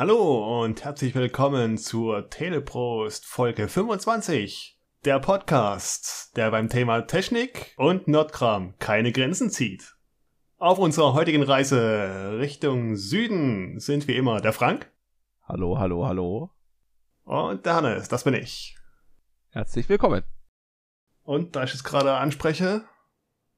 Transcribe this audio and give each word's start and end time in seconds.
Hallo 0.00 0.62
und 0.62 0.82
herzlich 0.82 1.14
willkommen 1.14 1.76
zur 1.76 2.30
Teleprost 2.30 3.26
Folge 3.26 3.68
25. 3.68 4.80
Der 5.04 5.18
Podcast, 5.18 6.34
der 6.38 6.50
beim 6.50 6.70
Thema 6.70 7.02
Technik 7.02 7.74
und 7.76 8.08
Nerdkram 8.08 8.78
keine 8.78 9.12
Grenzen 9.12 9.50
zieht. 9.50 9.96
Auf 10.56 10.78
unserer 10.78 11.12
heutigen 11.12 11.42
Reise 11.42 12.38
Richtung 12.38 12.96
Süden 12.96 13.78
sind 13.78 14.08
wie 14.08 14.16
immer 14.16 14.40
der 14.40 14.54
Frank. 14.54 14.90
Hallo, 15.46 15.78
hallo, 15.78 16.06
hallo. 16.06 16.50
Und 17.24 17.66
der 17.66 17.74
Hannes, 17.74 18.08
das 18.08 18.24
bin 18.24 18.32
ich. 18.32 18.78
Herzlich 19.50 19.86
willkommen. 19.90 20.22
Und 21.24 21.56
da 21.56 21.64
ich 21.64 21.74
es 21.74 21.84
gerade 21.84 22.14
anspreche, 22.14 22.86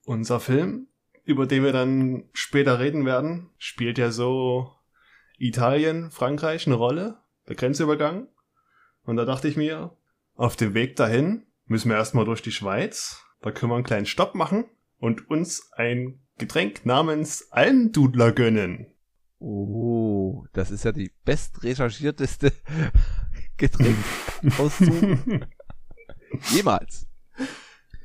unser 0.06 0.40
Film, 0.40 0.88
über 1.22 1.46
den 1.46 1.62
wir 1.62 1.72
dann 1.72 2.28
später 2.32 2.80
reden 2.80 3.06
werden, 3.06 3.50
spielt 3.58 3.96
ja 3.96 4.10
so 4.10 4.72
Italien, 5.42 6.12
Frankreich 6.12 6.66
eine 6.66 6.76
Rolle, 6.76 7.18
der 7.48 7.56
Grenzübergang. 7.56 8.28
Und 9.02 9.16
da 9.16 9.24
dachte 9.24 9.48
ich 9.48 9.56
mir, 9.56 9.96
auf 10.34 10.54
dem 10.54 10.74
Weg 10.74 10.94
dahin 10.94 11.46
müssen 11.66 11.88
wir 11.90 11.96
erstmal 11.96 12.24
durch 12.24 12.42
die 12.42 12.52
Schweiz. 12.52 13.24
Da 13.40 13.50
können 13.50 13.72
wir 13.72 13.76
einen 13.76 13.84
kleinen 13.84 14.06
Stopp 14.06 14.36
machen 14.36 14.66
und 14.98 15.28
uns 15.28 15.72
ein 15.72 16.20
Getränk 16.38 16.86
namens 16.86 17.50
Almdudler 17.50 18.30
gönnen. 18.30 18.86
Oh, 19.40 20.46
das 20.52 20.70
ist 20.70 20.84
ja 20.84 20.92
die 20.92 21.10
bestrecherchierteste 21.24 22.52
Getränk 23.56 23.98
jemals. 26.50 27.08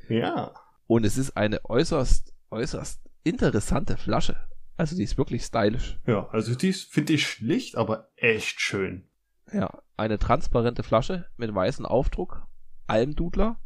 Ja. 0.08 0.54
Und 0.88 1.04
es 1.04 1.16
ist 1.16 1.36
eine 1.36 1.64
äußerst, 1.64 2.34
äußerst 2.50 3.00
interessante 3.22 3.96
Flasche. 3.96 4.48
Also 4.78 4.94
die 4.94 5.02
ist 5.02 5.18
wirklich 5.18 5.42
stylisch. 5.42 5.98
Ja, 6.06 6.28
also 6.28 6.54
die 6.54 6.72
finde 6.72 7.14
ich 7.14 7.26
schlicht, 7.26 7.76
aber 7.76 8.12
echt 8.14 8.60
schön. 8.60 9.08
Ja, 9.52 9.82
eine 9.96 10.20
transparente 10.20 10.84
Flasche 10.84 11.26
mit 11.36 11.52
weißem 11.52 11.84
Aufdruck, 11.84 12.46
Almdudler, 12.86 13.58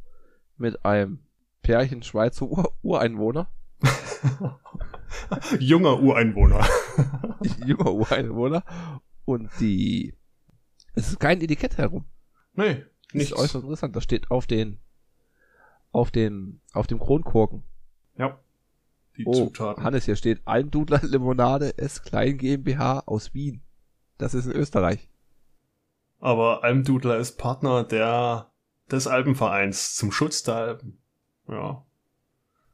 mit 0.56 0.86
einem 0.86 1.26
Pärchen 1.60 2.02
Schweizer 2.02 2.46
Ur 2.46 2.78
Ureinwohner. 2.80 3.52
Junger 5.58 6.00
Ureinwohner. 6.00 6.66
Junger 7.66 7.92
Ureinwohner. 7.92 8.64
Und 9.26 9.50
die, 9.60 10.16
es 10.94 11.08
ist 11.08 11.20
kein 11.20 11.42
Etikett 11.42 11.76
herum. 11.76 12.06
Nee, 12.54 12.86
nicht. 13.12 13.32
Ist 13.32 13.34
äußerst 13.34 13.64
interessant. 13.64 13.94
Das 13.94 14.04
steht 14.04 14.30
auf 14.30 14.46
den, 14.46 14.78
auf 15.90 16.10
den, 16.10 16.62
auf 16.72 16.86
dem 16.86 16.98
Kronkorken. 16.98 17.64
Die 19.16 19.26
oh, 19.26 19.32
Zutaten. 19.34 19.84
Hannes, 19.84 20.04
hier 20.04 20.16
steht 20.16 20.40
Almdudler 20.46 21.00
Limonade 21.02 21.76
S 21.78 22.02
Klein 22.02 22.38
GmbH 22.38 23.00
aus 23.06 23.34
Wien. 23.34 23.62
Das 24.18 24.34
ist 24.34 24.46
in 24.46 24.52
Österreich. 24.52 25.08
Aber 26.18 26.62
Almdudler 26.62 27.18
ist 27.18 27.36
Partner 27.36 27.84
der, 27.84 28.52
des 28.90 29.06
Alpenvereins 29.06 29.96
zum 29.96 30.12
Schutz 30.12 30.42
der 30.42 30.54
Alpen. 30.54 30.98
Ja. 31.48 31.84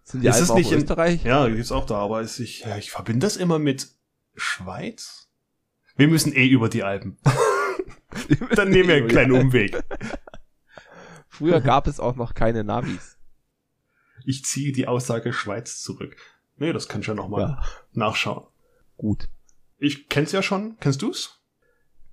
Sind 0.04 0.22
die 0.22 0.28
ist 0.28 0.40
Alpen 0.40 0.54
nicht 0.56 0.72
in 0.72 0.78
Österreich? 0.78 1.24
Ja, 1.24 1.48
die 1.48 1.58
ist 1.58 1.72
auch 1.72 1.86
da, 1.86 1.96
aber 1.96 2.20
ist 2.20 2.38
ich, 2.38 2.60
ja, 2.60 2.76
ich 2.76 2.90
verbinde 2.90 3.26
das 3.26 3.36
immer 3.36 3.58
mit 3.58 3.88
Schweiz. 4.34 5.30
Wir 5.96 6.08
müssen 6.08 6.32
eh 6.32 6.46
über 6.46 6.68
die 6.68 6.82
Alpen. 6.82 7.18
Dann 8.54 8.70
nehmen 8.70 8.88
wir 8.88 8.96
einen 8.96 9.08
kleinen 9.08 9.32
Umweg. 9.32 9.82
Früher 11.28 11.60
gab 11.60 11.86
es 11.86 12.00
auch 12.00 12.16
noch 12.16 12.34
keine 12.34 12.64
Navis. 12.64 13.17
Ich 14.24 14.44
ziehe 14.44 14.72
die 14.72 14.86
Aussage 14.86 15.32
Schweiz 15.32 15.82
zurück. 15.82 16.16
Nee, 16.56 16.72
das 16.72 16.88
kann 16.88 17.00
ich 17.00 17.06
ja 17.06 17.14
nochmal 17.14 17.42
ja. 17.42 17.62
nachschauen. 17.92 18.46
Gut. 18.96 19.28
Ich 19.78 20.08
kenn's 20.08 20.32
ja 20.32 20.42
schon. 20.42 20.76
Kennst 20.80 21.02
du's? 21.02 21.40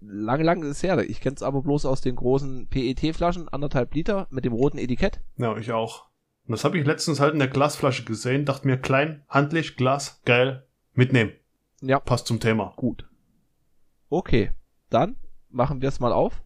Lange, 0.01 0.43
lange 0.43 0.67
ist 0.67 0.83
her. 0.83 0.97
Ich 1.09 1.19
kenn's 1.19 1.41
aber 1.41 1.61
bloß 1.61 1.85
aus 1.85 2.01
den 2.01 2.16
großen 2.16 2.67
PET-Flaschen, 2.67 3.49
anderthalb 3.49 3.93
Liter, 3.95 4.27
mit 4.29 4.45
dem 4.45 4.53
roten 4.53 4.77
Etikett. 4.77 5.19
Ja, 5.38 5.57
ich 5.57 5.71
auch. 5.71 6.05
Und 6.45 6.51
das 6.51 6.63
habe 6.63 6.77
ich 6.77 6.85
letztens 6.85 7.19
halt 7.19 7.33
in 7.33 7.39
der 7.39 7.47
Glasflasche 7.47 8.05
gesehen, 8.05 8.45
dachte 8.45 8.67
mir, 8.67 8.77
klein, 8.77 9.23
handlich, 9.27 9.77
Glas, 9.77 10.22
geil, 10.25 10.67
mitnehmen. 10.93 11.31
Ja. 11.81 11.99
Passt 11.99 12.27
zum 12.27 12.39
Thema. 12.39 12.73
Gut. 12.75 13.09
Okay, 14.09 14.51
dann 14.89 15.16
machen 15.49 15.81
wir 15.81 15.89
es 15.89 15.99
mal 15.99 16.13
auf. 16.13 16.43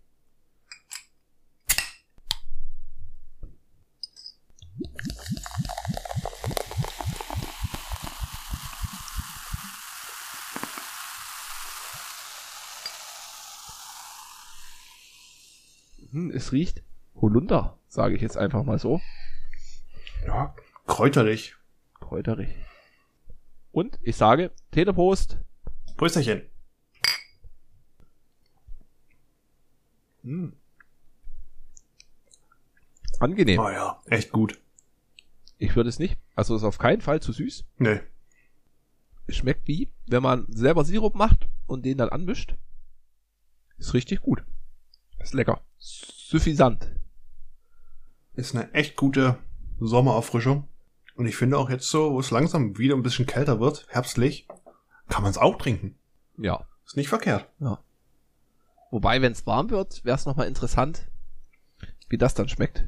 Hm, 16.12 16.32
es 16.32 16.52
riecht 16.52 16.84
Holunder, 17.16 17.78
sage 17.88 18.16
ich 18.16 18.22
jetzt 18.22 18.38
einfach 18.38 18.64
mal 18.64 18.80
so. 18.80 19.02
Ja, 20.26 20.56
kräuterlich. 20.88 21.56
Kräuterlich. 22.00 22.50
Und 23.72 24.00
ich 24.02 24.16
sage, 24.16 24.52
Telepost. 24.72 25.38
Prösterchen. 25.98 26.42
Hm. 30.24 30.54
Angenehm. 33.20 33.60
Oh 33.60 33.70
ja, 33.70 34.02
echt 34.06 34.32
gut. 34.32 34.60
Ich 35.58 35.76
würde 35.76 35.90
es 35.90 36.00
nicht. 36.00 36.18
Also 36.36 36.56
ist 36.56 36.64
auf 36.64 36.78
keinen 36.78 37.02
Fall 37.02 37.22
zu 37.22 37.34
süß. 37.34 37.66
Nee. 37.78 38.00
Es 39.28 39.36
schmeckt 39.36 39.68
wie, 39.68 39.92
wenn 40.08 40.24
man 40.24 40.46
selber 40.50 40.86
Sirup 40.86 41.16
macht 41.16 41.48
und 41.68 41.86
den 41.86 41.98
dann 41.98 42.10
anmischt. 42.10 42.56
Ist 43.78 43.94
richtig 43.94 44.22
gut. 44.22 44.44
Ist 45.20 45.34
lecker. 45.34 45.62
Suffisant. 45.78 46.90
Ist 48.34 48.56
eine 48.56 48.74
echt 48.74 48.96
gute 48.96 49.38
Sommerauffrischung. 49.80 50.68
Und 51.16 51.26
ich 51.26 51.36
finde 51.36 51.58
auch 51.58 51.70
jetzt 51.70 51.90
so, 51.90 52.14
wo 52.14 52.20
es 52.20 52.32
langsam 52.32 52.78
wieder 52.78 52.96
ein 52.96 53.04
bisschen 53.04 53.26
kälter 53.26 53.60
wird, 53.60 53.86
herbstlich, 53.90 54.48
kann 55.10 55.24
man 55.24 55.32
es 55.32 55.38
auch 55.38 55.58
trinken. 55.58 55.98
Ja. 56.38 56.66
Ist 56.86 56.96
nicht 56.96 57.10
verkehrt. 57.10 57.50
Ja. 57.60 57.84
Wobei, 58.92 59.22
wenn 59.22 59.34
es 59.34 59.46
warm 59.46 59.70
wird, 59.70 60.04
wäre 60.06 60.16
es 60.16 60.26
nochmal 60.26 60.48
interessant, 60.48 61.08
wie 62.08 62.18
das 62.18 62.34
dann 62.34 62.50
schmeckt. 62.50 62.86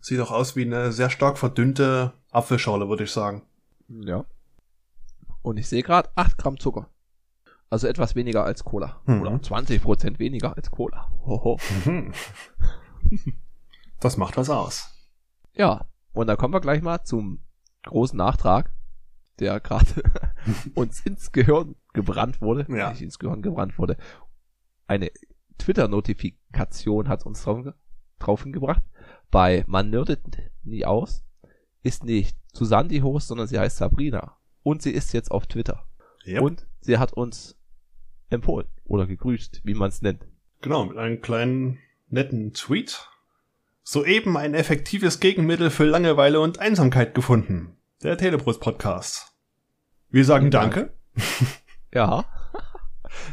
Sieht 0.00 0.20
auch 0.20 0.30
aus 0.30 0.56
wie 0.56 0.64
eine 0.64 0.92
sehr 0.92 1.10
stark 1.10 1.38
verdünnte 1.38 2.14
Apfelschorle, 2.30 2.88
würde 2.88 3.04
ich 3.04 3.12
sagen. 3.12 3.42
Ja. 3.88 4.24
Und 5.42 5.58
ich 5.58 5.68
sehe 5.68 5.82
gerade 5.82 6.10
8 6.14 6.38
Gramm 6.38 6.58
Zucker. 6.58 6.88
Also 7.68 7.86
etwas 7.88 8.14
weniger 8.14 8.44
als 8.44 8.64
Cola. 8.64 9.00
Mhm. 9.06 9.20
Oder 9.22 9.42
20 9.42 9.82
Prozent 9.82 10.18
weniger 10.18 10.56
als 10.56 10.70
Cola. 10.70 11.10
Hoho. 11.24 11.58
Mhm. 11.84 12.12
das 14.00 14.16
macht 14.16 14.36
was 14.36 14.50
aus. 14.50 14.90
Ja. 15.54 15.88
Und 16.12 16.28
da 16.28 16.36
kommen 16.36 16.54
wir 16.54 16.60
gleich 16.60 16.82
mal 16.82 17.02
zum 17.04 17.40
großen 17.84 18.16
Nachtrag, 18.16 18.70
der 19.38 19.60
gerade 19.60 20.02
uns 20.74 21.00
ins 21.00 21.32
Gehirn 21.32 21.76
gebrannt 21.92 22.40
wurde. 22.40 22.66
Ja. 22.74 22.90
Nicht 22.90 23.02
ins 23.02 23.18
Gehirn 23.18 23.42
gebrannt 23.42 23.78
wurde. 23.78 23.96
Eine 24.86 25.10
Twitter-Notifikation 25.58 27.08
hat 27.08 27.26
uns 27.26 27.42
drauf, 27.42 27.66
drauf 28.18 28.44
gebracht. 28.44 28.82
Bei 29.30 29.64
Man 29.66 29.90
nördet 29.90 30.22
nie 30.62 30.84
aus 30.84 31.26
ist 31.86 32.04
nicht 32.04 32.36
Susanne 32.52 32.88
die 32.88 33.02
Host, 33.02 33.28
sondern 33.28 33.46
sie 33.46 33.58
heißt 33.58 33.76
Sabrina. 33.76 34.36
Und 34.62 34.82
sie 34.82 34.90
ist 34.90 35.12
jetzt 35.12 35.30
auf 35.30 35.46
Twitter. 35.46 35.86
Yep. 36.26 36.42
Und 36.42 36.66
sie 36.86 36.98
hat 36.98 37.12
uns 37.12 37.56
empfohlen 38.30 38.68
oder 38.84 39.06
gegrüßt, 39.06 39.62
wie 39.64 39.74
man 39.74 39.88
es 39.88 40.02
nennt. 40.02 40.24
Genau, 40.62 40.86
mit 40.86 40.96
einem 40.96 41.20
kleinen 41.20 41.78
netten 42.08 42.54
Tweet. 42.54 43.08
Soeben 43.82 44.36
ein 44.36 44.54
effektives 44.54 45.20
Gegenmittel 45.20 45.70
für 45.70 45.84
Langeweile 45.84 46.40
und 46.40 46.58
Einsamkeit 46.58 47.14
gefunden. 47.14 47.76
Der 48.02 48.16
Telebrust 48.16 48.60
Podcast. 48.60 49.32
Wir 50.08 50.24
sagen 50.24 50.50
Danke. 50.50 50.94
Ja. 51.94 52.26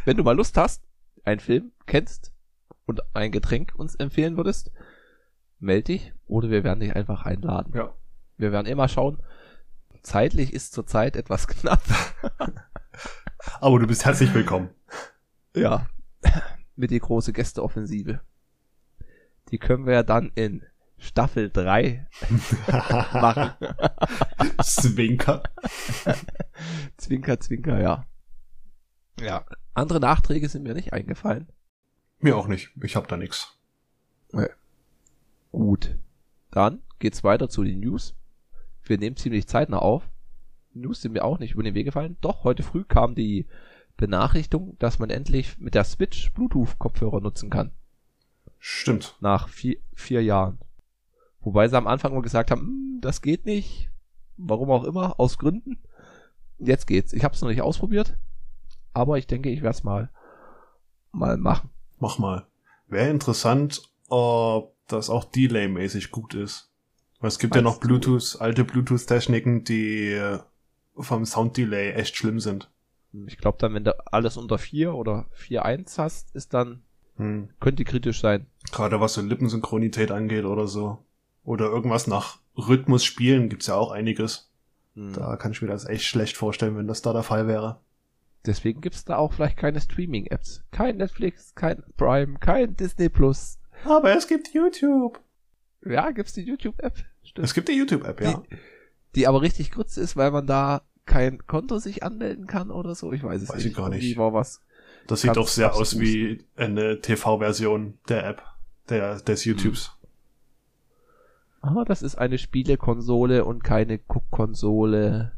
Wenn 0.06 0.16
du 0.16 0.24
mal 0.24 0.38
Lust 0.38 0.56
hast, 0.56 0.84
einen 1.26 1.42
Film 1.42 1.74
kennst 1.86 2.32
und 2.86 3.02
ein 3.14 3.32
Getränk 3.32 3.74
uns 3.76 3.96
empfehlen 3.96 4.38
würdest, 4.38 4.72
melde 5.60 5.84
dich 5.84 6.14
oder 6.28 6.50
wir 6.50 6.64
werden 6.64 6.80
dich 6.80 6.96
einfach 6.96 7.26
einladen. 7.26 7.74
Ja. 7.76 7.94
Wir 8.38 8.54
werden 8.54 8.68
immer 8.68 8.88
schauen. 8.88 9.22
Zeitlich 10.02 10.54
ist 10.54 10.72
zurzeit 10.72 11.18
etwas 11.18 11.48
knapp. 11.50 11.84
Aber 13.60 13.80
du 13.80 13.88
bist 13.88 14.06
herzlich 14.06 14.34
willkommen. 14.34 14.70
Ja. 15.56 15.88
Mit 16.76 16.92
die 16.92 17.00
große 17.00 17.34
Gästeoffensive. 17.34 18.22
Die 19.52 19.58
können 19.58 19.86
wir 19.86 19.94
ja 19.94 20.04
dann 20.04 20.32
in 20.36 20.64
Staffel 20.98 21.52
3 21.52 22.08
machen. 23.14 23.54
Zwinker. 24.64 25.44
zwinker, 26.98 27.40
zwinker, 27.40 27.80
ja. 27.80 28.08
Ja. 29.20 29.46
Andere 29.74 30.00
Nachträge 30.00 30.48
sind 30.50 30.64
mir 30.64 30.74
nicht 30.74 30.94
eingefallen. 30.94 31.52
Mir 32.20 32.38
auch 32.38 32.48
nicht. 32.48 32.72
Ich 32.82 32.96
hab 32.96 33.08
da 33.08 33.18
nix. 33.18 33.58
Nee. 34.32 34.48
Gut. 35.52 35.98
Dann 36.52 36.82
geht's 37.00 37.24
weiter 37.24 37.50
zu 37.50 37.64
den 37.64 37.82
News. 37.82 38.16
Wir 38.84 38.98
nehmen 38.98 39.18
ziemlich 39.18 39.48
zeitnah 39.48 39.80
auf. 39.80 40.10
News 40.74 41.02
sind 41.02 41.14
mir 41.14 41.24
auch 41.24 41.40
nicht 41.40 41.54
über 41.54 41.64
den 41.64 41.76
Weg 41.76 41.86
gefallen. 41.86 42.18
Doch, 42.22 42.44
heute 42.44 42.64
früh 42.64 42.84
kam 42.84 43.16
die 43.16 43.48
Benachrichtigung, 43.98 44.76
dass 44.80 45.00
man 45.00 45.10
endlich 45.10 45.60
mit 45.60 45.76
der 45.76 45.84
Switch 45.84 46.32
Bluetooth-Kopfhörer 46.34 47.22
nutzen 47.22 47.50
kann. 47.50 47.72
Stimmt. 48.60 49.16
Nach 49.20 49.50
vier, 49.50 49.78
vier 49.94 50.24
Jahren. 50.24 50.58
Wobei 51.42 51.68
sie 51.68 51.78
am 51.78 51.88
Anfang 51.88 52.14
mal 52.14 52.22
gesagt 52.22 52.50
haben, 52.50 52.62
"Hm, 52.62 53.00
das 53.02 53.22
geht 53.22 53.46
nicht. 53.46 53.90
Warum 54.38 54.72
auch 54.72 54.84
immer, 54.84 55.20
aus 55.20 55.38
Gründen. 55.38 55.78
Jetzt 56.58 56.88
geht's. 56.88 57.14
Ich 57.14 57.24
habe 57.24 57.36
es 57.36 57.42
noch 57.42 57.50
nicht 57.50 57.62
ausprobiert, 57.62 58.18
aber 58.94 59.18
ich 59.18 59.28
denke, 59.28 59.50
ich 59.50 59.62
werde 59.62 59.76
es 59.76 59.84
mal 59.84 60.10
mal 61.12 61.38
machen. 61.38 61.70
Mach 62.00 62.18
mal. 62.18 62.48
Wäre 62.88 63.10
interessant, 63.10 63.82
ob 64.08 64.76
das 64.88 65.10
auch 65.10 65.26
Delay-mäßig 65.26 66.12
gut 66.12 66.34
ist. 66.34 66.72
Weil 67.20 67.28
es 67.30 67.40
gibt 67.40 67.56
ja 67.56 67.62
noch 67.62 67.74
Meinst 67.74 67.84
du? 67.84 67.88
Bluetooth, 67.88 68.38
alte 68.42 68.64
Bluetooth-Techniken, 68.66 69.64
die 69.64 70.12
äh, 70.14 70.40
vom 70.96 71.26
Sound-Delay 71.26 71.92
echt 71.94 72.16
schlimm 72.18 72.40
sind. 72.40 72.70
Ich 73.28 73.38
glaube 73.38 73.58
dann, 73.60 73.74
wenn 73.76 73.84
du 73.84 73.96
alles 74.12 74.38
unter 74.38 74.58
4 74.58 74.94
oder 74.96 75.26
4.1 75.36 75.98
hast, 75.98 76.36
ist 76.36 76.54
dann, 76.54 76.82
Hm. 77.18 77.50
könnte 77.60 77.84
kritisch 77.84 78.22
sein. 78.22 78.48
Gerade 78.72 79.00
was 79.00 79.14
so 79.14 79.22
Lippensynchronität 79.22 80.10
angeht 80.12 80.46
oder 80.46 80.66
so. 80.68 80.98
Oder 81.44 81.66
irgendwas 81.66 82.08
nach 82.08 82.40
Rhythmus 82.58 83.04
spielen 83.04 83.50
gibt's 83.50 83.68
ja 83.68 83.76
auch 83.76 83.92
einiges. 83.92 84.50
Hm. 84.96 85.14
Da 85.14 85.36
kann 85.38 85.52
ich 85.52 85.62
mir 85.62 85.68
das 85.68 85.86
echt 85.86 86.06
schlecht 86.06 86.38
vorstellen, 86.38 86.76
wenn 86.76 86.88
das 86.88 87.02
da 87.04 87.14
der 87.14 87.24
Fall 87.24 87.48
wäre. 87.48 87.80
Deswegen 88.46 88.82
gibt's 88.82 89.06
da 89.06 89.18
auch 89.18 89.34
vielleicht 89.34 89.58
keine 89.58 89.80
Streaming-Apps. 89.80 90.64
Kein 90.72 90.98
Netflix, 90.98 91.54
kein 91.56 91.84
Prime, 91.98 92.40
kein 92.40 92.76
Disney 92.76 93.10
Plus. 93.10 93.60
Aber 93.86 94.16
es 94.16 94.28
gibt 94.28 94.54
YouTube. 94.54 95.20
Ja, 95.86 96.12
gibt's 96.12 96.34
die 96.34 96.42
YouTube-App? 96.42 96.98
Stimmt. 97.24 97.46
Es 97.46 97.54
gibt 97.54 97.70
die 97.70 97.74
YouTube-App, 97.74 98.22
ja. 98.22 98.34
Die, 98.50 98.56
die 99.16 99.28
aber 99.28 99.42
richtig 99.42 99.72
grütze 99.72 100.02
ist, 100.02 100.16
weil 100.16 100.32
man 100.32 100.48
da 100.48 100.82
kein 101.06 101.46
Konto 101.46 101.78
sich 101.80 102.04
anmelden 102.04 102.48
kann 102.48 102.72
oder 102.72 102.96
so. 102.96 103.12
Ich 103.12 103.24
weiß 103.24 103.42
es 103.42 103.50
Weiß 103.50 103.58
nicht. 103.58 103.66
ich 103.68 103.76
gar 103.76 103.90
nicht. 103.90 104.18
War 104.18 104.34
was. 104.34 104.62
Das 105.08 105.22
sieht 105.22 105.36
doch 105.36 105.48
sehr 105.50 105.74
aus 105.76 106.00
wie 106.00 106.46
eine 106.56 107.02
TV-Version 107.02 107.98
der 108.08 108.26
App, 108.26 108.42
der, 108.90 109.20
des 109.20 109.44
YouTubes. 109.44 109.92
Ah, 111.62 111.84
das 111.86 112.02
ist 112.02 112.16
eine 112.16 112.38
Spielekonsole 112.38 113.46
und 113.46 113.64
keine 113.64 113.98
Guckkonsole. 113.98 115.34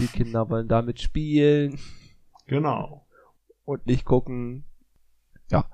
Die 0.00 0.06
Kinder 0.06 0.48
wollen 0.50 0.68
damit 0.68 1.00
spielen 1.00 1.78
Genau. 2.46 3.06
und 3.64 3.86
nicht 3.86 4.04
gucken. 4.04 4.64
Ja. 5.50 5.66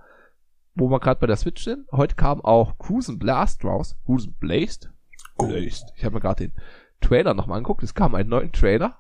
Wo 0.75 0.89
wir 0.91 1.01
gerade 1.01 1.19
bei 1.21 1.27
der 1.27 1.37
Switch 1.37 1.65
sind, 1.65 1.91
heute 1.91 2.15
kam 2.15 2.41
auch 2.41 2.79
Cruisen 2.79 3.19
Blast 3.19 3.65
raus. 3.65 3.97
Cruisen 4.05 4.35
Blast? 4.35 4.91
Blast. 5.37 5.93
Ich 5.97 6.05
habe 6.05 6.15
mir 6.15 6.21
gerade 6.21 6.49
den 6.49 6.53
Trailer 7.01 7.35
nochmal 7.35 7.59
angeguckt. 7.59 7.83
Es 7.83 7.95
kam 7.95 8.15
einen 8.15 8.29
neuen 8.29 8.53
Trailer. 8.53 8.99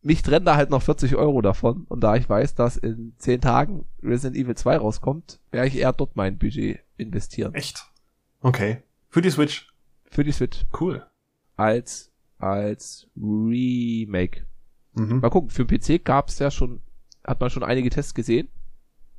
Mich 0.00 0.22
trennen 0.22 0.46
da 0.46 0.56
halt 0.56 0.70
noch 0.70 0.82
40 0.82 1.16
Euro 1.16 1.42
davon. 1.42 1.84
Und 1.88 2.00
da 2.00 2.16
ich 2.16 2.28
weiß, 2.28 2.54
dass 2.54 2.76
in 2.76 3.14
10 3.18 3.40
Tagen 3.40 3.86
Resident 4.02 4.36
Evil 4.36 4.54
2 4.54 4.76
rauskommt, 4.78 5.40
werde 5.50 5.68
ich 5.68 5.76
eher 5.76 5.92
dort 5.92 6.16
mein 6.16 6.38
Budget 6.38 6.80
investieren. 6.96 7.54
Echt? 7.54 7.84
Okay. 8.40 8.82
Für 9.08 9.22
die 9.22 9.30
Switch. 9.30 9.72
Für 10.04 10.24
die 10.24 10.32
Switch. 10.32 10.64
Cool. 10.78 11.04
Als, 11.56 12.12
als 12.38 13.08
Remake. 13.16 14.46
Mhm. 14.94 15.20
Mal 15.20 15.30
gucken, 15.30 15.50
für 15.50 15.64
den 15.64 15.78
PC 15.78 16.04
gab's 16.04 16.38
ja 16.38 16.50
schon, 16.50 16.80
hat 17.24 17.40
man 17.40 17.50
schon 17.50 17.64
einige 17.64 17.90
Tests 17.90 18.14
gesehen. 18.14 18.48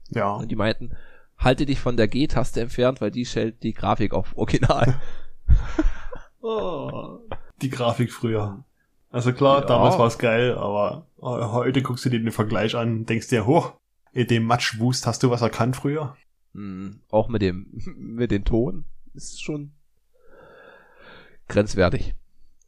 Ja. 0.10 0.36
Und 0.36 0.50
die 0.50 0.56
meinten, 0.56 0.92
halte 1.38 1.66
dich 1.66 1.80
von 1.80 1.98
der 1.98 2.08
G-Taste 2.08 2.62
entfernt, 2.62 3.02
weil 3.02 3.12
die 3.12 3.26
stellt 3.26 3.64
die 3.64 3.74
Grafik 3.74 4.14
auf 4.14 4.36
Original. 4.38 5.00
Oh, 6.42 7.20
die 7.62 7.70
Grafik 7.70 8.12
früher. 8.12 8.64
Also 9.12 9.34
klar, 9.34 9.62
Ja. 9.62 9.66
damals 9.68 9.98
war 9.98 10.08
es 10.08 10.18
geil, 10.18 10.56
aber 10.56 11.08
äh, 11.18 11.22
heute 11.24 11.82
guckst 11.82 12.06
du 12.06 12.10
dir 12.10 12.20
den 12.20 12.32
Vergleich 12.32 12.76
an, 12.76 13.06
denkst 13.06 13.28
dir, 13.30 13.46
hoch, 13.46 13.74
in 14.14 14.28
dem 14.28 14.44
Matschwust 14.44 15.06
hast 15.08 15.24
du 15.24 15.30
was 15.32 15.42
erkannt 15.42 15.76
früher? 15.76 16.16
Hm, 16.54 17.02
auch 17.10 17.28
mit 17.28 17.42
dem, 17.42 17.68
mit 17.98 18.32
dem 18.32 18.46
Ton 18.46 18.86
ist 19.14 19.42
schon 19.42 19.72
grenzwertig. 21.48 22.16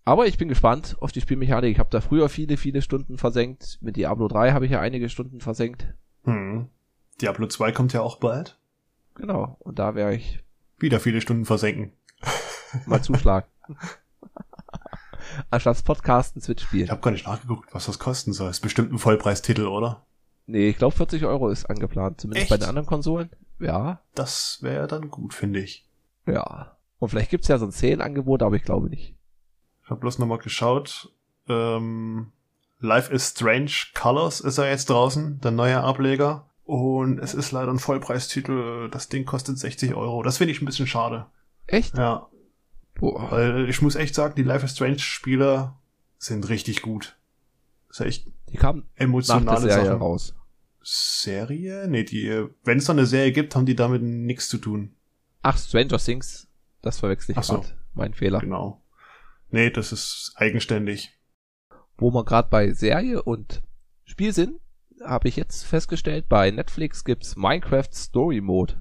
Aber 0.03 0.25
ich 0.25 0.37
bin 0.37 0.49
gespannt 0.49 0.97
auf 0.99 1.11
die 1.11 1.21
Spielmechanik. 1.21 1.71
Ich 1.71 1.79
habe 1.79 1.89
da 1.91 2.01
früher 2.01 2.27
viele, 2.27 2.57
viele 2.57 2.81
Stunden 2.81 3.17
versenkt. 3.19 3.77
Mit 3.81 3.95
Diablo 3.95 4.27
3 4.27 4.51
habe 4.51 4.65
ich 4.65 4.71
ja 4.71 4.79
einige 4.81 5.09
Stunden 5.09 5.39
versenkt. 5.39 5.93
Hm. 6.23 6.67
Diablo 7.21 7.45
2 7.47 7.71
kommt 7.71 7.93
ja 7.93 8.01
auch 8.01 8.17
bald. 8.17 8.57
Genau. 9.13 9.57
Und 9.59 9.77
da 9.77 9.93
werde 9.93 10.15
ich 10.15 10.39
Wieder 10.79 10.99
viele 10.99 11.21
Stunden 11.21 11.45
versenken. 11.45 11.93
mal 12.87 13.03
zuschlagen. 13.03 13.47
Anstatt 15.49 15.83
Podcasten, 15.85 16.41
Switch 16.41 16.63
spielen. 16.63 16.85
Ich 16.85 16.91
habe 16.91 17.01
gar 17.01 17.11
nicht 17.11 17.27
nachgeguckt, 17.27 17.73
was 17.73 17.85
das 17.85 17.99
kosten 17.99 18.33
soll. 18.33 18.49
Ist 18.49 18.61
bestimmt 18.61 18.91
ein 18.91 18.97
Vollpreistitel, 18.97 19.67
oder? 19.67 20.05
Nee, 20.47 20.69
ich 20.69 20.77
glaube 20.77 20.95
40 20.95 21.23
Euro 21.25 21.49
ist 21.49 21.65
angeplant. 21.69 22.19
Zumindest 22.21 22.43
Echt? 22.43 22.49
bei 22.49 22.57
den 22.57 22.67
anderen 22.69 22.87
Konsolen. 22.87 23.29
Ja, 23.59 24.01
Das 24.15 24.59
wäre 24.61 24.87
dann 24.87 25.09
gut, 25.09 25.33
finde 25.33 25.59
ich. 25.59 25.87
ja. 26.25 26.75
Und 26.99 27.09
vielleicht 27.09 27.31
gibt's 27.31 27.47
ja 27.47 27.57
so 27.57 27.65
ein 27.65 27.71
Sale-Angebot, 27.71 28.43
aber 28.43 28.55
ich 28.55 28.63
glaube 28.63 28.87
nicht. 28.87 29.15
Ich 29.83 29.89
habe 29.89 29.99
bloß 30.01 30.19
nochmal 30.19 30.37
geschaut. 30.37 31.11
Ähm, 31.49 32.31
Life 32.79 33.11
is 33.11 33.29
Strange 33.31 33.71
Colors 33.95 34.39
ist 34.39 34.59
er 34.59 34.69
jetzt 34.69 34.87
draußen, 34.87 35.39
der 35.41 35.49
neue 35.49 35.81
Ableger. 35.81 36.45
Und 36.63 37.17
es 37.17 37.33
ist 37.33 37.51
leider 37.51 37.71
ein 37.71 37.79
Vollpreistitel. 37.79 38.87
Das 38.91 39.09
Ding 39.09 39.25
kostet 39.25 39.57
60 39.57 39.95
Euro. 39.95 40.21
Das 40.21 40.37
finde 40.37 40.51
ich 40.53 40.61
ein 40.61 40.65
bisschen 40.65 40.85
schade. 40.85 41.25
Echt? 41.65 41.97
Ja, 41.97 42.27
Boah. 42.95 43.65
ich 43.67 43.81
muss 43.81 43.95
echt 43.95 44.15
sagen, 44.15 44.35
die 44.35 44.43
Life 44.43 44.65
is 44.65 44.73
Strange 44.73 44.99
Spiele 44.99 45.73
sind 46.17 46.49
richtig 46.49 46.81
gut. 46.81 47.17
Das 47.87 47.97
ist 47.97 47.99
ja 47.99 48.05
echt 48.05 48.27
Die 48.49 48.57
kam 48.57 48.77
nach 48.77 48.83
der 48.95 49.03
emotionale 49.05 49.61
Serie 49.61 49.85
Sache. 49.85 49.97
raus. 49.97 50.35
Serie? 50.83 51.87
Nee, 51.87 52.03
die, 52.03 52.45
wenn 52.63 52.77
es 52.77 52.85
da 52.85 52.93
eine 52.93 53.05
Serie 53.05 53.31
gibt, 53.31 53.55
haben 53.55 53.65
die 53.65 53.75
damit 53.75 54.01
nichts 54.01 54.49
zu 54.49 54.57
tun. 54.57 54.95
Ach, 55.41 55.57
Stranger 55.57 55.97
Things. 55.97 56.47
Das 56.81 56.99
verwechsel 56.99 57.31
ich 57.33 57.37
Ach 57.37 57.43
so. 57.43 57.53
grad. 57.55 57.77
Mein 57.93 58.13
Fehler. 58.13 58.39
Genau. 58.39 58.81
Nee, 59.49 59.69
das 59.69 59.91
ist 59.91 60.33
eigenständig. 60.35 61.17
Wo 61.97 62.11
wir 62.11 62.23
gerade 62.25 62.49
bei 62.49 62.71
Serie 62.71 63.21
und 63.21 63.61
Spiel 64.05 64.33
sind, 64.33 64.59
habe 65.03 65.27
ich 65.27 65.35
jetzt 65.35 65.63
festgestellt, 65.63 66.27
bei 66.29 66.49
Netflix 66.51 67.03
gibt's 67.03 67.35
Minecraft 67.35 67.89
Story 67.93 68.41
Mode. 68.41 68.75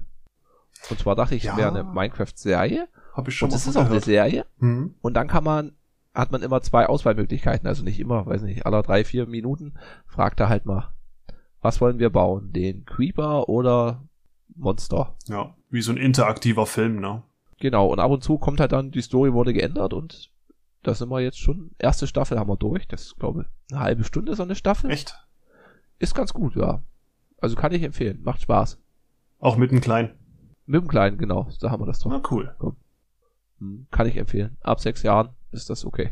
Und 0.89 0.99
zwar 0.99 1.15
dachte 1.15 1.35
ich, 1.35 1.43
Ja. 1.43 1.57
wäre 1.57 1.69
eine 1.69 1.83
Minecraft-Serie. 1.83 2.87
Habe 3.13 3.29
ich 3.29 3.37
schon 3.37 3.49
Und 3.49 3.55
es 3.55 3.67
ist 3.67 3.77
auch 3.77 3.89
eine. 3.89 3.99
Serie. 3.99 4.45
Hm? 4.59 4.95
Und 5.01 5.13
dann 5.15 5.27
kann 5.27 5.43
man, 5.43 5.73
hat 6.13 6.31
man 6.31 6.41
immer 6.41 6.61
zwei 6.61 6.87
Auswahlmöglichkeiten. 6.87 7.67
Also 7.67 7.83
nicht 7.83 7.99
immer, 7.99 8.25
weiß 8.25 8.41
nicht, 8.43 8.65
aller 8.65 8.83
drei, 8.83 9.03
vier 9.03 9.27
Minuten 9.27 9.73
fragt 10.07 10.39
er 10.39 10.49
halt 10.49 10.65
mal, 10.65 10.93
was 11.61 11.81
wollen 11.81 11.99
wir 11.99 12.09
bauen? 12.09 12.51
Den 12.53 12.85
Creeper 12.85 13.49
oder 13.49 14.03
Monster? 14.55 15.15
Ja, 15.27 15.55
wie 15.69 15.81
so 15.81 15.91
ein 15.91 15.97
interaktiver 15.97 16.65
Film, 16.65 16.99
ne? 16.99 17.23
Genau, 17.59 17.87
und 17.87 17.99
ab 17.99 18.11
und 18.11 18.23
zu 18.23 18.37
kommt 18.37 18.59
halt 18.59 18.71
dann, 18.71 18.91
die 18.91 19.01
Story 19.01 19.33
wurde 19.33 19.53
geändert 19.53 19.93
und 19.93 20.31
da 20.83 20.95
sind 20.95 21.09
wir 21.09 21.19
jetzt 21.19 21.37
schon, 21.39 21.71
erste 21.77 22.07
Staffel 22.07 22.39
haben 22.39 22.49
wir 22.49 22.57
durch. 22.57 22.87
Das 22.87 23.03
ist, 23.03 23.19
glaube 23.19 23.41
ich, 23.41 23.71
eine 23.71 23.83
halbe 23.83 24.03
Stunde 24.03 24.35
so 24.35 24.41
eine 24.43 24.55
Staffel. 24.55 24.89
Echt? 24.89 25.15
Ist 25.99 26.15
ganz 26.15 26.33
gut, 26.33 26.55
ja. 26.55 26.81
Also 27.37 27.55
kann 27.55 27.71
ich 27.71 27.83
empfehlen. 27.83 28.19
Macht 28.23 28.41
Spaß. 28.41 28.79
Auch 29.39 29.57
mit 29.57 29.71
einem 29.71 29.81
Kleinen. 29.81 30.11
Mit 30.65 30.81
dem 30.81 30.87
Kleinen, 30.87 31.17
genau. 31.17 31.47
Da 31.59 31.69
haben 31.69 31.81
wir 31.81 31.85
das 31.85 31.99
doch. 31.99 32.09
Na 32.09 32.21
cool. 32.31 32.55
Hm, 32.59 32.75
Kann 33.91 34.07
ich 34.07 34.17
empfehlen. 34.17 34.57
Ab 34.61 34.79
sechs 34.79 35.03
Jahren 35.03 35.29
ist 35.51 35.69
das 35.69 35.85
okay. 35.85 36.11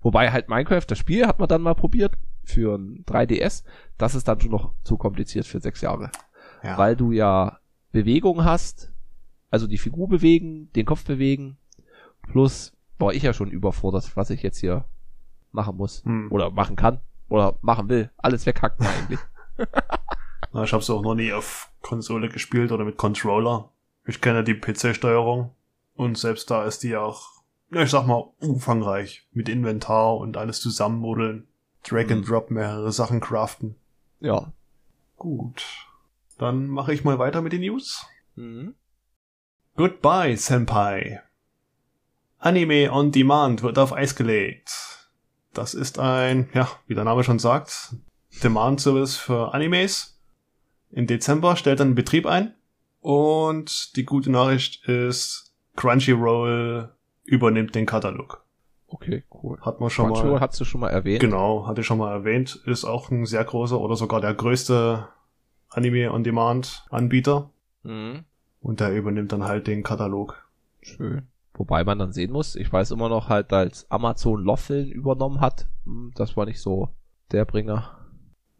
Wobei 0.00 0.30
halt 0.30 0.48
Minecraft, 0.48 0.84
das 0.86 0.98
Spiel 0.98 1.26
hat 1.26 1.38
man 1.38 1.48
dann 1.48 1.62
mal 1.62 1.74
probiert 1.74 2.12
für 2.44 2.76
ein 2.76 3.04
3DS. 3.06 3.64
Das 3.96 4.14
ist 4.14 4.28
dann 4.28 4.40
schon 4.40 4.50
noch 4.50 4.72
zu 4.84 4.96
kompliziert 4.96 5.46
für 5.46 5.60
sechs 5.60 5.80
Jahre. 5.80 6.10
Ja. 6.62 6.78
Weil 6.78 6.96
du 6.96 7.12
ja 7.12 7.58
Bewegung 7.92 8.44
hast, 8.44 8.92
also 9.50 9.66
die 9.66 9.78
Figur 9.78 10.08
bewegen, 10.08 10.70
den 10.74 10.86
Kopf 10.86 11.04
bewegen, 11.04 11.56
plus 12.30 12.72
war 12.98 13.12
ich 13.12 13.22
ja 13.22 13.32
schon 13.32 13.50
überfordert, 13.50 14.16
was 14.16 14.30
ich 14.30 14.42
jetzt 14.42 14.58
hier 14.58 14.84
machen 15.52 15.76
muss. 15.76 16.04
Hm. 16.04 16.30
Oder 16.30 16.50
machen 16.50 16.76
kann. 16.76 17.00
Oder 17.28 17.58
machen 17.60 17.88
will. 17.88 18.10
Alles 18.16 18.46
weghacken 18.46 18.86
eigentlich. 18.86 19.20
Na, 20.52 20.64
ich 20.64 20.72
habe 20.72 20.82
es 20.82 20.90
auch 20.90 21.02
noch 21.02 21.14
nie 21.14 21.32
auf 21.32 21.70
Konsole 21.82 22.28
gespielt 22.28 22.72
oder 22.72 22.84
mit 22.84 22.96
Controller. 22.96 23.70
Ich 24.06 24.20
kenne 24.20 24.44
die 24.44 24.54
PC-Steuerung 24.54 25.50
und 25.98 26.16
selbst 26.16 26.50
da 26.50 26.64
ist 26.64 26.82
die 26.82 26.96
auch, 26.96 27.42
ich 27.70 27.90
sag 27.90 28.06
mal, 28.06 28.30
umfangreich 28.40 29.26
mit 29.32 29.48
Inventar 29.48 30.16
und 30.16 30.36
alles 30.36 30.60
zusammenmodeln. 30.60 31.46
Drag 31.86 32.10
and 32.10 32.22
Mhm. 32.22 32.24
Drop 32.24 32.50
mehrere 32.50 32.92
Sachen 32.92 33.20
craften. 33.20 33.74
ja. 34.20 34.52
Gut. 35.16 35.64
Dann 36.38 36.68
mache 36.68 36.94
ich 36.94 37.02
mal 37.02 37.18
weiter 37.18 37.42
mit 37.42 37.52
den 37.52 37.62
News. 37.62 38.06
Mhm. 38.36 38.76
Goodbye, 39.76 40.36
Senpai. 40.36 41.20
Anime 42.38 42.92
on 42.92 43.10
Demand 43.10 43.62
wird 43.64 43.78
auf 43.80 43.92
Eis 43.92 44.14
gelegt. 44.14 44.70
Das 45.52 45.74
ist 45.74 45.98
ein, 45.98 46.48
ja, 46.54 46.68
wie 46.86 46.94
der 46.94 47.02
Name 47.02 47.24
schon 47.24 47.40
sagt, 47.40 47.96
Demand 48.44 48.80
Service 48.80 49.16
für 49.16 49.52
Animes. 49.54 50.20
Im 50.92 51.08
Dezember 51.08 51.56
stellt 51.56 51.80
dann 51.80 51.96
Betrieb 51.96 52.26
ein. 52.26 52.54
Und 53.00 53.96
die 53.96 54.04
gute 54.04 54.30
Nachricht 54.30 54.84
ist, 54.88 55.47
Crunchyroll 55.78 56.88
übernimmt 57.24 57.74
den 57.76 57.86
Katalog. 57.86 58.42
Okay, 58.88 59.22
cool. 59.42 59.60
Hat 59.60 59.80
man 59.80 59.90
schon 59.90 60.06
Crunchyroll 60.06 60.32
mal. 60.32 60.40
hast 60.40 60.58
du 60.58 60.64
schon 60.64 60.80
mal 60.80 60.90
erwähnt. 60.90 61.20
Genau, 61.20 61.68
hatte 61.68 61.82
ich 61.82 61.86
schon 61.86 61.98
mal 61.98 62.12
erwähnt. 62.12 62.60
Ist 62.66 62.84
auch 62.84 63.10
ein 63.10 63.26
sehr 63.26 63.44
großer 63.44 63.78
oder 63.78 63.94
sogar 63.94 64.20
der 64.20 64.34
größte 64.34 65.06
Anime-on-Demand-Anbieter. 65.70 67.50
Mhm. 67.84 68.24
Und 68.60 68.80
der 68.80 68.92
übernimmt 68.92 69.30
dann 69.30 69.44
halt 69.44 69.68
den 69.68 69.84
Katalog. 69.84 70.44
Schön. 70.82 71.28
Wobei 71.54 71.84
man 71.84 71.98
dann 71.98 72.12
sehen 72.12 72.32
muss, 72.32 72.56
ich 72.56 72.72
weiß 72.72 72.90
immer 72.90 73.08
noch 73.08 73.28
halt, 73.28 73.52
als 73.52 73.88
Amazon 73.88 74.42
Loffeln 74.42 74.90
übernommen 74.90 75.40
hat, 75.40 75.68
hm, 75.84 76.12
das 76.16 76.36
war 76.36 76.44
nicht 76.44 76.60
so 76.60 76.88
der 77.30 77.44
Bringer. 77.44 77.98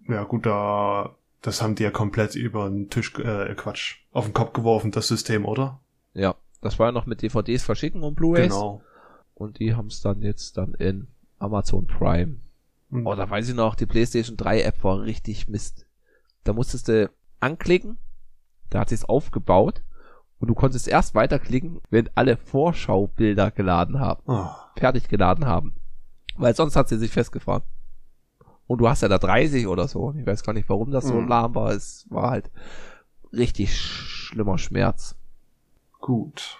Ja 0.09 0.23
gut, 0.23 0.47
da 0.47 1.17
das 1.43 1.63
haben 1.63 1.75
die 1.75 1.83
ja 1.83 1.91
komplett 1.91 2.35
über 2.35 2.69
den 2.69 2.91
Tisch, 2.91 3.17
äh, 3.19 3.55
Quatsch, 3.55 4.01
auf 4.13 4.25
den 4.25 4.35
Kopf 4.35 4.53
geworfen, 4.53 4.91
das 4.91 5.09
System, 5.09 5.45
oder? 5.45 5.81
Ja, 6.15 6.35
das 6.61 6.79
war 6.79 6.87
ja 6.87 6.93
noch 6.93 7.07
mit 7.07 7.23
DVDs 7.23 7.63
verschicken 7.63 8.03
und 8.03 8.15
Blu-rays. 8.15 8.49
Genau. 8.53 8.83
Und 9.35 9.59
die 9.61 9.75
haben 9.75 9.87
es 9.87 10.01
dann 10.01 10.23
jetzt 10.23 10.57
dann 10.57 10.75
in 10.75 11.09
Amazon 11.39 11.87
Prime. 11.87 12.39
Und 12.91 13.07
Oh, 13.07 13.15
da 13.15 13.29
weiß 13.29 13.49
ich 13.51 13.55
noch, 13.55 13.75
die 13.75 13.87
PlayStation 13.87 14.37
3 14.37 14.63
App 14.63 14.83
war 14.83 15.03
richtig 15.03 15.49
Mist. 15.49 15.87
Da 16.45 16.53
musstest 16.53 16.89
du 16.89 17.11
anklicken, 17.41 17.99
da 18.71 18.81
hat 18.81 18.89
sich's 18.89 19.05
aufgebaut 19.05 19.83
und 20.41 20.49
du 20.49 20.55
konntest 20.55 20.89
erst 20.89 21.15
weiterklicken, 21.15 21.81
wenn 21.91 22.09
alle 22.15 22.37
Vorschaubilder 22.37 23.51
geladen 23.51 24.01
haben, 24.01 24.23
oh, 24.27 24.49
fertig 24.77 25.09
geladen 25.09 25.47
haben. 25.47 25.75
Weil 26.37 26.55
sonst 26.55 26.77
hat 26.77 26.89
sie 26.89 26.97
sich 26.99 27.11
festgefahren. 27.11 27.63
Und 28.67 28.79
du 28.79 28.89
hast 28.89 29.03
ja 29.03 29.09
da 29.09 29.19
30 29.19 29.67
oder 29.67 29.89
so. 29.89 30.15
Ich 30.19 30.27
weiß 30.27 30.43
gar 30.43 30.53
nicht, 30.53 30.69
warum 30.69 30.91
das 30.91 31.07
so 31.09 31.15
Mhm. 31.21 31.29
lahm 31.29 31.55
war. 31.55 31.71
Es 31.73 32.07
war 32.11 32.31
halt 32.31 32.51
richtig 33.33 33.77
schlimmer 33.79 34.59
Schmerz. 34.59 35.17
Gut. 36.09 36.57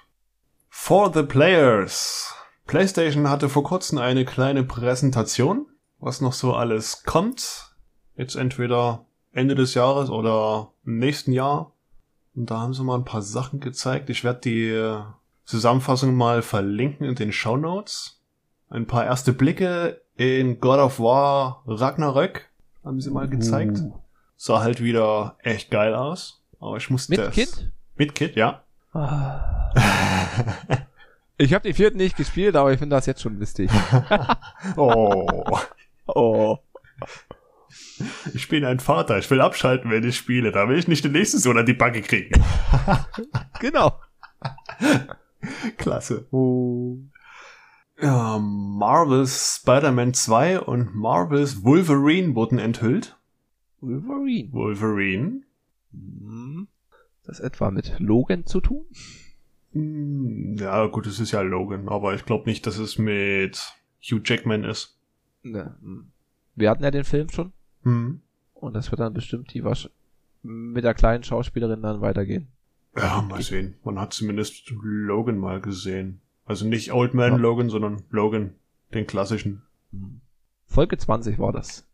For 0.69 1.11
the 1.13 1.23
Players. 1.23 2.35
PlayStation 2.67 3.31
hatte 3.31 3.49
vor 3.49 3.65
kurzem 3.65 3.97
eine 3.97 4.27
kleine 4.27 4.63
Präsentation, 4.63 5.67
was 5.99 6.21
noch 6.21 6.35
so 6.35 6.53
alles 6.53 7.03
kommt. 7.05 7.75
Jetzt 8.15 8.37
entweder 8.37 9.07
Ende 9.33 9.55
des 9.55 9.73
Jahres 9.73 10.11
oder 10.11 10.73
im 10.85 10.99
nächsten 10.99 11.33
Jahr. 11.33 11.73
Und 12.35 12.51
da 12.51 12.61
haben 12.61 12.75
sie 12.75 12.85
mal 12.85 12.97
ein 12.99 13.07
paar 13.07 13.23
Sachen 13.23 13.59
gezeigt. 13.59 14.11
Ich 14.11 14.23
werde 14.23 14.41
die 14.41 14.69
äh, 14.69 15.01
Zusammenfassung 15.47 16.15
mal 16.15 16.43
verlinken 16.43 17.07
in 17.07 17.15
den 17.15 17.33
Show 17.33 17.57
Notes. 17.57 18.21
Ein 18.69 18.87
paar 18.87 19.07
erste 19.07 19.33
Blicke 19.33 20.03
in 20.15 20.61
God 20.61 20.79
of 20.79 21.01
War 21.01 21.63
Ragnarök 21.67 22.51
haben 22.85 23.01
sie 23.01 23.11
mal 23.11 23.29
gezeigt. 23.31 23.79
Uh. 23.79 23.95
Sah 24.37 24.61
halt 24.61 24.83
wieder 24.83 25.39
echt 25.43 25.71
geil 25.71 25.95
aus. 25.95 26.45
Aber 26.61 26.77
ich 26.77 26.91
musste 26.91 27.13
Mit 27.13 27.21
das- 27.21 27.35
Kind? 27.35 27.73
Mit 27.97 28.15
Kid, 28.15 28.37
ja. 28.37 28.63
Ah. 28.93 29.71
Ich 31.37 31.55
habe 31.55 31.63
den 31.63 31.75
vierten 31.75 31.99
nicht 31.99 32.17
gespielt, 32.17 32.57
aber 32.57 32.73
ich 32.73 32.79
finde 32.79 32.97
das 32.97 33.07
jetzt 33.07 33.23
schon 33.23 33.39
lustig. 33.39 33.71
oh. 34.77 35.59
Oh. 36.07 36.59
Ich 38.35 38.49
bin 38.49 38.65
ein 38.65 38.81
Vater. 38.81 39.19
Ich 39.19 39.31
will 39.31 39.41
abschalten, 39.41 39.91
wenn 39.91 40.05
ich 40.05 40.17
spiele. 40.17 40.51
Da 40.53 40.69
will 40.69 40.79
ich 40.79 40.89
nicht 40.89 41.05
den 41.05 41.13
nächsten 41.13 41.39
Sohn 41.39 41.59
an 41.59 41.67
die 41.67 41.75
Backe 41.75 42.03
kriegen. 42.03 42.43
Genau. 43.61 43.99
Klasse. 45.79 46.27
Oh. 46.31 46.99
Ja, 48.01 48.39
Marvel's 48.39 49.57
Spider-Man 49.61 50.15
2 50.15 50.61
und 50.61 50.95
Marvel's 50.95 51.65
Wolverine 51.65 52.37
wurden 52.37 52.61
enthüllt. 52.61 53.17
Wolverine. 53.81 54.53
Wolverine? 54.53 55.43
Hm. 55.93 56.69
Das 57.29 57.41
etwa 57.41 57.71
mit 57.71 57.95
Logan 57.99 58.47
zu 58.47 58.63
tun? 58.63 58.87
Hm, 59.73 60.57
Ja, 60.59 60.87
gut, 60.87 61.07
es 61.07 61.21
ist 61.21 61.33
ja 61.33 61.43
Logan, 61.43 61.89
aber 61.91 62.15
ich 62.15 62.25
glaube 62.25 62.49
nicht, 62.49 62.67
dass 62.67 62.79
es 62.79 62.97
mit 62.97 63.75
Hugh 64.03 64.23
Jackman 64.25 64.65
ist. 64.65 64.99
Ne. 65.43 65.77
hm. 65.83 66.11
Wir 66.55 66.71
hatten 66.71 66.83
ja 66.83 66.91
den 66.91 67.05
Film 67.05 67.29
schon 67.29 67.53
Hm. 67.83 68.23
und 68.55 68.73
das 68.75 68.91
wird 68.91 69.01
dann 69.01 69.13
bestimmt 69.13 69.53
die 69.53 69.63
wasch 69.63 69.91
mit 70.43 70.85
der 70.85 70.95
kleinen 70.95 71.23
Schauspielerin 71.23 71.83
dann 71.83 72.01
weitergehen. 72.01 72.49
Ja, 72.97 73.21
mal 73.21 73.43
sehen. 73.43 73.75
Man 73.85 74.01
hat 74.01 74.15
zumindest 74.15 74.71
Logan 74.83 75.37
mal 75.37 75.61
gesehen. 75.61 76.21
Also 76.47 76.67
nicht 76.67 76.93
Old 76.95 77.13
Man 77.13 77.33
Ja. 77.33 77.37
Logan, 77.37 77.69
sondern 77.69 78.03
Logan, 78.09 78.55
den 78.95 79.07
klassischen. 79.07 79.63
Hm. 79.93 80.23
Folge 80.65 80.97
20 80.97 81.39
war 81.39 81.53
das. 81.53 81.87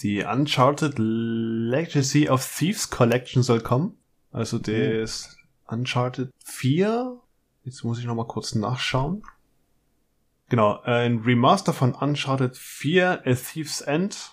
Die 0.00 0.22
Uncharted 0.22 0.94
Legacy 0.98 2.28
of 2.28 2.46
Thieves 2.56 2.88
Collection 2.88 3.42
soll 3.42 3.60
kommen. 3.60 3.96
Also 4.32 4.58
das 4.58 5.36
Uncharted 5.66 6.30
4. 6.44 7.20
Jetzt 7.64 7.84
muss 7.84 7.98
ich 7.98 8.06
noch 8.06 8.14
mal 8.14 8.26
kurz 8.26 8.54
nachschauen. 8.54 9.22
Genau, 10.48 10.80
ein 10.82 11.20
Remaster 11.20 11.72
von 11.72 11.94
Uncharted 11.94 12.56
4 12.56 13.22
A 13.24 13.34
Thief's 13.34 13.80
End. 13.82 14.32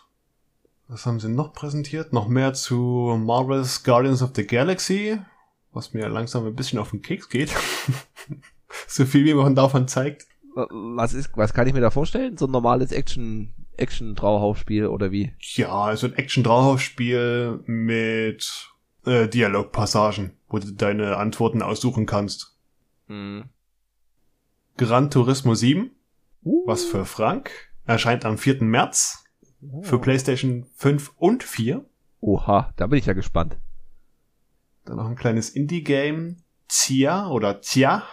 Was 0.88 1.06
haben 1.06 1.20
sie 1.20 1.30
noch 1.30 1.54
präsentiert? 1.54 2.14
Noch 2.14 2.28
mehr 2.28 2.54
zu 2.54 3.16
Marvel's 3.24 3.84
Guardians 3.84 4.24
of 4.24 4.32
the 4.36 4.48
Galaxy, 4.48 5.20
was 5.72 5.94
mir 5.94 6.10
langsam 6.10 6.48
ein 6.48 6.56
bisschen 6.56 6.80
auf 6.80 6.90
den 6.90 7.02
Keks 7.02 7.30
geht. 7.30 7.54
so 8.88 9.06
viel 9.06 9.26
wie 9.26 9.34
man 9.34 9.54
davon 9.54 9.88
zeigt. 9.88 10.26
Was 10.56 11.14
ist, 11.14 11.30
was 11.36 11.54
kann 11.54 11.68
ich 11.68 11.74
mir 11.74 11.82
da 11.82 11.92
vorstellen? 11.92 12.38
So 12.38 12.48
ein 12.48 12.52
normales 12.52 12.92
Action, 12.92 13.54
Action-Trauhausspiel 13.78 14.88
oder 14.88 15.12
wie? 15.12 15.34
Ja, 15.40 15.72
also 15.72 16.08
ein 16.08 16.16
Action-Trauhausspiel 16.16 17.64
mit 17.66 18.70
äh, 19.10 19.28
Dialogpassagen, 19.28 20.32
wo 20.48 20.60
du 20.60 20.72
deine 20.72 21.18
Antworten 21.18 21.62
aussuchen 21.62 22.06
kannst. 22.06 22.56
Hm. 23.08 23.46
Gran 24.78 25.10
Turismo 25.12 25.56
7, 25.56 25.92
Uh. 26.46 26.66
was 26.66 26.86
für 26.86 27.06
Frank, 27.06 27.52
erscheint 27.86 28.24
am 28.24 28.38
4. 28.38 28.64
März 28.64 29.26
für 29.82 30.00
PlayStation 30.00 30.66
5 30.76 31.14
und 31.18 31.44
4. 31.44 31.84
Oha, 32.22 32.74
da 32.78 32.88
bin 32.88 33.00
ich 33.00 33.06
ja 33.06 33.14
gespannt. 33.14 33.58
Dann 34.86 34.98
noch 34.98 35.08
ein 35.08 35.16
kleines 35.16 35.50
Indie-Game, 35.50 36.38
Tia 36.68 37.28
oder 37.28 37.62
Tia. 37.62 38.04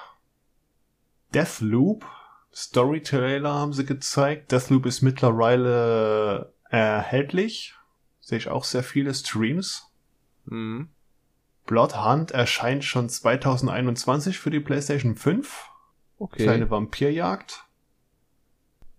Deathloop, 1.34 2.04
Story-Trailer 2.54 3.52
haben 3.52 3.72
sie 3.72 3.84
gezeigt. 3.84 4.50
Deathloop 4.50 4.86
ist 4.86 5.02
mittlerweile 5.02 6.52
erhältlich. 6.70 7.74
Sehe 8.20 8.38
ich 8.38 8.48
auch 8.48 8.64
sehr 8.64 8.82
viele 8.82 9.14
Streams. 9.14 9.85
Hm. 10.48 10.88
Bloodhunt 11.66 12.30
erscheint 12.30 12.84
schon 12.84 13.08
2021 13.08 14.38
für 14.38 14.50
die 14.50 14.60
PlayStation 14.60 15.16
5. 15.16 15.70
Okay. 16.18 16.44
Kleine 16.44 16.70
Vampirjagd. 16.70 17.64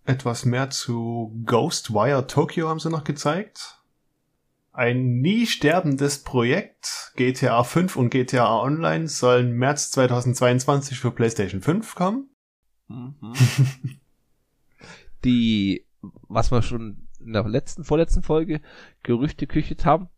Etwas 0.05 0.45
mehr 0.45 0.69
zu 0.69 1.33
Ghostwire 1.45 2.27
Tokyo 2.27 2.69
haben 2.69 2.79
sie 2.79 2.89
noch 2.89 3.03
gezeigt. 3.03 3.81
Ein 4.71 5.21
nie 5.21 5.47
sterbendes 5.47 6.23
Projekt, 6.23 7.11
GTA 7.15 7.63
5 7.63 7.95
und 7.95 8.09
GTA 8.11 8.61
Online, 8.61 9.07
sollen 9.07 9.53
März 9.53 9.89
2022 9.91 10.99
für 10.99 11.11
PlayStation 11.11 11.61
5 11.61 11.95
kommen. 11.95 12.29
Mhm. 12.87 13.33
Die, 15.23 15.85
was 16.01 16.51
wir 16.51 16.61
schon 16.61 17.07
in 17.19 17.33
der 17.33 17.47
letzten, 17.47 17.83
vorletzten 17.83 18.21
Folge 18.21 18.61
Gerüchte 19.01 19.47
küchtet 19.47 19.83
haben, 19.83 20.09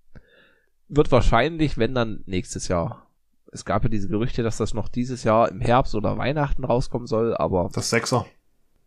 wird 0.90 1.12
wahrscheinlich, 1.12 1.78
wenn 1.78 1.94
dann 1.96 2.24
nächstes 2.26 2.68
Jahr. 2.68 3.06
Es 3.52 3.66
gab 3.66 3.84
ja 3.84 3.90
diese 3.90 4.08
Gerüchte, 4.10 4.44
dass 4.44 4.58
das 4.58 4.74
noch 4.74 4.90
dieses 4.90 5.24
Jahr 5.24 5.50
im 5.50 5.60
Herbst 5.62 5.96
oder 5.96 6.18
Weihnachten 6.18 6.64
rauskommen 6.64 7.08
soll, 7.08 7.36
aber 7.36 7.70
Das 7.74 7.90
Sechser. 7.90 8.26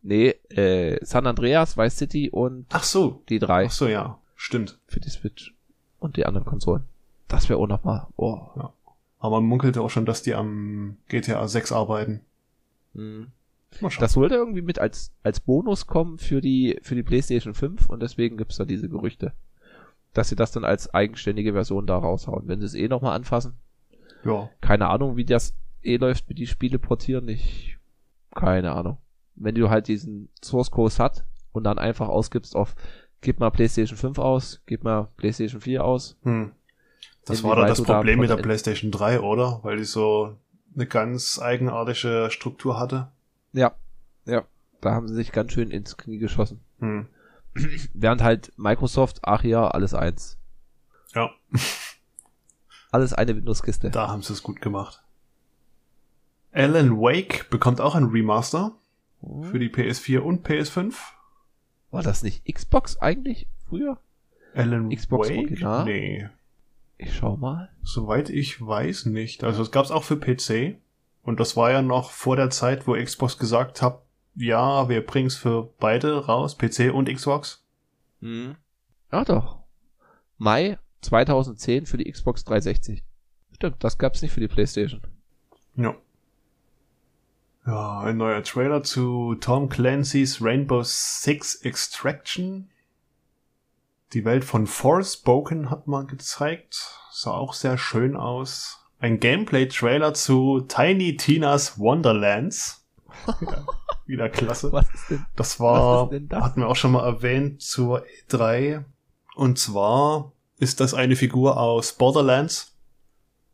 nee, 0.03 0.31
äh, 0.51 1.05
San 1.05 1.27
Andreas, 1.27 1.77
Vice 1.77 1.97
City 1.97 2.31
und 2.31 2.67
Ach 2.73 2.85
so. 2.85 3.23
die 3.29 3.39
drei 3.39 3.67
Ach 3.67 3.71
so, 3.73 3.89
ja. 3.89 4.19
Stimmt. 4.37 4.79
für 4.87 5.01
die 5.01 5.11
Switch 5.11 5.55
und 5.99 6.17
die 6.17 6.27
anderen 6.27 6.45
Konsolen. 6.47 6.85
Das 7.29 7.49
wäre 7.49 7.59
auch 7.59 7.67
nochmal, 7.67 8.07
oh. 8.17 8.41
Aber 9.19 9.41
man 9.41 9.49
munkelte 9.49 9.81
auch 9.83 9.91
schon, 9.91 10.05
dass 10.07 10.23
die 10.23 10.35
am 10.35 10.97
GTA 11.09 11.47
6 11.49 11.73
arbeiten. 11.73 12.21
Hm. 12.95 13.29
Mal 13.81 13.91
schauen. 13.91 14.01
Das 14.01 14.13
sollte 14.13 14.35
irgendwie 14.35 14.63
mit 14.63 14.79
als, 14.79 15.13
als 15.23 15.41
Bonus 15.41 15.87
kommen 15.87 16.19
für 16.19 16.41
die, 16.41 16.79
für 16.83 16.95
die 16.95 17.03
PlayStation 17.03 17.55
5 17.55 17.89
und 17.89 18.01
deswegen 18.01 18.37
gibt's 18.37 18.57
da 18.59 18.65
diese 18.65 18.89
Gerüchte. 18.89 19.33
Dass 20.13 20.29
sie 20.29 20.37
das 20.37 20.53
dann 20.53 20.65
als 20.65 20.93
eigenständige 20.93 21.53
Version 21.53 21.87
da 21.87 21.97
raushauen. 21.97 22.47
Wenn 22.47 22.61
sie 22.61 22.67
es 22.67 22.75
eh 22.75 22.89
nochmal 22.89 23.17
anfassen. 23.17 23.55
ja. 24.25 24.51
Keine 24.61 24.89
Ahnung, 24.89 25.17
wie 25.17 25.25
das 25.25 25.55
eh 25.83 25.97
läuft 25.97 26.29
mit 26.29 26.39
die 26.39 26.47
Spiele 26.47 26.79
portieren. 26.79 27.29
Ich, 27.29 27.79
keine 28.35 28.73
Ahnung. 28.73 28.99
Wenn 29.35 29.55
du 29.55 29.71
halt 29.71 29.89
diesen 29.89 30.29
Source 30.43 30.71
Code 30.71 30.95
hat 30.99 31.25
und 31.53 31.65
dann 31.65 31.79
einfach 31.79 32.09
ausgibst 32.09 32.55
auf, 32.55 32.75
gib 33.21 33.41
mal 33.41 33.51
PlayStation 33.51 33.97
5 33.97 34.19
aus, 34.19 34.61
gib 34.67 34.85
mal 34.85 35.09
PlayStation 35.17 35.61
4 35.61 35.85
aus. 35.85 36.17
Hm. 36.23 36.53
Das 37.25 37.43
war 37.43 37.53
Inwieweit 37.53 37.71
das 37.71 37.79
du 37.79 37.85
da 37.85 37.95
Problem 37.95 38.19
mit 38.19 38.31
der 38.31 38.37
PlayStation 38.37 38.91
3, 38.91 39.21
oder? 39.21 39.61
Weil 39.63 39.77
die 39.77 39.85
so 39.85 40.37
eine 40.75 40.87
ganz 40.87 41.41
eigenartige 41.41 42.29
Struktur 42.31 42.79
hatte. 42.79 43.09
Ja, 43.53 43.73
ja. 44.27 44.45
Da 44.81 44.93
haben 44.93 45.07
sie 45.07 45.15
sich 45.15 45.31
ganz 45.31 45.53
schön 45.53 45.71
ins 45.71 45.97
Knie 45.97 46.19
geschossen. 46.19 46.61
Hm. 46.81 47.07
Während 47.95 48.23
halt 48.23 48.53
Microsoft, 48.57 49.21
ach 49.23 49.45
ja, 49.45 49.69
alles 49.69 49.95
eins. 49.95 50.39
Ja, 51.15 51.31
Alles 52.91 53.13
eine 53.15 53.35
Windows-Kiste. 53.37 53.91
da 53.91 54.09
haben 54.09 54.23
sie 54.23 54.33
es 54.35 54.43
gut 54.43 54.61
gemacht. 54.61 55.03
Alan 56.53 56.99
Wake 56.99 57.49
bekommt 57.51 57.81
auch 57.81 57.95
ein 57.95 58.05
Remaster. 58.05 58.73
Hm. 59.23 59.45
für 59.45 59.59
die 59.61 59.71
PS4 59.71 60.19
und 60.19 60.47
PS5. 60.47 60.95
War 61.93 62.03
das 62.03 62.23
nicht 62.25 62.45
Xbox 62.53 62.97
eigentlich 62.99 63.47
früher? 63.69 63.99
Alan 64.55 64.91
Xbox 64.91 65.29
Wake? 65.29 65.39
Original? 65.39 65.85
Nee, 65.85 66.29
Ich 66.99 67.15
schau 67.17 67.37
mal. 67.37 67.71
soweit 67.85 68.29
ich 68.31 68.61
weiß 68.61 69.07
nicht. 69.07 69.45
Also 69.45 69.63
es 69.63 69.71
gab's 69.71 69.91
auch 69.93 70.03
für 70.05 70.17
PC. 70.19 70.77
Und 71.23 71.39
das 71.39 71.57
war 71.57 71.71
ja 71.71 71.83
noch 71.83 72.11
vor 72.11 72.35
der 72.37 72.51
Zeit, 72.51 72.87
wo 72.89 72.95
Xbox 72.95 73.39
gesagt 73.39 73.81
hat, 73.81 74.03
ja, 74.35 74.89
wir 74.89 75.05
bringen's 75.05 75.37
für 75.37 75.73
beide 75.79 76.27
raus, 76.27 76.57
PC 76.57 76.93
und 76.93 77.13
Xbox. 77.13 77.65
Hm. 78.21 78.57
Ja 79.11 79.25
doch. 79.25 79.59
Mai 80.39 80.79
2010 81.03 81.87
für 81.87 81.99
die 81.99 82.11
Xbox 82.11 82.45
360. 82.45 83.05
Stimmt, 83.53 83.85
das 83.85 83.99
gab's 83.99 84.23
nicht 84.23 84.33
für 84.33 84.41
die 84.41 84.49
Playstation. 84.49 85.03
Ja. 85.77 85.95
Ja, 87.67 88.01
ein 88.01 88.17
neuer 88.17 88.43
Trailer 88.43 88.83
zu 88.83 89.37
Tom 89.37 89.69
Clancy's 89.69 90.43
Rainbow 90.43 90.83
Six 90.83 91.57
Extraction. 91.57 92.71
Die 94.15 94.25
Welt 94.25 94.45
von 94.45 94.67
Forspoken 94.67 95.71
hat 95.71 95.87
man 95.87 96.07
gezeigt. 96.07 96.99
Sah 97.13 97.33
auch 97.33 97.55
sehr 97.55 97.79
schön 97.79 98.17
aus. 98.17 98.85
Ein 98.99 99.21
Gameplay-Trailer 99.21 100.15
zu 100.15 100.61
Tiny 100.63 101.17
Tina's 101.17 101.79
Wonderlands. 101.79 102.85
wieder 104.13 104.29
klasse. 104.29 104.73
Was 104.73 104.87
ist 104.95 105.11
denn? 105.11 105.25
Das 105.35 105.59
war, 105.59 106.03
Was 106.03 106.05
ist 106.05 106.11
denn 106.21 106.29
das? 106.29 106.45
hatten 106.45 106.61
wir 106.61 106.69
auch 106.69 106.77
schon 106.77 106.93
mal 106.93 107.05
erwähnt, 107.05 107.61
zur 107.63 108.05
E3. 108.31 108.85
Und 109.35 109.59
zwar 109.59 110.33
ist 110.59 110.79
das 110.81 110.95
eine 110.95 111.17
Figur 111.17 111.59
aus 111.59 111.95
Borderlands. 111.95 112.77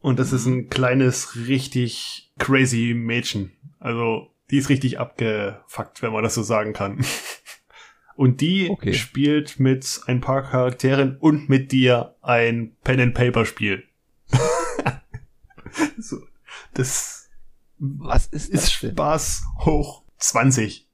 Und 0.01 0.19
das 0.19 0.33
ist 0.33 0.47
Mhm. 0.47 0.53
ein 0.59 0.69
kleines, 0.69 1.35
richtig 1.49 2.31
crazy 2.39 2.93
Mädchen. 2.95 3.53
Also, 3.81 4.35
die 4.51 4.59
ist 4.59 4.69
richtig 4.69 4.99
abgefuckt, 5.01 6.03
wenn 6.03 6.13
man 6.13 6.23
das 6.23 6.35
so 6.35 6.43
sagen 6.43 6.73
kann. 6.73 7.05
Und 8.17 8.41
die 8.41 8.69
Okay. 8.69 8.95
spielt 8.95 9.61
mit 9.61 10.01
ein 10.07 10.21
paar 10.21 10.43
Charakteren 10.43 11.17
und 11.19 11.49
mit 11.49 11.71
dir 11.71 12.17
ein 12.21 12.75
Pen-and-Paper-Spiel. 12.83 13.85
so, 15.99 16.19
das 16.75 17.29
Was 17.79 18.27
ist 18.27 18.53
das 18.53 18.65
ist 18.65 18.83
denn? 18.83 18.91
Spaß 18.93 19.43
hoch 19.61 20.03
20. 20.19 20.87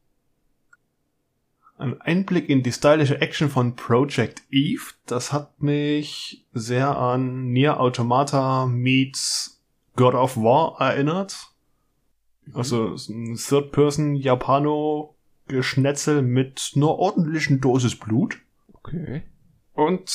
Ein 1.77 2.01
Einblick 2.01 2.49
in 2.49 2.63
die 2.63 2.73
stylische 2.73 3.21
Action 3.21 3.51
von 3.51 3.75
Project 3.75 4.45
Eve, 4.51 4.93
das 5.07 5.33
hat 5.33 5.61
mich 5.61 6.47
sehr 6.53 6.97
an 6.97 7.51
Nier 7.51 7.81
Automata 7.81 8.67
meets 8.67 9.61
God 9.97 10.15
of 10.15 10.37
War 10.37 10.81
erinnert. 10.81 11.49
Also 12.53 12.93
es 12.93 13.03
ist 13.03 13.09
ein 13.11 13.37
Third-Person-Japano-Geschnetzel 13.37 16.23
mit 16.23 16.73
einer 16.77 16.91
ordentlichen 16.91 17.61
Dosis 17.61 17.97
Blut. 17.97 18.39
Okay. 18.73 19.23
Und 19.73 20.13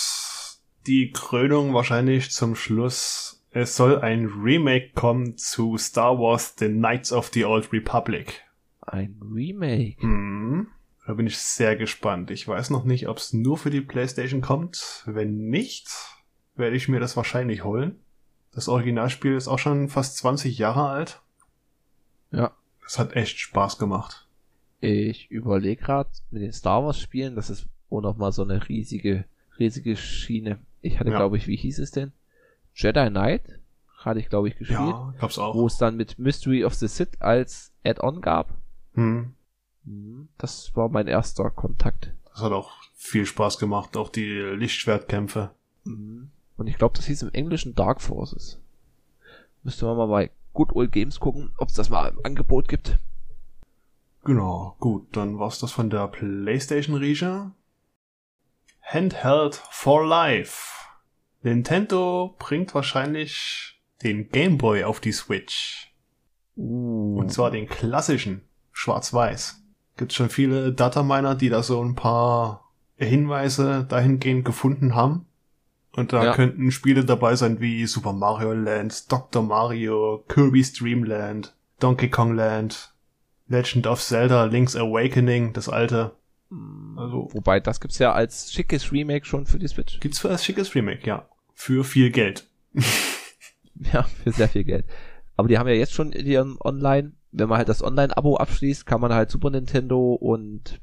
die 0.88 1.12
Krönung 1.12 1.74
wahrscheinlich 1.74 2.32
zum 2.32 2.56
Schluss. 2.56 3.44
Es 3.52 3.76
soll 3.76 4.00
ein 4.00 4.28
Remake 4.28 4.92
kommen 4.94 5.36
zu 5.38 5.78
Star 5.78 6.18
Wars 6.20 6.56
The 6.58 6.68
Knights 6.68 7.12
of 7.12 7.32
the 7.34 7.44
Old 7.46 7.74
Republic. 7.74 8.44
Ein 8.92 9.20
Remake. 9.22 10.02
Hm. 10.02 10.68
Da 11.06 11.14
bin 11.14 11.28
ich 11.28 11.38
sehr 11.38 11.76
gespannt. 11.76 12.30
Ich 12.32 12.48
weiß 12.48 12.70
noch 12.70 12.84
nicht, 12.84 13.08
ob 13.08 13.18
es 13.18 13.34
nur 13.34 13.58
für 13.58 13.70
die 13.72 13.82
PlayStation 13.82 14.42
kommt. 14.42 15.04
Wenn 15.08 15.50
nicht, 15.50 15.88
werde 16.56 16.76
ich 16.76 16.88
mir 16.88 17.00
das 17.00 17.18
wahrscheinlich 17.18 17.64
holen. 17.64 18.00
Das 18.52 18.68
Originalspiel 18.68 19.36
ist 19.36 19.48
auch 19.48 19.60
schon 19.60 19.90
fast 19.90 20.18
20 20.18 20.58
Jahre 20.58 20.88
alt. 20.90 21.22
Ja. 22.32 22.52
Das 22.84 23.00
hat 23.00 23.16
echt 23.16 23.40
Spaß 23.40 23.78
gemacht. 23.78 24.28
Ich 24.82 25.30
überlege 25.32 25.82
gerade 25.82 26.10
mit 26.32 26.42
den 26.42 26.54
Star 26.54 26.84
Wars 26.84 27.00
Spielen, 27.00 27.36
das 27.36 27.50
ist 27.50 27.66
auch 27.90 28.02
noch 28.02 28.18
mal 28.18 28.32
so 28.32 28.44
eine 28.44 28.68
riesige, 28.70 29.26
riesige 29.60 29.96
Schiene. 29.98 30.60
Ich 30.82 31.00
hatte, 31.00 31.10
Ja. 31.12 31.18
glaube 31.18 31.38
ich, 31.38 31.48
wie 31.48 31.58
hieß 31.58 31.80
es 31.80 31.92
denn? 31.92 32.12
Jedi 32.74 33.10
Knight 33.10 33.60
hatte 33.98 34.20
ich, 34.20 34.30
glaube 34.30 34.48
ich, 34.48 34.58
gespielt, 34.58 34.80
Ja, 34.80 35.14
gab's 35.20 35.38
auch. 35.38 35.54
wo 35.56 35.68
es 35.68 35.78
dann 35.78 35.98
mit 35.98 36.18
Mystery 36.18 36.64
of 36.64 36.74
the 36.76 36.88
Sith 36.88 37.20
als 37.20 37.74
Add-on 37.84 38.22
gab. 38.22 38.58
Hm. 39.00 39.34
Mhm. 39.86 40.28
Das 40.38 40.76
war 40.76 40.90
mein 40.90 41.08
erster 41.08 41.50
Kontakt. 41.50 42.14
Das 42.32 42.42
hat 42.42 42.52
auch 42.52 42.72
viel 42.96 43.26
Spaß 43.26 43.58
gemacht. 43.58 43.96
Auch 43.96 44.10
die 44.10 44.28
Lichtschwertkämpfe. 44.28 45.52
Mhm. 45.86 46.32
Und 46.58 46.68
ich 46.68 46.78
glaube, 46.78 46.98
das 46.98 47.06
hieß 47.06 47.22
im 47.22 47.34
Englischen 47.34 47.76
Dark 47.76 48.02
Forces. 48.02 48.60
Müsste 49.64 49.86
man 49.86 49.98
mal 49.98 50.08
bei 50.08 50.32
Good 50.54 50.74
Old 50.74 50.92
Games 50.92 51.20
gucken, 51.20 51.54
ob 51.58 51.70
es 51.70 51.76
das 51.76 51.90
mal 51.90 52.10
im 52.10 52.20
Angebot 52.24 52.68
gibt. 52.68 53.00
Genau, 54.26 54.76
gut, 54.80 55.16
dann 55.16 55.40
war's 55.40 55.60
das 55.60 55.72
von 55.72 55.90
der 55.90 56.08
PlayStation 56.10 56.96
Rieche. 56.96 57.52
Handheld 58.82 59.56
for 59.56 60.06
Life. 60.06 60.76
Nintendo 61.42 62.36
bringt 62.38 62.76
wahrscheinlich 62.76 63.82
den 64.04 64.30
Game 64.30 64.58
Boy 64.58 64.84
auf 64.84 65.00
die 65.00 65.14
Switch. 65.14 65.94
Uh. 66.58 67.18
Und 67.18 67.32
zwar 67.32 67.52
den 67.52 67.68
klassischen, 67.68 68.49
schwarz-weiß. 68.72 69.62
Gibt 69.98 70.14
schon 70.14 70.30
viele 70.30 70.72
Dataminer, 70.74 71.36
die 71.36 71.50
da 71.50 71.62
so 71.64 71.84
ein 71.84 71.96
paar 71.96 72.70
Hinweise 72.98 73.86
dahingehend 73.88 74.46
gefunden 74.46 74.96
haben. 74.96 75.26
Und 75.94 76.14
da 76.14 76.24
Ja. 76.24 76.34
könnten 76.34 76.72
Spiele 76.72 77.04
dabei 77.04 77.36
sein 77.36 77.60
wie 77.60 77.86
Super 77.86 78.14
Mario 78.14 78.54
Land, 78.54 79.12
Dr. 79.12 79.42
Mario, 79.42 80.24
Kirby's 80.28 80.74
Dream 80.74 81.04
Land, 81.04 81.56
Donkey 81.80 82.10
Kong 82.10 82.36
Land, 82.36 82.94
Legend 83.48 83.88
of 83.88 84.02
Zelda, 84.02 84.46
Link's 84.46 84.76
Awakening, 84.76 85.54
das 85.54 85.68
alte. 85.68 86.12
Also 86.96 87.30
Wobei, 87.34 87.60
das 87.60 87.80
gibt's 87.82 88.00
ja 88.00 88.12
als 88.14 88.52
schickes 88.54 88.92
Remake 88.92 89.26
schon 89.26 89.46
für 89.46 89.60
die 89.60 89.68
Switch. 89.68 90.00
gibt's 90.00 90.20
für 90.20 90.30
ein 90.30 90.38
schickes 90.38 90.74
Remake, 90.76 91.06
ja. 91.08 91.28
Für 91.54 91.84
viel 91.84 92.12
Geld. 92.12 92.48
Ja, 93.94 94.04
für 94.04 94.32
sehr 94.32 94.50
viel 94.50 94.66
Geld. 94.66 94.86
Aber 95.38 95.48
die 95.48 95.58
haben 95.58 95.68
ja 95.70 95.74
jetzt 95.74 95.94
schon 95.94 96.12
ihren 96.12 96.58
Online, 96.60 97.14
wenn 97.32 97.50
man 97.50 97.58
halt 97.58 97.70
das 97.70 97.84
Online-Abo 97.84 98.38
abschließt, 98.38 98.86
kann 98.86 99.02
man 99.02 99.14
halt 99.14 99.30
Super 99.32 99.50
Nintendo 99.50 100.14
und 100.14 100.80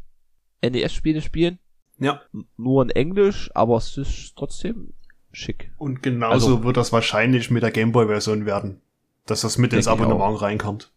NES-Spiele 0.63 1.21
spielen. 1.23 1.59
Ja. 1.99 2.21
Nur 2.57 2.83
in 2.83 2.91
Englisch, 2.91 3.51
aber 3.55 3.77
es 3.79 3.97
ist 3.97 4.35
trotzdem 4.37 4.93
schick. 5.33 5.73
Und 5.79 6.03
genauso 6.03 6.47
Also- 6.55 6.65
wird 6.65 6.77
das 6.77 6.93
wahrscheinlich 6.93 7.51
mit 7.51 7.63
der 7.63 7.71
Game 7.71 7.93
Boy 7.93 8.07
Version 8.07 8.47
werden. 8.47 8.81
Dass 9.27 9.41
das 9.41 9.59
mit 9.59 9.73
ins 9.73 9.89
Abonnement 9.89 10.41
reinkommt. 10.41 10.93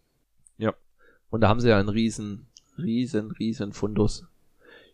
Und 1.31 1.41
da 1.41 1.47
haben 1.47 1.59
sie 1.59 1.69
ja 1.69 1.77
einen 1.77 1.89
riesen, 1.89 2.47
riesen, 2.79 3.29
riesen 3.29 3.71
Fundus. 3.71 4.25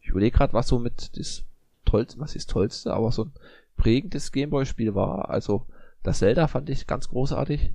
Ich 0.01 0.09
überlege 0.09 0.37
gerade, 0.37 0.51
was 0.51 0.67
so 0.67 0.79
mit 0.79 1.17
das 1.17 1.45
tollste, 1.85 2.19
was 2.19 2.35
ist 2.35 2.49
das 2.49 2.53
tollste, 2.53 2.93
aber 2.93 3.09
so 3.13 3.23
ein 3.23 3.31
prägendes 3.77 4.33
Gameboy-Spiel 4.33 4.95
war. 4.95 5.29
Also 5.29 5.65
das 6.03 6.19
Zelda 6.19 6.47
fand 6.47 6.69
ich 6.69 6.87
ganz 6.87 7.07
großartig. 7.07 7.71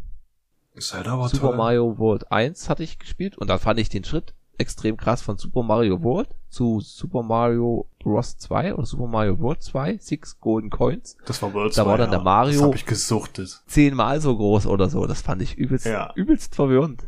Super. 0.76 1.52
Mario 1.56 1.98
World 1.98 2.30
1 2.32 2.68
hatte 2.68 2.82
ich 2.82 2.98
gespielt 2.98 3.36
und 3.36 3.48
da 3.48 3.58
fand 3.58 3.78
ich 3.80 3.88
den 3.88 4.04
Schritt 4.04 4.34
extrem 4.56 4.96
krass 4.96 5.20
von 5.22 5.36
Super 5.38 5.62
Mario 5.62 6.02
World 6.02 6.28
zu 6.48 6.80
Super 6.80 7.22
Mario 7.22 7.86
Bros. 7.98 8.36
2 8.38 8.74
oder 8.74 8.86
Super 8.86 9.06
Mario 9.06 9.38
World 9.40 9.62
2, 9.62 9.98
Six 9.98 10.38
Golden 10.40 10.70
Coins, 10.70 11.16
Das 11.26 11.40
war 11.42 11.52
World 11.54 11.72
Da 11.76 11.82
2, 11.84 11.90
war 11.90 11.98
dann 11.98 12.10
ja. 12.12 12.16
der 12.18 12.24
Mario- 12.24 12.52
Das 12.60 12.62
hab 12.68 12.74
ich 12.74 12.86
gesuchtet. 12.86 13.62
zehnmal 13.66 14.20
so 14.20 14.36
groß 14.36 14.66
oder 14.66 14.88
so. 14.90 15.06
Das 15.06 15.22
fand 15.22 15.42
ich 15.42 15.56
übelst, 15.56 15.86
Ja. 15.86 16.12
übelst 16.14 16.54
verwirrend. 16.54 17.04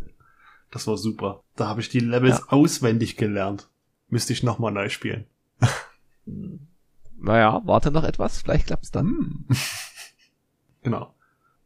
Das 0.70 0.86
war 0.86 0.96
super. 0.96 1.42
Da 1.56 1.68
habe 1.68 1.80
ich 1.82 1.88
die 1.90 2.00
Levels 2.00 2.38
Ja. 2.38 2.44
auswendig 2.48 3.16
gelernt. 3.16 3.68
Müsste 4.08 4.32
ich 4.32 4.42
nochmal 4.42 4.72
neu 4.72 4.88
spielen. 4.88 5.26
Naja, 7.18 7.60
warte 7.64 7.90
noch 7.90 8.04
etwas, 8.04 8.42
vielleicht 8.42 8.66
klappt's 8.66 8.90
dann. 8.90 9.06
Hm. 9.06 9.46
genau. 10.82 11.14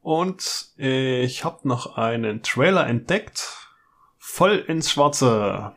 Und 0.07 0.69
ich 0.77 1.45
habe 1.45 1.67
noch 1.67 1.97
einen 1.97 2.41
Trailer 2.45 2.87
entdeckt. 2.87 3.67
Voll 4.19 4.59
ins 4.69 4.93
Schwarze. 4.93 5.73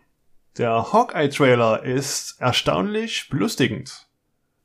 Der 0.56 0.94
Hawkeye-Trailer 0.94 1.82
ist 1.82 2.40
erstaunlich 2.40 3.30
belustigend. 3.32 4.06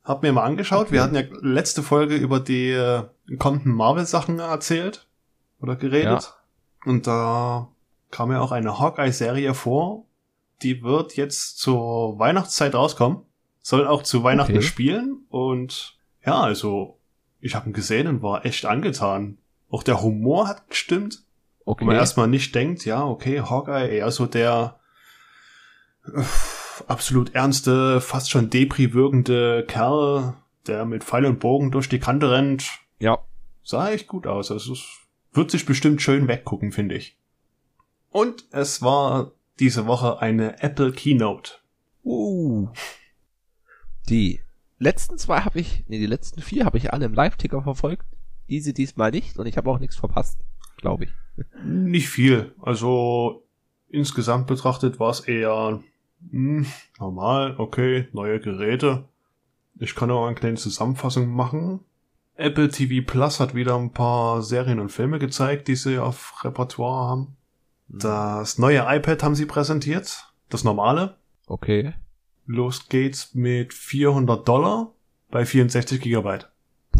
Hab 0.02 0.22
mir 0.22 0.34
mal 0.34 0.42
angeschaut. 0.42 0.92
Wir 0.92 1.02
hatten 1.02 1.14
ja 1.14 1.22
letzte 1.40 1.82
Folge 1.82 2.14
über 2.16 2.40
die 2.40 2.72
äh, 2.72 3.04
kommenden 3.38 3.72
Marvel-Sachen 3.72 4.38
erzählt. 4.38 5.06
Oder 5.62 5.76
geredet. 5.76 6.34
Und 6.84 7.06
da 7.06 7.68
kam 8.10 8.32
ja 8.32 8.42
auch 8.42 8.52
eine 8.52 8.78
Hawkeye-Serie 8.78 9.54
vor. 9.54 10.04
Die 10.60 10.82
wird 10.82 11.16
jetzt 11.16 11.58
zur 11.58 12.18
Weihnachtszeit 12.18 12.74
rauskommen. 12.74 13.22
Soll 13.62 13.86
auch 13.86 14.02
zu 14.02 14.22
Weihnachten 14.24 14.58
Okay. 14.58 14.62
spielen. 14.62 15.24
Und 15.30 15.96
ja, 16.22 16.38
also 16.38 16.98
ich 17.40 17.54
habe 17.54 17.70
ihn 17.70 17.72
gesehen 17.72 18.08
und 18.08 18.20
war 18.20 18.44
echt 18.44 18.66
angetan. 18.66 19.38
Auch 19.74 19.82
der 19.82 20.02
Humor 20.02 20.46
hat 20.46 20.68
gestimmt. 20.68 21.24
Okay. 21.64 21.82
Wo 21.82 21.86
man 21.86 21.96
erstmal 21.96 22.28
nicht 22.28 22.54
denkt, 22.54 22.84
ja, 22.84 23.04
okay, 23.04 23.40
Hawkeye 23.40 23.88
eher 23.88 24.12
so 24.12 24.24
der 24.24 24.78
äh, 26.06 26.22
absolut 26.86 27.34
ernste, 27.34 28.00
fast 28.00 28.30
schon 28.30 28.50
Depri 28.50 28.94
wirkende 28.94 29.64
Kerl, 29.66 30.34
der 30.68 30.84
mit 30.84 31.02
Pfeil 31.02 31.26
und 31.26 31.40
Bogen 31.40 31.72
durch 31.72 31.88
die 31.88 31.98
Kante 31.98 32.30
rennt. 32.30 32.70
ja, 33.00 33.18
Sah 33.64 33.90
echt 33.90 34.06
gut 34.06 34.28
aus. 34.28 34.52
Also 34.52 34.74
es 34.74 34.84
wird 35.32 35.50
sich 35.50 35.66
bestimmt 35.66 36.00
schön 36.00 36.28
weggucken, 36.28 36.70
finde 36.70 36.94
ich. 36.94 37.18
Und 38.10 38.44
es 38.52 38.80
war 38.80 39.32
diese 39.58 39.88
Woche 39.88 40.20
eine 40.20 40.62
Apple 40.62 40.92
Keynote. 40.92 41.54
Uh. 42.04 42.68
Die 44.08 44.40
letzten 44.78 45.18
zwei 45.18 45.40
habe 45.40 45.58
ich, 45.58 45.82
nee, 45.88 45.98
die 45.98 46.06
letzten 46.06 46.42
vier 46.42 46.64
habe 46.64 46.78
ich 46.78 46.92
alle 46.92 47.06
im 47.06 47.14
Live-Ticker 47.14 47.60
verfolgt. 47.60 48.06
Diese 48.48 48.72
diesmal 48.72 49.10
nicht 49.10 49.38
und 49.38 49.46
ich 49.46 49.56
habe 49.56 49.70
auch 49.70 49.78
nichts 49.78 49.96
verpasst, 49.96 50.38
glaube 50.76 51.04
ich. 51.04 51.10
Nicht 51.64 52.08
viel. 52.08 52.54
Also 52.60 53.44
insgesamt 53.88 54.46
betrachtet 54.46 55.00
war 55.00 55.10
es 55.10 55.20
eher 55.20 55.80
hm, 56.30 56.66
normal, 56.98 57.56
okay, 57.58 58.08
neue 58.12 58.40
Geräte. 58.40 59.04
Ich 59.78 59.94
kann 59.94 60.10
auch 60.10 60.26
eine 60.26 60.34
kleine 60.34 60.56
Zusammenfassung 60.56 61.28
machen. 61.28 61.80
Apple 62.36 62.68
TV 62.68 63.06
Plus 63.06 63.40
hat 63.40 63.54
wieder 63.54 63.76
ein 63.76 63.92
paar 63.92 64.42
Serien 64.42 64.80
und 64.80 64.90
Filme 64.90 65.18
gezeigt, 65.18 65.68
die 65.68 65.76
sie 65.76 65.98
auf 65.98 66.44
Repertoire 66.44 67.08
haben. 67.08 67.36
Das 67.88 68.58
neue 68.58 68.84
iPad 68.86 69.22
haben 69.22 69.34
sie 69.34 69.46
präsentiert. 69.46 70.32
Das 70.48 70.64
normale. 70.64 71.16
Okay. 71.46 71.94
Los 72.46 72.88
geht's 72.88 73.34
mit 73.34 73.72
400 73.72 74.46
Dollar 74.46 74.92
bei 75.30 75.44
64 75.44 76.00
Gigabyte. 76.00 76.50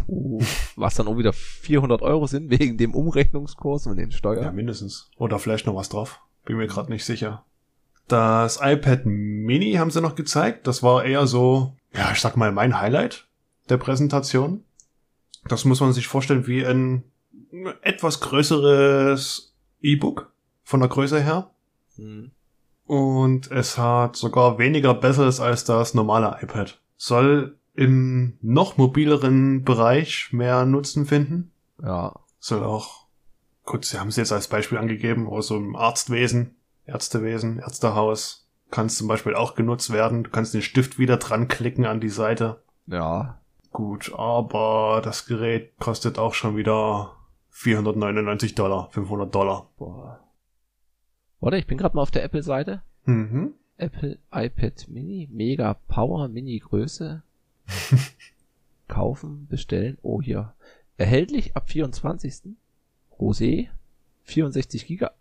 Puh, 0.07 0.41
was 0.77 0.95
dann 0.95 1.07
auch 1.09 1.19
wieder 1.19 1.33
400 1.33 2.03
Euro 2.03 2.27
sind 2.27 2.51
wegen 2.51 2.77
dem 2.79 2.95
Umrechnungskurs 2.95 3.87
und 3.87 3.97
den 3.97 4.11
Ja, 4.11 4.17
Steuern. 4.17 4.55
mindestens. 4.55 5.11
Oder 5.17 5.39
vielleicht 5.39 5.67
noch 5.67 5.75
was 5.77 5.89
drauf. 5.89 6.21
Bin 6.45 6.57
mir 6.57 6.67
gerade 6.67 6.91
nicht 6.93 7.05
sicher. 7.05 7.45
Das 8.09 8.59
iPad 8.63 9.07
Mini 9.07 9.73
haben 9.75 9.91
sie 9.91 10.01
noch 10.03 10.15
gezeigt. 10.15 10.67
Das 10.67 10.83
war 10.83 11.05
eher 11.05 11.27
so, 11.27 11.75
ja, 11.95 12.11
ich 12.13 12.21
sag 12.21 12.37
mal, 12.37 12.53
mein 12.53 12.79
Highlight 12.81 13.27
der 13.71 13.79
Präsentation. 13.79 14.63
Das 15.49 15.65
muss 15.65 15.81
man 15.81 15.93
sich 15.93 16.07
vorstellen 16.07 16.47
wie 16.47 16.65
ein 16.67 17.05
etwas 17.83 18.21
größeres 18.21 19.55
E-Book 19.81 20.33
von 20.63 20.81
der 20.81 20.89
Größe 20.89 21.21
her. 21.23 21.51
Hm. 21.97 22.31
Und 22.87 23.51
es 23.51 23.79
hat 23.79 24.17
sogar 24.17 24.59
weniger 24.59 24.93
Besseres 24.93 25.41
als 25.41 25.65
das 25.65 25.95
normale 25.95 26.37
iPad. 26.43 26.79
Soll 26.97 27.57
im 27.75 28.39
noch 28.41 28.77
mobileren 28.77 29.65
Bereich 29.65 30.33
mehr 30.33 30.65
Nutzen 30.65 31.07
finden. 31.07 31.51
Ja. 31.83 32.15
Soll 32.39 32.63
auch, 32.63 33.07
gut, 33.65 33.85
sie 33.85 33.99
haben 33.99 34.09
es 34.09 34.17
jetzt 34.17 34.33
als 34.33 34.49
Beispiel 34.49 34.79
angegeben, 34.79 35.27
aber 35.27 35.43
so 35.43 35.57
im 35.57 35.77
Arztwesen, 35.77 36.57
Ärztewesen, 36.87 37.59
Ärztehaus 37.59 38.49
kann 38.71 38.87
es 38.87 38.97
zum 38.97 39.09
Beispiel 39.09 39.35
auch 39.35 39.55
genutzt 39.55 39.93
werden. 39.93 40.25
Du 40.25 40.31
kannst 40.31 40.55
den 40.55 40.63
Stift 40.63 40.99
wieder 40.99 41.17
dran 41.17 41.49
klicken 41.49 41.87
an 41.87 42.01
die 42.01 42.09
Seite. 42.09 42.63
Ja. 42.87 43.41
Gut, 43.73 44.13
aber 44.17 45.01
das 45.03 45.27
Gerät 45.27 45.77
kostet 45.79 46.19
auch 46.19 46.35
schon 46.35 46.57
wieder 46.57 47.17
499 47.51 48.55
Dollar, 48.55 48.91
500 48.91 49.35
Dollar. 49.35 49.71
Boah. 49.79 50.21
Warte, 51.41 51.57
ich 51.57 51.67
bin 51.67 51.79
gerade 51.79 51.97
mal 51.97 52.03
auf 52.03 52.11
der 52.11 52.25
Apple-Seite. 52.25 52.83
Mhm. 53.05 53.55
Apple 53.77 54.19
iPad 54.33 54.89
Mini, 54.89 55.29
Mega 55.31 55.75
Power, 55.75 56.29
Mini 56.29 56.59
Größe. 56.59 57.23
Kaufen, 58.89 59.47
bestellen. 59.49 59.99
Oh, 60.03 60.21
hier. 60.21 60.55
Erhältlich 60.97 61.57
ab 61.57 61.71
24. 61.71 62.55
Rosé, 63.19 63.69
64 64.25 64.87
Giga. 64.87 65.13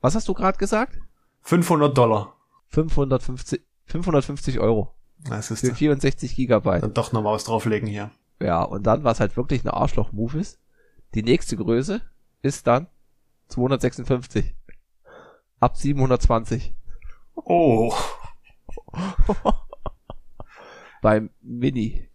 Was 0.00 0.14
hast 0.14 0.28
du 0.28 0.34
gerade 0.34 0.58
gesagt? 0.58 0.98
500 1.42 1.96
Dollar. 1.96 2.34
550, 2.68 3.60
550 3.86 4.60
Euro 4.60 4.94
Das 5.24 5.50
ist 5.50 5.60
für 5.60 5.74
64 5.74 6.36
Gigabyte. 6.36 6.82
dann 6.82 6.94
doch 6.94 7.12
noch 7.12 7.22
mal 7.22 7.32
was 7.32 7.44
drauflegen 7.44 7.88
hier. 7.88 8.10
Ja, 8.40 8.62
und 8.62 8.86
dann, 8.86 9.04
was 9.04 9.20
halt 9.20 9.36
wirklich 9.36 9.62
eine 9.62 9.74
Arschloch-Move 9.74 10.38
ist, 10.38 10.58
die 11.14 11.22
nächste 11.22 11.56
Größe 11.56 12.02
ist 12.42 12.66
dann 12.66 12.86
256. 13.48 14.54
Ab 15.60 15.76
720. 15.76 16.74
Oh. 17.34 17.92
Beim 21.02 21.30
Mini. 21.40 22.08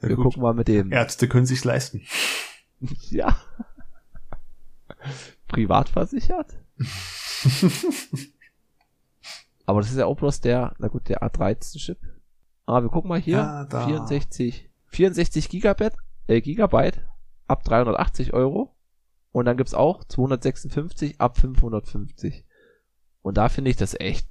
Ja, 0.00 0.08
Wir 0.08 0.16
gut. 0.16 0.24
gucken 0.24 0.42
mal 0.42 0.54
mit 0.54 0.68
dem. 0.68 0.92
Ärzte 0.92 1.28
können 1.28 1.46
sich's 1.46 1.64
leisten. 1.64 2.02
Ja. 3.10 3.36
Privat 5.48 5.90
versichert? 5.90 6.56
Aber 9.66 9.80
das 9.80 9.90
ist 9.90 9.98
ja 9.98 10.06
auch 10.06 10.16
bloß 10.16 10.40
der, 10.40 10.74
na 10.78 10.88
gut, 10.88 11.08
der 11.10 11.22
A13-Chip. 11.22 11.98
Ah, 12.66 12.80
wir 12.82 12.88
gucken 12.88 13.08
mal 13.08 13.20
hier. 13.20 13.36
Ja, 13.36 13.64
da. 13.66 13.84
64, 13.84 14.70
64 14.86 15.48
Gigabit, 15.48 15.92
äh, 16.26 16.40
Gigabyte 16.40 17.04
ab 17.46 17.62
380 17.64 18.32
Euro. 18.32 18.74
Und 19.32 19.44
dann 19.44 19.56
gibt's 19.56 19.74
auch 19.74 20.02
256 20.04 21.20
ab 21.20 21.36
550. 21.38 22.44
Und 23.22 23.36
da 23.36 23.48
finde 23.48 23.70
ich 23.70 23.76
das 23.76 23.94
echt. 23.98 24.26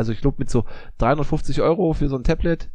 Also 0.00 0.12
ich 0.12 0.20
glaube 0.20 0.36
mit 0.38 0.50
so 0.50 0.64
350 0.98 1.60
Euro 1.60 1.92
für 1.92 2.08
so 2.08 2.16
ein 2.16 2.24
Tablet 2.24 2.70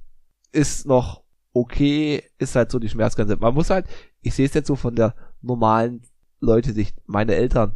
ist 0.52 0.86
noch 0.88 1.24
okay, 1.54 2.24
ist 2.38 2.56
halt 2.56 2.72
so 2.72 2.80
die 2.80 2.90
Schmerzgrenze. 2.90 3.38
Man 3.38 3.54
muss 3.54 3.70
halt, 3.70 3.88
ich 4.22 4.34
sehe 4.36 4.46
es 4.46 4.54
jetzt 4.54 4.68
so 4.68 4.76
von 4.76 4.96
der 4.96 5.16
normalen 5.42 6.02
Leute-Sicht, 6.40 6.96
meine 7.08 7.34
Eltern 7.36 7.76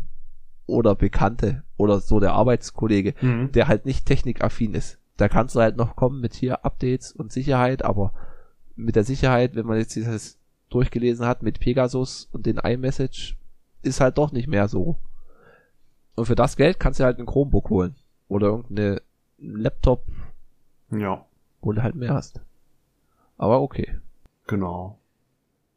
oder 0.66 0.96
Bekannte 0.96 1.64
oder 1.78 2.00
so 2.00 2.20
der 2.20 2.34
Arbeitskollege, 2.34 3.16
Mhm. 3.22 3.52
der 3.54 3.68
halt 3.68 3.86
nicht 3.86 4.06
technikaffin 4.06 4.74
ist. 4.74 5.00
Da 5.18 5.28
kannst 5.30 5.56
du 5.56 5.62
halt 5.62 5.78
noch 5.78 5.96
kommen 5.96 6.20
mit 6.22 6.34
hier 6.34 6.64
Updates 6.66 7.12
und 7.12 7.32
Sicherheit, 7.32 7.84
aber 7.84 8.14
mit 8.76 8.96
der 8.96 9.04
Sicherheit, 9.04 9.56
wenn 9.56 9.66
man 9.66 9.78
jetzt 9.78 9.96
dieses 9.96 10.38
durchgelesen 10.70 11.26
hat 11.26 11.42
mit 11.42 11.60
Pegasus 11.60 12.30
und 12.32 12.46
den 12.46 12.58
iMessage, 12.58 13.38
ist 13.82 14.00
halt 14.02 14.18
doch 14.18 14.32
nicht 14.32 14.48
mehr 14.48 14.68
so. 14.68 14.98
Und 16.16 16.26
für 16.26 16.36
das 16.36 16.56
Geld 16.58 16.80
kannst 16.80 17.00
du 17.00 17.06
halt 17.06 17.18
einen 17.18 17.26
Chromebook 17.28 17.70
holen. 17.70 17.96
Oder 18.28 18.48
irgendeine 18.48 19.02
Laptop, 19.42 20.06
Ja, 20.92 21.26
wo 21.62 21.72
du 21.72 21.82
halt 21.82 21.96
mehr 21.96 22.14
hast. 22.14 22.42
Aber 23.38 23.62
okay. 23.62 23.98
genau. 24.48 25.00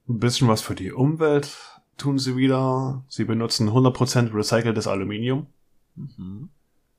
Ein 0.08 0.18
bisschen 0.18 0.48
was 0.48 0.60
für 0.62 0.74
die 0.74 0.92
Umwelt 0.92 1.80
tun 1.96 2.18
sie 2.18 2.36
wieder. 2.36 3.04
Sie 3.08 3.24
benutzen 3.24 3.70
100% 3.70 4.34
recyceltes 4.34 4.86
Aluminium. 4.86 5.46
Mhm. 5.94 6.48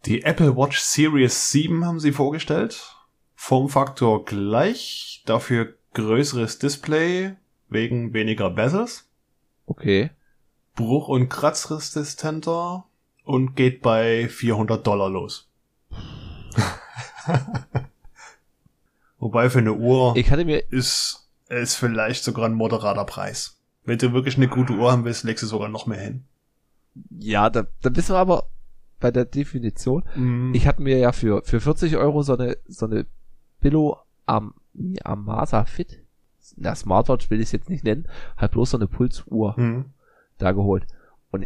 Die 0.05 0.23
Apple 0.23 0.55
Watch 0.55 0.79
Series 0.79 1.51
7 1.51 1.85
haben 1.85 1.99
sie 1.99 2.11
vorgestellt. 2.11 2.95
Formfaktor 3.35 4.25
gleich, 4.25 5.23
dafür 5.25 5.73
größeres 5.93 6.59
Display 6.59 7.35
wegen 7.69 8.13
weniger 8.13 8.49
Bezels. 8.49 9.09
Okay. 9.65 10.11
Bruch- 10.75 11.07
und 11.09 11.29
kratzresistenter 11.29 12.85
und 13.23 13.55
geht 13.55 13.81
bei 13.81 14.27
400 14.27 14.85
Dollar 14.85 15.09
los. 15.09 15.49
Wobei 19.19 19.49
für 19.49 19.59
eine 19.59 19.73
Uhr 19.73 20.15
Ich 20.15 20.31
hatte 20.31 20.45
mir, 20.45 20.71
ist 20.71 21.29
es 21.47 21.75
vielleicht 21.75 22.23
sogar 22.23 22.45
ein 22.45 22.53
moderater 22.53 23.05
Preis. 23.05 23.59
Wenn 23.85 23.97
du 23.97 24.13
wirklich 24.13 24.37
eine 24.37 24.47
gute 24.47 24.73
Uhr 24.73 24.91
haben 24.91 25.05
willst, 25.05 25.23
legst 25.23 25.43
du 25.43 25.47
sogar 25.47 25.69
noch 25.69 25.85
mehr 25.87 25.99
hin. 25.99 26.23
ja, 27.19 27.49
da, 27.49 27.65
da 27.81 27.89
bist 27.89 28.09
du 28.09 28.15
aber 28.15 28.47
bei 28.99 29.11
der 29.11 29.25
Definition. 29.25 30.03
Mhm. 30.15 30.53
Ich 30.55 30.67
hatte 30.67 30.81
mir 30.81 30.97
ja 30.97 31.11
für, 31.11 31.41
für 31.43 31.59
40 31.59 31.97
Euro 31.97 32.21
so 32.23 32.37
eine, 32.37 32.57
so 32.67 32.85
eine 32.85 33.05
Billo 33.59 33.97
am, 34.25 34.53
Amasa 35.03 35.65
Fit, 35.65 36.01
na, 36.55 36.75
Smartwatch 36.75 37.29
will 37.29 37.39
ich 37.39 37.47
es 37.47 37.51
jetzt 37.51 37.69
nicht 37.69 37.83
nennen, 37.83 38.07
halt 38.37 38.51
bloß 38.51 38.71
so 38.71 38.77
eine 38.77 38.87
Pulsuhr 38.87 39.53
Mhm. 39.57 39.85
da 40.37 40.51
geholt. 40.53 40.87
Und 41.31 41.45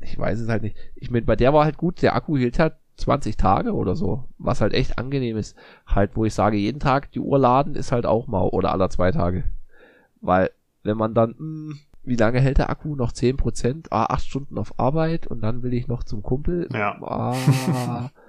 ich 0.00 0.18
weiß 0.18 0.38
es 0.40 0.48
halt 0.48 0.62
nicht. 0.62 0.76
Ich 0.94 1.10
meine, 1.10 1.26
bei 1.26 1.36
der 1.36 1.52
war 1.52 1.64
halt 1.64 1.76
gut, 1.76 2.02
der 2.02 2.14
Akku 2.14 2.36
hielt 2.36 2.58
halt 2.58 2.74
20 2.96 3.36
Tage 3.36 3.72
oder 3.74 3.96
so, 3.96 4.24
was 4.38 4.60
halt 4.60 4.72
echt 4.74 4.98
angenehm 4.98 5.36
ist. 5.36 5.56
Halt, 5.86 6.16
wo 6.16 6.24
ich 6.24 6.34
sage, 6.34 6.56
jeden 6.56 6.80
Tag 6.80 7.10
die 7.12 7.20
Uhr 7.20 7.38
laden 7.38 7.74
ist 7.74 7.92
halt 7.92 8.06
auch 8.06 8.26
mal, 8.26 8.42
oder 8.42 8.72
aller 8.72 8.90
zwei 8.90 9.10
Tage. 9.12 9.44
Weil, 10.20 10.50
wenn 10.82 10.96
man 10.96 11.14
dann, 11.14 11.34
mh, 11.38 11.74
wie 12.04 12.16
lange 12.16 12.40
hält 12.40 12.58
der 12.58 12.70
Akku? 12.70 12.96
Noch 12.96 13.12
10%? 13.12 13.88
Ah, 13.90 14.04
acht 14.06 14.24
Stunden 14.26 14.58
auf 14.58 14.78
Arbeit 14.78 15.26
und 15.26 15.40
dann 15.40 15.62
will 15.62 15.72
ich 15.74 15.88
noch 15.88 16.04
zum 16.04 16.22
Kumpel. 16.22 16.68
Ja. 16.72 16.96
Ah, 17.02 18.10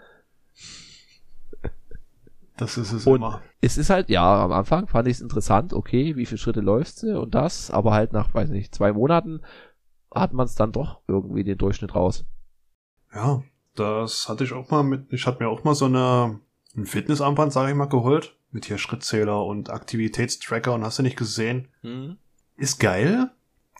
Das 2.57 2.77
ist 2.77 2.93
es 2.93 3.05
Und- 3.05 3.17
immer. 3.17 3.41
es 3.59 3.77
ist 3.77 3.89
halt, 3.89 4.09
ja, 4.09 4.43
am 4.45 4.53
Anfang 4.53 4.87
fand 4.87 5.07
ich 5.09 5.15
es 5.15 5.21
interessant, 5.21 5.73
okay, 5.73 6.15
wie 6.15 6.25
viele 6.25 6.37
Schritte 6.37 6.61
läufst 6.61 7.03
du 7.03 7.19
und 7.19 7.35
das, 7.35 7.69
aber 7.69 7.91
halt 7.91 8.13
nach, 8.13 8.33
weiß 8.33 8.49
nicht, 8.49 8.73
zwei 8.73 8.93
Monaten 8.93 9.41
hat 10.13 10.31
man 10.31 10.45
es 10.45 10.55
dann 10.55 10.71
doch 10.71 11.01
irgendwie 11.07 11.43
den 11.43 11.57
Durchschnitt 11.57 11.95
raus. 11.95 12.23
Ja, 13.13 13.43
das 13.75 14.27
hatte 14.29 14.43
ich 14.43 14.53
auch 14.53 14.69
mal 14.71 14.83
mit, 14.83 15.11
ich 15.11 15.25
hatte 15.27 15.43
mir 15.43 15.49
auch 15.49 15.63
mal 15.63 15.75
so 15.75 15.85
eine, 15.85 16.39
ein 16.75 16.85
Fitnessarmband, 16.85 17.51
sage 17.53 17.71
ich 17.71 17.75
mal, 17.77 17.85
geholt. 17.85 18.35
Mit 18.51 18.65
hier 18.65 18.77
Schrittzähler 18.77 19.43
und 19.45 19.69
Aktivitätstracker 19.69 20.73
und 20.73 20.83
hast 20.85 20.99
du 20.99 21.03
nicht 21.03 21.17
gesehen. 21.17 21.67
Ist 22.55 22.79
geil. 22.79 23.31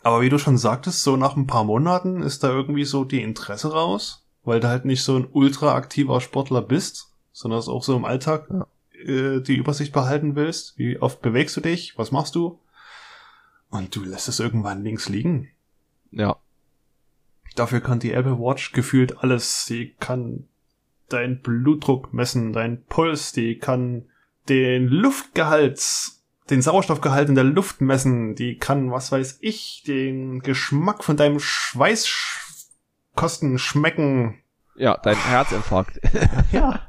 Aber 0.02 0.20
wie 0.20 0.28
du 0.28 0.38
schon 0.38 0.58
sagtest, 0.58 1.02
so 1.02 1.16
nach 1.16 1.34
ein 1.34 1.46
paar 1.46 1.64
Monaten 1.64 2.20
ist 2.22 2.44
da 2.44 2.48
irgendwie 2.50 2.84
so 2.84 3.04
die 3.04 3.22
Interesse 3.22 3.72
raus, 3.72 4.26
weil 4.44 4.60
du 4.60 4.68
halt 4.68 4.84
nicht 4.84 5.02
so 5.02 5.16
ein 5.16 5.26
ultra 5.32 5.74
aktiver 5.74 6.20
Sportler 6.20 6.60
bist, 6.62 7.08
sondern 7.32 7.58
es 7.58 7.68
auch 7.68 7.82
so 7.82 7.96
im 7.96 8.04
Alltag 8.04 8.48
Ja. 8.50 8.66
äh, 8.92 9.40
die 9.40 9.56
Übersicht 9.56 9.92
behalten 9.94 10.36
willst. 10.36 10.76
Wie 10.78 10.98
oft 11.00 11.22
bewegst 11.22 11.56
du 11.56 11.62
dich? 11.62 11.96
Was 11.96 12.12
machst 12.12 12.34
du? 12.34 12.60
Und 13.70 13.96
du 13.96 14.04
lässt 14.04 14.28
es 14.28 14.40
irgendwann 14.40 14.84
links 14.84 15.08
liegen. 15.08 15.48
Ja, 16.10 16.36
Dafür 17.56 17.80
kann 17.80 17.98
die 17.98 18.12
Apple 18.12 18.38
Watch 18.38 18.70
gefühlt 18.72 19.24
alles. 19.24 19.64
Sie 19.64 19.96
kann 19.98 20.44
dein 21.08 21.40
Blutdruck 21.40 22.12
messen, 22.12 22.52
dein 22.52 22.84
Puls, 22.84 23.32
die 23.32 23.58
kann 23.58 24.04
den 24.48 24.86
Luftgehalt, 24.88 25.82
den 26.50 26.62
Sauerstoffgehalt 26.62 27.30
in 27.30 27.34
der 27.34 27.44
Luft 27.44 27.80
messen, 27.80 28.34
die 28.34 28.58
kann, 28.58 28.90
was 28.90 29.10
weiß 29.10 29.38
ich, 29.40 29.84
den 29.86 30.40
Geschmack 30.40 31.02
von 31.02 31.16
deinem 31.16 31.40
Schweißkosten 31.40 33.58
schmecken. 33.58 34.42
Ja, 34.76 34.98
dein 34.98 35.16
Herzinfarkt. 35.16 35.98
Ja. 36.52 36.86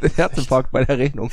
Der 0.00 0.10
Herzinfarkt 0.10 0.70
bei 0.70 0.84
der 0.84 0.98
Rechnung. 0.98 1.32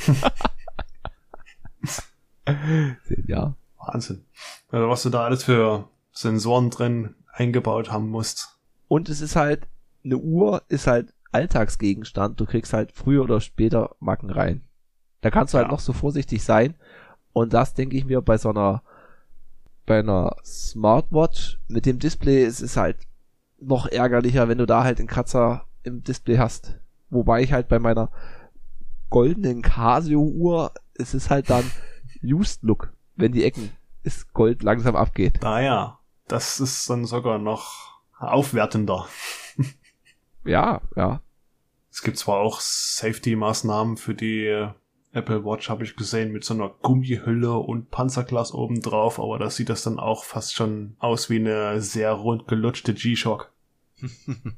ja. 3.26 3.54
Wahnsinn. 3.78 4.24
Also 4.70 4.88
was 4.88 5.02
du 5.02 5.10
da 5.10 5.24
alles 5.24 5.44
für 5.44 5.90
Sensoren 6.12 6.70
drin 6.70 7.14
eingebaut 7.34 7.90
haben 7.90 8.08
musst. 8.10 8.58
Und 8.88 9.08
es 9.08 9.20
ist 9.20 9.36
halt, 9.36 9.66
eine 10.04 10.16
Uhr 10.18 10.62
ist 10.68 10.86
halt 10.86 11.12
Alltagsgegenstand. 11.32 12.38
Du 12.40 12.46
kriegst 12.46 12.72
halt 12.72 12.92
früher 12.92 13.22
oder 13.24 13.40
später 13.40 13.96
Macken 14.00 14.30
rein. 14.30 14.62
Da 15.20 15.30
kannst 15.30 15.52
du 15.54 15.58
halt 15.58 15.66
Ja. 15.68 15.72
noch 15.72 15.80
so 15.80 15.92
vorsichtig 15.92 16.44
sein. 16.44 16.74
Und 17.32 17.52
das 17.52 17.74
denke 17.74 17.96
ich 17.96 18.04
mir 18.04 18.20
bei 18.20 18.38
so 18.38 18.50
einer, 18.50 18.82
bei 19.86 19.98
einer 19.98 20.36
Smartwatch 20.44 21.58
mit 21.68 21.86
dem 21.86 21.98
Display, 21.98 22.44
es 22.44 22.60
ist 22.60 22.76
halt 22.76 22.98
noch 23.60 23.86
ärgerlicher, 23.86 24.48
wenn 24.48 24.58
du 24.58 24.66
da 24.66 24.84
halt 24.84 24.98
einen 24.98 25.08
Kratzer 25.08 25.64
im 25.82 26.02
Display 26.04 26.38
hast. 26.38 26.78
Wobei 27.10 27.42
ich 27.42 27.52
halt 27.52 27.68
bei 27.68 27.78
meiner 27.78 28.10
goldenen 29.10 29.62
Casio-Uhr, 29.62 30.72
es 30.94 31.14
ist 31.14 31.30
halt 31.30 31.50
dann 31.50 31.64
Used 32.22 32.62
Look, 32.62 32.92
wenn 33.16 33.32
die 33.32 33.44
Ecken 33.44 33.70
ist 34.02 34.32
Gold 34.34 34.62
langsam 34.62 34.96
abgeht. 34.96 35.40
Naja, 35.42 35.98
das 36.28 36.60
ist 36.60 36.88
dann 36.88 37.04
sogar 37.04 37.38
noch 37.38 38.00
aufwertender. 38.18 39.06
Ja, 40.44 40.82
ja. 40.94 41.20
Es 41.90 42.02
gibt 42.02 42.18
zwar 42.18 42.40
auch 42.40 42.60
Safety-Maßnahmen 42.60 43.96
für 43.96 44.14
die 44.14 44.44
äh, 44.46 44.68
Apple 45.12 45.44
Watch, 45.44 45.70
habe 45.70 45.84
ich 45.84 45.96
gesehen, 45.96 46.32
mit 46.32 46.44
so 46.44 46.54
einer 46.54 46.68
Gummihülle 46.68 47.52
und 47.54 47.90
Panzerglas 47.90 48.52
oben 48.52 48.82
drauf, 48.82 49.20
aber 49.20 49.38
da 49.38 49.48
sieht 49.48 49.68
das 49.68 49.84
dann 49.84 49.98
auch 49.98 50.24
fast 50.24 50.54
schon 50.54 50.96
aus 50.98 51.30
wie 51.30 51.36
eine 51.36 51.80
sehr 51.80 52.12
rund 52.12 52.48
gelutschte 52.48 52.94
G-Shock. 52.94 53.52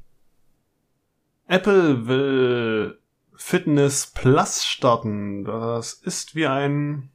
Apple 1.47 2.07
will 2.07 2.99
Fitness 3.35 4.07
Plus 4.07 4.65
starten. 4.65 5.45
Das 5.45 5.93
ist 5.93 6.35
wie 6.35 6.47
ein, 6.47 7.11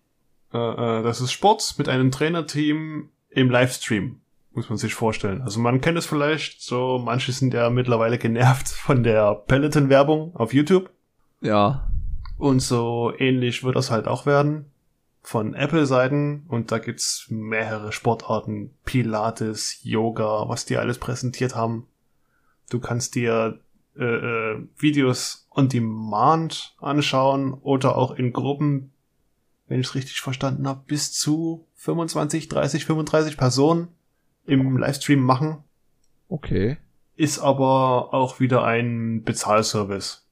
äh, 0.55 0.59
äh, 0.59 1.03
das 1.03 1.21
ist 1.21 1.33
Sport 1.33 1.75
mit 1.79 1.89
einem 1.89 2.11
Trainerteam 2.11 3.11
im 3.29 3.51
Livestream. 3.51 4.22
Muss 4.55 4.69
man 4.69 4.77
sich 4.77 4.95
vorstellen. 4.95 5.41
Also 5.43 5.61
man 5.61 5.81
kennt 5.81 5.97
es 5.97 6.07
vielleicht, 6.07 6.61
so 6.61 7.01
manche 7.03 7.33
sind 7.33 7.55
ja 7.55 7.71
mittlerweile 7.71 8.19
genervt 8.19 8.69
von 8.69 9.03
der 9.03 9.35
Peloton-Werbung 9.35 10.37
auf 10.37 10.53
YouTube. 10.53 10.91
Ja. 11.41 11.89
Und 12.39 12.61
so 12.61 13.13
ähnlich 13.19 13.65
wird 13.65 13.77
das 13.77 13.91
halt 13.91 14.07
auch 14.07 14.27
werden 14.27 14.67
von 15.23 15.55
Apple-Seiten. 15.55 16.45
Und 16.49 16.71
da 16.71 16.79
gibt's 16.79 17.27
mehrere 17.31 17.93
Sportarten, 17.93 18.75
Pilates, 18.85 19.79
Yoga, 19.83 20.49
was 20.49 20.65
die 20.65 20.77
alles 20.77 20.99
präsentiert 20.99 21.55
haben. 21.55 21.87
Du 22.71 22.81
kannst 22.81 23.15
dir 23.15 23.61
äh, 23.97 24.05
äh, 24.05 24.67
Videos 24.79 25.47
on 25.51 25.69
Demand 25.69 26.75
anschauen 26.79 27.55
oder 27.55 27.97
auch 27.97 28.13
in 28.13 28.33
Gruppen, 28.33 28.93
wenn 29.69 29.81
ich 29.81 29.87
es 29.87 29.95
richtig 29.95 30.21
verstanden 30.21 30.67
habe, 30.67 30.83
bis 30.87 31.13
zu 31.13 31.67
25, 31.77 32.49
30, 32.49 32.85
35 32.85 33.37
Personen 33.37 33.89
im 34.47 34.77
Livestream 34.77 35.21
machen. 35.21 35.65
Okay. 36.29 36.79
Ist 37.17 37.39
aber 37.39 38.15
auch 38.15 38.41
wieder 38.41 38.65
ein 38.65 39.23
Bezahlservice. 39.23 40.27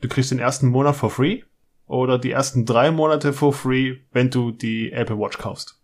Du 0.00 0.08
kriegst 0.08 0.30
den 0.30 0.38
ersten 0.38 0.68
Monat 0.68 0.96
for 0.96 1.10
free 1.10 1.42
oder 1.86 2.18
die 2.18 2.30
ersten 2.30 2.64
drei 2.64 2.90
Monate 2.90 3.32
for 3.32 3.52
free, 3.52 3.96
wenn 4.12 4.30
du 4.30 4.52
die 4.52 4.92
Apple 4.92 5.18
Watch 5.18 5.38
kaufst. 5.38 5.80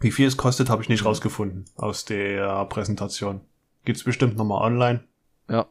Wie 0.00 0.10
viel 0.10 0.26
es 0.26 0.36
kostet, 0.36 0.70
habe 0.70 0.82
ich 0.82 0.88
nicht 0.88 1.04
rausgefunden 1.04 1.66
aus 1.76 2.04
der 2.04 2.64
Präsentation. 2.66 3.42
Gibt's 3.84 4.02
bestimmt 4.02 4.36
nochmal 4.36 4.62
online. 4.62 5.04
Ja. 5.48 5.66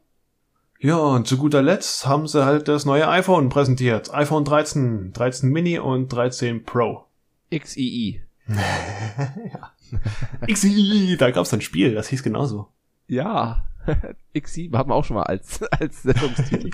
Ja, 0.79 0.97
und 0.97 1.27
zu 1.27 1.37
guter 1.37 1.61
Letzt 1.61 2.07
haben 2.07 2.27
sie 2.27 2.45
halt 2.45 2.69
das 2.69 2.85
neue 2.85 3.09
iPhone 3.09 3.49
präsentiert. 3.49 4.13
iPhone 4.13 4.45
13, 4.45 5.11
13 5.11 5.49
Mini 5.49 5.79
und 5.79 6.07
13 6.07 6.63
Pro. 6.63 7.05
XII. 7.51 8.21
XI, 10.51 11.17
da 11.17 11.31
gab's 11.31 11.53
ein 11.53 11.61
Spiel, 11.61 11.93
das 11.93 12.07
hieß 12.07 12.23
genauso. 12.23 12.67
Ja. 13.07 13.63
XI 14.39 14.69
hatten 14.73 14.89
wir 14.89 14.95
auch 14.95 15.05
schon 15.05 15.15
mal 15.15 15.23
als, 15.23 15.63
als 15.63 16.03
Sendungstitel. 16.03 16.69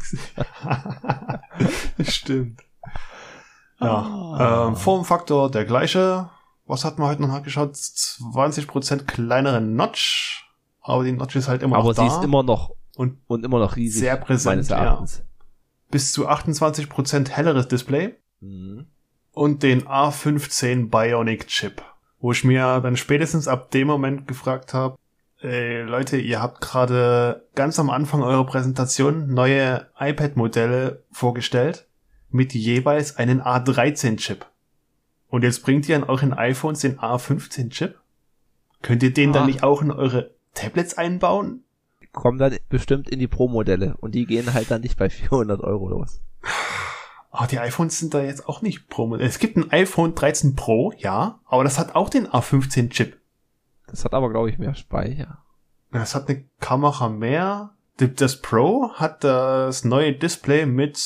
Stimmt. 2.03 2.61
Ja, 3.79 3.87
Ah. 4.37 4.67
ähm, 4.69 4.75
Formfaktor 4.75 5.51
der 5.51 5.65
gleiche. 5.65 6.29
Was 6.65 6.83
hat 6.85 6.97
man 6.97 7.09
heute 7.09 7.21
noch 7.21 7.27
nachgeschaut? 7.29 7.73
20% 7.75 9.03
kleinere 9.05 9.61
Notch. 9.61 10.49
Aber 10.81 11.03
die 11.03 11.11
Notch 11.11 11.35
ist 11.35 11.47
halt 11.47 11.61
immer 11.63 11.77
Aber 11.77 11.89
noch 11.89 11.95
sie 11.95 12.07
da. 12.07 12.17
ist 12.17 12.23
immer 12.23 12.43
noch 12.43 12.71
und 12.95 13.17
und 13.27 13.43
immer 13.45 13.59
noch 13.59 13.75
riesig. 13.75 13.99
Sehr 13.99 14.17
präsent, 14.17 14.55
meines 14.55 14.69
ja. 14.69 14.77
Erachtens. 14.77 15.23
bis 15.91 16.11
zu 16.13 16.27
28% 16.29 17.29
helleres 17.29 17.67
Display. 17.67 18.15
Mhm. 18.39 18.87
Und 19.35 19.63
den 19.63 19.83
A15 19.83 20.89
Bionic 20.89 21.47
Chip. 21.47 21.83
Wo 22.19 22.31
ich 22.31 22.43
mir 22.43 22.79
dann 22.81 22.95
spätestens 22.97 23.47
ab 23.47 23.69
dem 23.71 23.87
Moment 23.87 24.27
gefragt 24.27 24.73
habe, 24.73 24.97
ey, 25.41 25.81
Leute, 25.83 26.17
ihr 26.17 26.41
habt 26.41 26.61
gerade 26.61 27.45
ganz 27.53 27.77
am 27.77 27.89
Anfang 27.89 28.23
eurer 28.23 28.45
Präsentation 28.45 29.33
neue 29.33 29.87
iPad-Modelle 29.99 31.03
vorgestellt 31.11 31.85
mit 32.29 32.53
jeweils 32.53 33.17
einen 33.17 33.41
A13-Chip. 33.41 34.45
Und 35.27 35.43
jetzt 35.43 35.63
bringt 35.63 35.87
ihr 35.89 35.97
an 35.97 36.05
euren 36.05 36.33
iPhones 36.33 36.79
den 36.79 36.97
A15-Chip? 36.99 37.95
Könnt 38.81 39.03
ihr 39.03 39.13
den 39.13 39.31
Ah. 39.31 39.33
dann 39.33 39.47
nicht 39.47 39.63
auch 39.63 39.81
in 39.81 39.91
eure 39.91 40.31
Tablets 40.53 40.97
einbauen? 40.97 41.63
Kommen 42.13 42.37
dann 42.37 42.55
bestimmt 42.69 43.09
in 43.09 43.19
die 43.19 43.27
Pro-Modelle 43.27 43.95
und 43.99 44.15
die 44.15 44.25
gehen 44.25 44.53
halt 44.53 44.71
dann 44.71 44.81
nicht 44.81 44.97
bei 44.97 45.09
400 45.09 45.59
Euro 45.59 45.89
los. 45.89 46.21
Ah, 47.37 47.47
die 47.47 47.59
iPhones 47.59 47.99
sind 47.99 48.13
da 48.13 48.21
jetzt 48.23 48.47
auch 48.47 48.61
nicht 48.61 48.87
Pro. 48.87 49.15
Es 49.15 49.39
gibt 49.39 49.57
ein 49.57 49.71
iPhone 49.71 50.15
13 50.15 50.55
Pro, 50.55 50.93
ja, 50.97 51.39
aber 51.45 51.63
das 51.63 51.77
hat 51.77 51.95
auch 51.95 52.09
den 52.09 52.27
A15-Chip. 52.27 53.17
Das 53.87 54.05
hat 54.05 54.13
aber, 54.13 54.29
glaube 54.29 54.49
ich, 54.49 54.57
mehr 54.57 54.75
Speicher. 54.75 55.39
Es 55.91 56.15
hat 56.15 56.29
eine 56.29 56.43
Kamera 56.59 57.09
mehr. 57.09 57.71
Das 57.97 58.41
Pro 58.41 58.91
hat 58.93 59.23
das 59.23 59.85
neue 59.85 60.13
Display 60.13 60.65
mit 60.65 60.97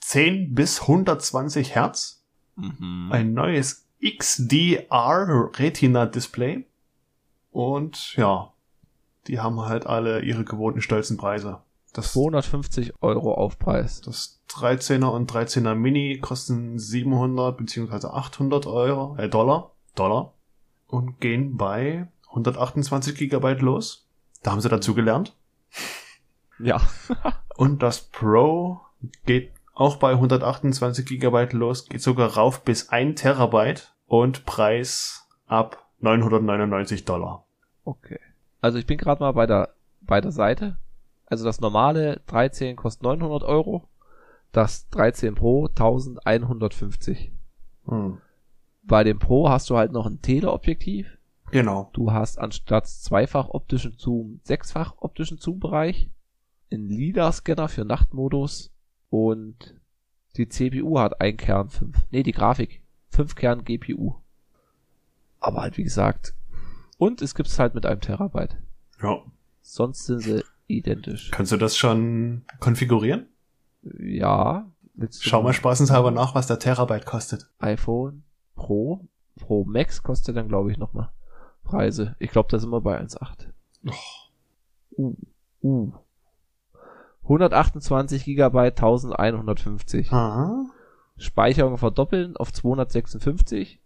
10 0.00 0.54
bis 0.54 0.82
120 0.82 1.74
Hertz. 1.74 2.22
Mhm. 2.56 3.10
Ein 3.10 3.34
neues 3.34 3.86
XDR 4.02 5.50
Retina 5.58 6.06
Display. 6.06 6.66
Und 7.50 8.16
ja, 8.16 8.52
die 9.26 9.40
haben 9.40 9.60
halt 9.60 9.86
alle 9.86 10.22
ihre 10.22 10.44
gewohnten 10.44 10.80
stolzen 10.80 11.16
Preise. 11.16 11.60
Das, 11.92 12.12
250 12.12 13.02
Euro 13.02 13.34
Aufpreis. 13.34 14.00
das 14.00 14.40
13er 14.48 15.08
und 15.08 15.30
13er 15.30 15.74
Mini 15.74 16.18
kosten 16.20 16.78
700 16.78 17.56
beziehungsweise 17.56 18.12
800 18.12 18.66
Euro, 18.66 19.16
äh, 19.18 19.28
Dollar, 19.28 19.72
Dollar. 19.94 20.34
Und 20.86 21.20
gehen 21.20 21.56
bei 21.56 22.08
128 22.28 23.14
Gigabyte 23.14 23.60
los. 23.60 24.08
Da 24.42 24.52
haben 24.52 24.60
sie 24.60 24.68
dazu 24.68 24.94
gelernt. 24.94 25.36
Ja. 26.58 26.80
Und 27.56 27.82
das 27.82 28.02
Pro 28.02 28.82
geht 29.26 29.52
auch 29.74 29.96
bei 29.96 30.12
128 30.12 31.04
Gigabyte 31.04 31.54
los, 31.54 31.86
geht 31.86 32.02
sogar 32.02 32.34
rauf 32.34 32.62
bis 32.62 32.90
1 32.90 33.20
Terabyte 33.20 33.94
und 34.06 34.44
Preis 34.44 35.26
ab 35.46 35.88
999 36.00 37.04
Dollar. 37.04 37.46
Okay. 37.84 38.20
Also 38.60 38.78
ich 38.78 38.86
bin 38.86 38.98
gerade 38.98 39.22
mal 39.22 39.32
bei 39.32 39.46
der, 39.46 39.74
bei 40.02 40.20
der 40.20 40.30
Seite. 40.30 40.76
Also 41.32 41.46
das 41.46 41.62
normale 41.62 42.20
13 42.26 42.76
kostet 42.76 43.04
900 43.04 43.42
Euro. 43.44 43.88
Das 44.52 44.90
13 44.90 45.34
Pro 45.34 45.64
1150. 45.64 47.32
Hm. 47.86 48.18
Bei 48.82 49.02
dem 49.02 49.18
Pro 49.18 49.48
hast 49.48 49.70
du 49.70 49.78
halt 49.78 49.92
noch 49.92 50.04
ein 50.04 50.20
Teleobjektiv. 50.20 51.06
Genau. 51.50 51.88
Du 51.94 52.12
hast 52.12 52.38
anstatt 52.38 52.86
zweifach 52.86 53.48
optischen 53.48 53.94
Zoom 53.96 54.40
sechsfach 54.44 54.96
optischen 54.98 55.38
Zoom-Bereich. 55.38 56.10
Einen 56.70 56.90
LIDAR-Scanner 56.90 57.68
für 57.68 57.86
Nachtmodus. 57.86 58.70
Und 59.08 59.80
die 60.36 60.50
CPU 60.50 60.98
hat 60.98 61.22
ein 61.22 61.38
Kern 61.38 61.70
5. 61.70 62.08
Nee, 62.10 62.24
die 62.24 62.32
Grafik. 62.32 62.82
5 63.08 63.34
Kern 63.36 63.64
GPU. 63.64 64.16
Aber 65.40 65.62
halt 65.62 65.78
wie 65.78 65.84
gesagt. 65.84 66.34
Und 66.98 67.22
es 67.22 67.34
gibt's 67.34 67.58
halt 67.58 67.74
mit 67.74 67.86
einem 67.86 68.02
Terabyte. 68.02 68.58
Ja. 69.02 69.22
Sonst 69.62 70.04
sind 70.04 70.20
sie 70.20 70.42
identisch. 70.76 71.30
Kannst 71.30 71.52
du 71.52 71.56
das 71.56 71.76
schon 71.76 72.42
konfigurieren? 72.60 73.26
Ja. 73.98 74.66
Schau 75.20 75.42
mal 75.42 75.52
spaßenshalber 75.52 76.10
nach, 76.10 76.34
was 76.34 76.46
der 76.46 76.58
Terabyte 76.58 77.06
kostet. 77.06 77.48
iPhone 77.58 78.22
Pro. 78.54 79.06
Pro 79.38 79.64
Max 79.64 80.02
kostet 80.02 80.36
dann, 80.36 80.48
glaube 80.48 80.70
ich, 80.70 80.78
nochmal 80.78 81.10
Preise. 81.64 82.16
Ich 82.18 82.30
glaube, 82.30 82.48
da 82.50 82.58
sind 82.58 82.70
wir 82.70 82.80
bei 82.80 83.00
1,8. 83.00 83.46
Oh, 83.86 83.92
Uh. 84.98 85.14
Uh. 85.62 85.92
128 87.22 88.24
Gigabyte 88.24 88.78
1150. 88.78 90.12
Aha. 90.12 90.66
Speicherung 91.16 91.78
verdoppeln 91.78 92.36
auf 92.36 92.52
256 92.52 93.80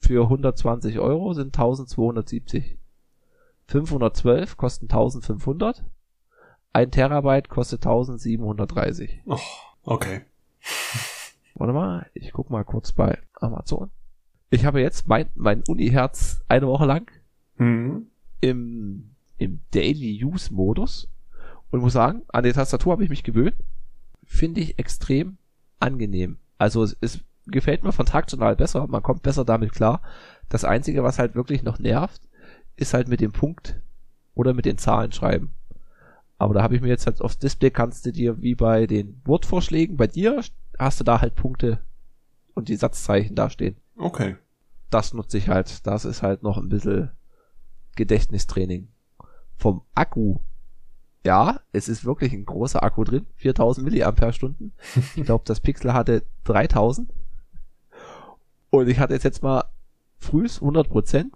für 0.00 0.24
120 0.24 0.98
Euro 0.98 1.32
sind 1.34 1.56
1270. 1.56 2.78
512 3.68 4.56
kosten 4.56 4.86
1500. 4.86 5.84
Ein 6.72 6.90
Terabyte 6.90 7.48
kostet 7.48 7.84
1730. 7.84 9.22
Oh, 9.26 9.38
okay. 9.82 10.22
Warte 11.54 11.72
mal, 11.72 12.06
ich 12.14 12.32
guck 12.32 12.50
mal 12.50 12.64
kurz 12.64 12.92
bei 12.92 13.18
Amazon. 13.34 13.90
Ich 14.50 14.64
habe 14.64 14.80
jetzt 14.80 15.08
mein, 15.08 15.28
mein 15.34 15.62
Uni-Herz 15.68 16.42
eine 16.48 16.66
Woche 16.66 16.86
lang 16.86 17.10
Hm. 17.56 18.06
im, 18.40 19.10
im 19.36 19.60
Daily 19.72 20.24
Use 20.24 20.52
Modus 20.52 21.08
und 21.70 21.80
muss 21.80 21.92
sagen, 21.92 22.22
an 22.28 22.44
die 22.44 22.52
Tastatur 22.52 22.92
habe 22.92 23.04
ich 23.04 23.10
mich 23.10 23.22
gewöhnt. 23.22 23.56
Finde 24.24 24.60
ich 24.60 24.78
extrem 24.78 25.36
angenehm. 25.78 26.38
Also 26.56 26.82
es, 26.82 26.96
es 27.00 27.20
gefällt 27.46 27.84
mir 27.84 27.92
von 27.92 28.06
Tag 28.06 28.30
zu 28.30 28.36
Tag 28.36 28.58
besser, 28.58 28.86
man 28.86 29.02
kommt 29.02 29.22
besser 29.22 29.44
damit 29.44 29.72
klar. 29.72 30.02
Das 30.48 30.64
Einzige, 30.64 31.02
was 31.02 31.18
halt 31.18 31.34
wirklich 31.34 31.62
noch 31.62 31.78
nervt, 31.78 32.22
ist 32.76 32.94
halt 32.94 33.08
mit 33.08 33.20
dem 33.20 33.32
Punkt 33.32 33.80
oder 34.34 34.54
mit 34.54 34.64
den 34.64 34.78
Zahlen 34.78 35.12
schreiben. 35.12 35.50
Aber 36.40 36.54
da 36.54 36.62
habe 36.62 36.74
ich 36.74 36.80
mir 36.80 36.88
jetzt 36.88 37.04
halt 37.04 37.20
aufs 37.20 37.38
Display 37.38 37.70
kannst 37.70 38.06
du 38.06 38.12
dir 38.12 38.40
wie 38.40 38.54
bei 38.54 38.86
den 38.86 39.20
Word-Vorschlägen, 39.26 39.98
bei 39.98 40.06
dir 40.06 40.42
hast 40.78 40.98
du 40.98 41.04
da 41.04 41.20
halt 41.20 41.34
Punkte 41.34 41.80
und 42.54 42.70
die 42.70 42.76
Satzzeichen 42.76 43.36
dastehen. 43.36 43.76
Okay. 43.98 44.36
Das 44.88 45.12
nutze 45.12 45.36
ich 45.36 45.50
halt. 45.50 45.86
Das 45.86 46.06
ist 46.06 46.22
halt 46.22 46.42
noch 46.42 46.56
ein 46.56 46.70
bisschen 46.70 47.10
Gedächtnistraining. 47.94 48.88
Vom 49.58 49.82
Akku. 49.94 50.38
Ja, 51.26 51.60
es 51.72 51.90
ist 51.90 52.06
wirklich 52.06 52.32
ein 52.32 52.46
großer 52.46 52.82
Akku 52.82 53.04
drin. 53.04 53.26
4000 53.36 53.84
Milliampere-Stunden. 53.84 54.72
Ich 55.16 55.24
glaube, 55.24 55.44
das 55.46 55.60
Pixel 55.60 55.92
hatte 55.92 56.22
3000. 56.44 57.12
Und 58.70 58.88
ich 58.88 58.98
hatte 58.98 59.12
jetzt, 59.12 59.24
jetzt 59.24 59.42
mal 59.42 59.64
frühs 60.18 60.62
100%. 60.62 61.32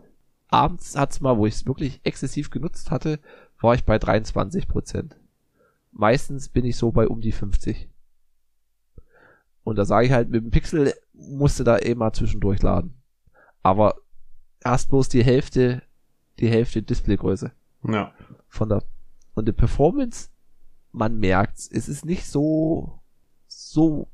Abends 0.49 0.97
hat's 0.97 1.21
mal, 1.21 1.37
wo 1.37 1.45
ich 1.45 1.57
es 1.57 1.67
wirklich 1.67 2.01
exzessiv 2.05 2.49
genutzt 2.49 2.91
hatte, 2.91 3.21
war 3.65 3.75
ich 3.75 3.85
bei 3.85 3.97
23%. 3.97 5.13
Meistens 5.91 6.49
bin 6.49 6.65
ich 6.65 6.77
so 6.77 6.93
bei 6.93 7.09
um 7.09 7.21
die 7.21 7.33
50. 7.33 7.89
Und 9.65 9.77
da 9.77 9.85
sage 9.85 10.07
ich 10.07 10.13
halt, 10.13 10.29
mit 10.29 10.45
dem 10.45 10.51
Pixel 10.51 10.95
musste 11.15 11.65
da 11.65 11.79
eh 11.79 11.95
mal 11.95 12.13
zwischendurch 12.13 12.63
laden. 12.63 12.95
Aber 13.63 13.97
erst 14.63 14.91
bloß 14.91 15.09
die 15.09 15.25
Hälfte, 15.25 15.83
die 16.39 16.49
Hälfte 16.49 16.83
Displaygröße 16.83 17.53
Ja. 17.89 18.13
von 18.49 18.69
der 18.69 18.83
und 19.35 19.49
die 19.49 19.53
Performance, 19.53 20.29
man 20.93 21.19
merkt's, 21.19 21.69
es 21.73 21.89
ist 21.89 22.05
nicht 22.05 22.27
so 22.27 23.01
so 23.49 24.09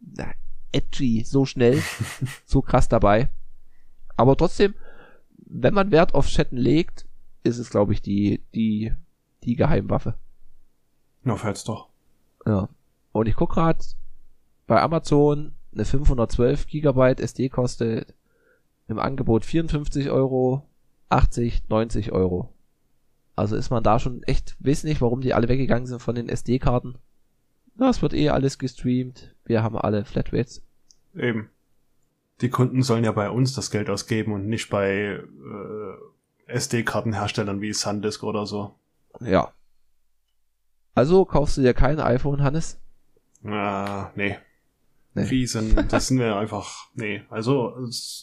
na, 0.00 0.32
edgy, 0.72 1.22
so 1.24 1.46
schnell, 1.46 1.80
so 2.44 2.60
krass 2.60 2.88
dabei. 2.88 3.30
Aber 4.16 4.36
trotzdem, 4.36 4.74
wenn 5.38 5.74
man 5.74 5.90
Wert 5.90 6.14
auf 6.14 6.26
Chatten 6.26 6.56
legt, 6.56 7.06
ist 7.42 7.58
es 7.58 7.70
glaube 7.70 7.92
ich 7.92 8.02
die 8.02 8.42
die 8.54 8.92
die 9.44 9.56
Geheimwaffe. 9.56 10.14
Na, 11.22 11.36
fällt's 11.36 11.64
doch. 11.64 11.88
Ja. 12.46 12.68
Und 13.12 13.28
ich 13.28 13.36
guck 13.36 13.50
grad 13.50 13.96
bei 14.66 14.80
Amazon 14.80 15.52
eine 15.72 15.84
512 15.84 16.66
Gigabyte 16.66 17.20
SD 17.20 17.48
kostet 17.48 18.14
im 18.88 18.98
Angebot 18.98 19.44
54 19.44 20.10
Euro, 20.10 20.66
80, 21.08 21.68
90 21.68 22.12
Euro. 22.12 22.52
Also 23.34 23.56
ist 23.56 23.70
man 23.70 23.82
da 23.82 23.98
schon 23.98 24.22
echt, 24.24 24.56
weiß 24.60 24.84
nicht, 24.84 25.00
warum 25.00 25.20
die 25.20 25.34
alle 25.34 25.48
weggegangen 25.48 25.86
sind 25.86 26.02
von 26.02 26.14
den 26.14 26.28
SD-Karten. 26.28 26.96
Das 27.76 28.02
wird 28.02 28.12
eh 28.12 28.28
alles 28.28 28.58
gestreamt. 28.58 29.34
Wir 29.44 29.62
haben 29.62 29.76
alle 29.76 30.04
Flatrates. 30.04 30.62
Eben. 31.14 31.48
Die 32.40 32.50
Kunden 32.50 32.82
sollen 32.82 33.04
ja 33.04 33.12
bei 33.12 33.30
uns 33.30 33.54
das 33.54 33.70
Geld 33.70 33.88
ausgeben 33.88 34.32
und 34.32 34.46
nicht 34.46 34.68
bei 34.68 35.20
äh, 35.20 35.22
SD-Kartenherstellern 36.52 37.60
wie 37.60 37.72
Sandisk 37.72 38.22
oder 38.22 38.46
so. 38.46 38.74
Ja. 39.20 39.52
Also 40.94 41.24
kaufst 41.24 41.56
du 41.56 41.62
dir 41.62 41.74
kein 41.74 42.00
iPhone, 42.00 42.42
Hannes? 42.42 42.80
Ah, 43.44 44.10
nee. 44.14 44.36
Nee. 45.14 45.24
Riesen, 45.24 45.88
das 45.88 46.08
sind 46.08 46.18
wir 46.18 46.36
einfach, 46.42 46.88
nee. 46.94 47.22
Also, 47.28 47.76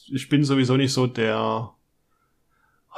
ich 0.08 0.28
bin 0.30 0.44
sowieso 0.44 0.76
nicht 0.76 0.94
so 0.94 1.06
der 1.06 1.74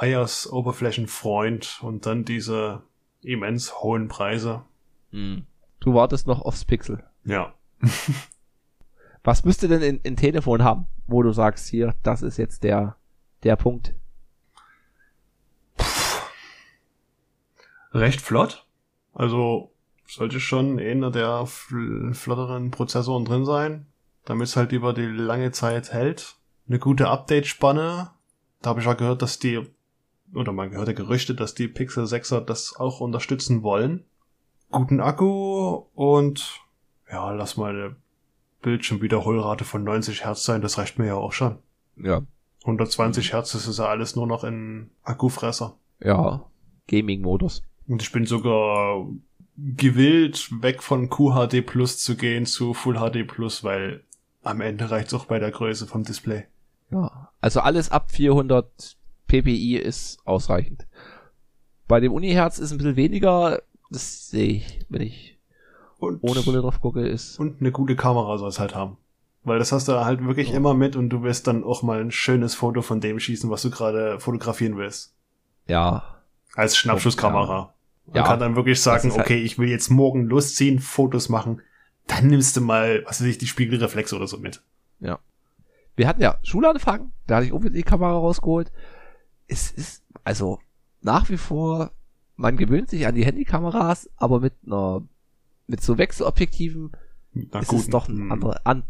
iOS 0.00 0.50
Oberflächenfreund 0.50 1.80
und 1.82 2.06
dann 2.06 2.24
diese 2.24 2.82
immens 3.20 3.82
hohen 3.82 4.08
Preise. 4.08 4.62
Hm. 5.10 5.46
Du 5.80 5.94
wartest 5.94 6.26
noch 6.26 6.40
aufs 6.40 6.64
Pixel. 6.64 7.04
Ja. 7.24 7.54
Was 9.24 9.44
müsste 9.44 9.68
denn 9.68 9.82
in, 9.82 10.00
in 10.00 10.16
Telefon 10.16 10.62
haben, 10.64 10.86
wo 11.06 11.22
du 11.22 11.32
sagst, 11.32 11.68
hier, 11.68 11.94
das 12.02 12.22
ist 12.22 12.38
jetzt 12.38 12.64
der, 12.64 12.96
der 13.44 13.56
Punkt? 13.56 13.94
Recht 17.92 18.20
flott. 18.20 18.66
Also, 19.12 19.72
sollte 20.06 20.40
schon 20.40 20.78
einer 20.78 21.10
der 21.10 21.46
fl 21.46 22.12
flotteren 22.14 22.70
Prozessoren 22.70 23.24
drin 23.24 23.44
sein, 23.44 23.86
damit 24.24 24.48
es 24.48 24.56
halt 24.56 24.72
über 24.72 24.92
die 24.92 25.06
lange 25.06 25.52
Zeit 25.52 25.92
hält. 25.92 26.36
Eine 26.68 26.78
gute 26.78 27.08
Update-Spanne. 27.08 28.10
Da 28.60 28.70
habe 28.70 28.80
ich 28.80 28.86
auch 28.86 28.96
gehört, 28.96 29.22
dass 29.22 29.38
die, 29.38 29.60
oder 30.34 30.52
man 30.52 30.70
gehört 30.70 30.88
ja 30.88 30.94
Gerüchte, 30.94 31.34
dass 31.34 31.54
die 31.54 31.68
Pixel 31.68 32.04
6er 32.04 32.40
das 32.40 32.76
auch 32.76 33.00
unterstützen 33.00 33.62
wollen. 33.62 34.04
Guten 34.70 35.00
Akku 35.00 35.84
und 35.94 36.60
ja, 37.10 37.30
lass 37.32 37.58
mal 37.58 37.70
eine 37.70 37.96
Bildschirmwiederholrate 38.62 39.64
von 39.64 39.84
90 39.84 40.24
Hertz 40.24 40.44
sein, 40.44 40.62
das 40.62 40.78
reicht 40.78 40.98
mir 40.98 41.06
ja 41.06 41.14
auch 41.14 41.32
schon. 41.32 41.58
Ja. 41.96 42.22
120 42.62 43.32
Hertz, 43.32 43.52
das 43.52 43.66
ist 43.66 43.78
ja 43.78 43.86
alles 43.86 44.16
nur 44.16 44.26
noch 44.26 44.44
in 44.44 44.90
Akkufresser. 45.02 45.76
Ja. 46.00 46.44
Gaming-Modus. 46.88 47.64
Und 47.92 48.00
ich 48.02 48.10
bin 48.10 48.24
sogar 48.24 49.06
gewillt, 49.58 50.48
weg 50.62 50.82
von 50.82 51.10
QHD 51.10 51.60
Plus 51.66 51.98
zu 51.98 52.16
gehen 52.16 52.46
zu 52.46 52.72
Full 52.74 52.94
HD 52.96 53.26
Plus, 53.26 53.62
weil 53.62 54.02
am 54.42 54.60
Ende 54.62 54.90
reicht's 54.90 55.12
auch 55.12 55.26
bei 55.26 55.38
der 55.38 55.50
Größe 55.50 55.86
vom 55.86 56.02
Display. 56.04 56.44
Ja. 56.90 57.28
Also 57.42 57.60
alles 57.60 57.90
ab 57.90 58.10
400 58.10 58.96
ppi 59.28 59.76
ist 59.76 60.18
ausreichend. 60.26 60.86
Bei 61.86 62.00
dem 62.00 62.12
Uni-Herz 62.12 62.58
ist 62.58 62.72
ein 62.72 62.78
bisschen 62.78 62.96
weniger, 62.96 63.60
das 63.90 64.30
sehe 64.30 64.54
ich, 64.54 64.80
wenn 64.88 65.02
ich 65.02 65.38
Und, 65.98 66.20
ohne 66.22 66.40
Brille 66.40 66.62
drauf 66.62 66.80
gucke, 66.80 67.06
ist, 67.06 67.38
und 67.38 67.60
eine 67.60 67.72
gute 67.72 67.94
Kamera 67.94 68.38
soll 68.38 68.48
es 68.48 68.58
halt 68.58 68.74
haben. 68.74 68.96
Weil 69.44 69.58
das 69.58 69.70
hast 69.72 69.88
du 69.88 70.02
halt 70.04 70.24
wirklich 70.24 70.48
Ja. 70.48 70.56
immer 70.56 70.72
mit 70.72 70.96
und 70.96 71.10
du 71.10 71.22
wirst 71.22 71.46
dann 71.46 71.62
auch 71.62 71.82
mal 71.82 72.00
ein 72.00 72.10
schönes 72.10 72.54
Foto 72.54 72.80
von 72.80 73.00
dem 73.02 73.20
schießen, 73.20 73.50
was 73.50 73.60
du 73.62 73.70
gerade 73.70 74.18
fotografieren 74.18 74.76
willst. 74.78 75.14
ja, 75.66 76.04
Als 76.54 76.76
Schnappschusskamera. 76.76 77.74
Man 78.06 78.16
Ja. 78.16 78.24
kann 78.24 78.40
dann 78.40 78.56
wirklich 78.56 78.80
sagen, 78.80 79.10
halt- 79.10 79.20
okay, 79.20 79.42
ich 79.42 79.58
will 79.58 79.68
jetzt 79.68 79.90
morgen 79.90 80.26
losziehen, 80.26 80.78
Fotos 80.78 81.28
machen. 81.28 81.62
Dann 82.06 82.26
nimmst 82.26 82.56
du 82.56 82.60
mal, 82.60 83.04
was 83.06 83.20
weiß 83.20 83.28
ich, 83.28 83.38
die 83.38 83.46
Spiegelreflexe 83.46 84.16
oder 84.16 84.26
so 84.26 84.38
mit. 84.38 84.62
wir 85.94 86.08
hatten 86.08 86.22
ja 86.22 86.38
Schulanfang, 86.42 87.12
da 87.26 87.36
hatte 87.36 87.46
ich 87.46 87.52
unbedingt 87.52 87.76
die 87.76 87.88
Kamera 87.88 88.12
rausgeholt. 88.12 88.72
Es 89.46 89.70
ist, 89.70 90.02
also, 90.24 90.58
nach 91.02 91.28
wie 91.28 91.36
vor, 91.36 91.92
man 92.36 92.56
gewöhnt 92.56 92.88
sich 92.88 93.06
an 93.06 93.14
die 93.14 93.24
Handykameras, 93.24 94.08
aber 94.16 94.40
mit 94.40 94.54
einer, 94.64 95.02
mit 95.66 95.82
so 95.82 95.98
Wechselobjektiven 95.98 96.92
Na 97.34 97.60
ist 97.60 97.68
gut, 97.68 97.80
es 97.80 97.88
doch 97.88 98.08
eine 98.08 98.18
hm. 98.20 98.32
andere, 98.32 98.64
an, 98.66 98.84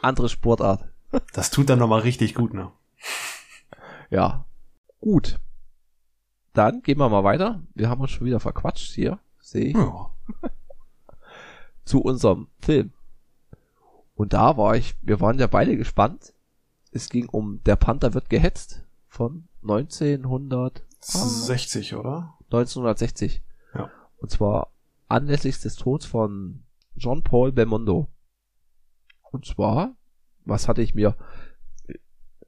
andere 0.00 0.28
Sportart. 0.28 0.88
Das 1.32 1.50
tut 1.50 1.68
dann 1.68 1.78
nochmal 1.78 2.00
richtig 2.00 2.34
gut, 2.34 2.54
ne? 2.54 2.70
Ja. 4.10 4.44
Gut. 5.00 5.38
Dann 6.52 6.82
gehen 6.82 6.98
wir 6.98 7.08
mal 7.08 7.24
weiter. 7.24 7.62
Wir 7.74 7.88
haben 7.88 8.00
uns 8.00 8.10
schon 8.10 8.26
wieder 8.26 8.40
verquatscht 8.40 8.92
hier, 8.92 9.18
sehe 9.40 9.66
ich, 9.66 9.74
Ja. 9.74 10.10
zu 11.84 12.00
unserem 12.02 12.48
Film. 12.60 12.92
Und 14.14 14.32
da 14.34 14.56
war 14.56 14.76
ich, 14.76 14.94
wir 15.02 15.20
waren 15.20 15.38
ja 15.38 15.46
beide 15.46 15.76
gespannt. 15.76 16.34
Es 16.90 17.08
ging 17.08 17.28
um 17.28 17.62
Der 17.64 17.76
Panther 17.76 18.14
wird 18.14 18.28
gehetzt 18.28 18.84
von 19.08 19.48
1900, 19.62 20.84
60, 21.00 21.94
oder? 21.96 22.34
1960. 22.44 23.42
Ja. 23.74 23.90
Und 24.18 24.30
zwar 24.30 24.70
anlässlich 25.08 25.58
des 25.60 25.76
Todes 25.76 26.06
von 26.06 26.62
John 26.94 27.22
Paul 27.22 27.52
Belmondo. 27.52 28.08
Und 29.30 29.46
zwar, 29.46 29.96
was 30.44 30.68
hatte 30.68 30.82
ich 30.82 30.94
mir 30.94 31.16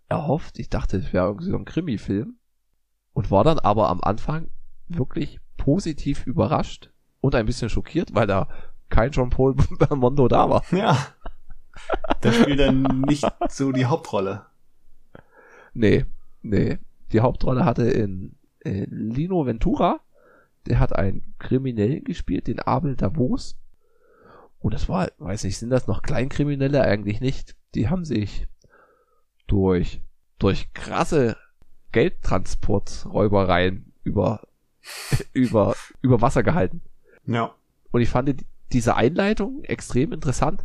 erhofft? 0.09 0.59
Ich 0.59 0.69
dachte, 0.69 0.99
es 0.99 1.13
wäre 1.13 1.27
irgendwie 1.27 1.51
so 1.51 1.57
ein 1.57 1.65
Krimi-Film. 1.65 2.39
Und 3.15 3.31
war 3.31 3.45
dann 3.45 3.59
aber 3.59 3.89
am 3.89 4.01
Anfang 4.03 4.51
wirklich 4.89 5.41
positiv 5.57 6.27
überrascht 6.27 6.91
und 7.21 7.35
ein 7.35 7.47
bisschen 7.47 7.71
schockiert, 7.71 8.15
weil 8.15 8.27
da 8.27 8.49
kein 8.91 9.11
John 9.11 9.31
Paul 9.31 9.55
Belmondo 9.79 10.29
da 10.29 10.51
war. 10.51 10.65
Ja. 10.71 10.99
Der 12.23 12.33
spielt 12.33 12.61
dann 12.61 12.83
nicht 13.07 13.27
so 13.49 13.73
die 13.73 13.87
Hauptrolle. 13.87 14.47
Nee, 15.73 16.05
nee. 16.43 16.79
Die 17.13 17.21
Hauptrolle 17.21 17.65
hatte 17.65 17.85
in, 17.85 18.37
in 18.61 19.11
Lino 19.11 19.47
Ventura, 19.47 20.01
der 20.67 20.79
hat 20.79 20.95
einen 20.95 21.35
Kriminellen 21.39 22.05
gespielt, 22.05 22.47
den 22.47 22.61
Abel 22.61 22.97
Davos. 22.97 23.57
Und 24.61 24.73
das 24.73 24.89
war, 24.89 25.11
weiß 25.19 25.45
nicht, 25.45 25.59
sind 25.59 25.71
das 25.71 25.87
noch 25.87 26.03
Kleinkriminelle? 26.03 26.83
Eigentlich 26.83 27.21
nicht. 27.21 27.55
Die 27.75 27.89
haben 27.89 28.05
sich 28.05 28.47
durch, 29.47 30.01
durch 30.39 30.73
krasse 30.73 31.37
Geldtransporträubereien 31.95 33.93
über, 34.03 34.41
über, 35.33 35.75
über 36.03 36.21
Wasser 36.21 36.43
gehalten. 36.43 36.83
Ja. 37.27 37.55
Und 37.91 38.01
ich 38.01 38.09
fand 38.11 38.45
diese 38.73 38.97
Einleitung 38.97 39.63
extrem 39.65 40.13
interessant. 40.13 40.65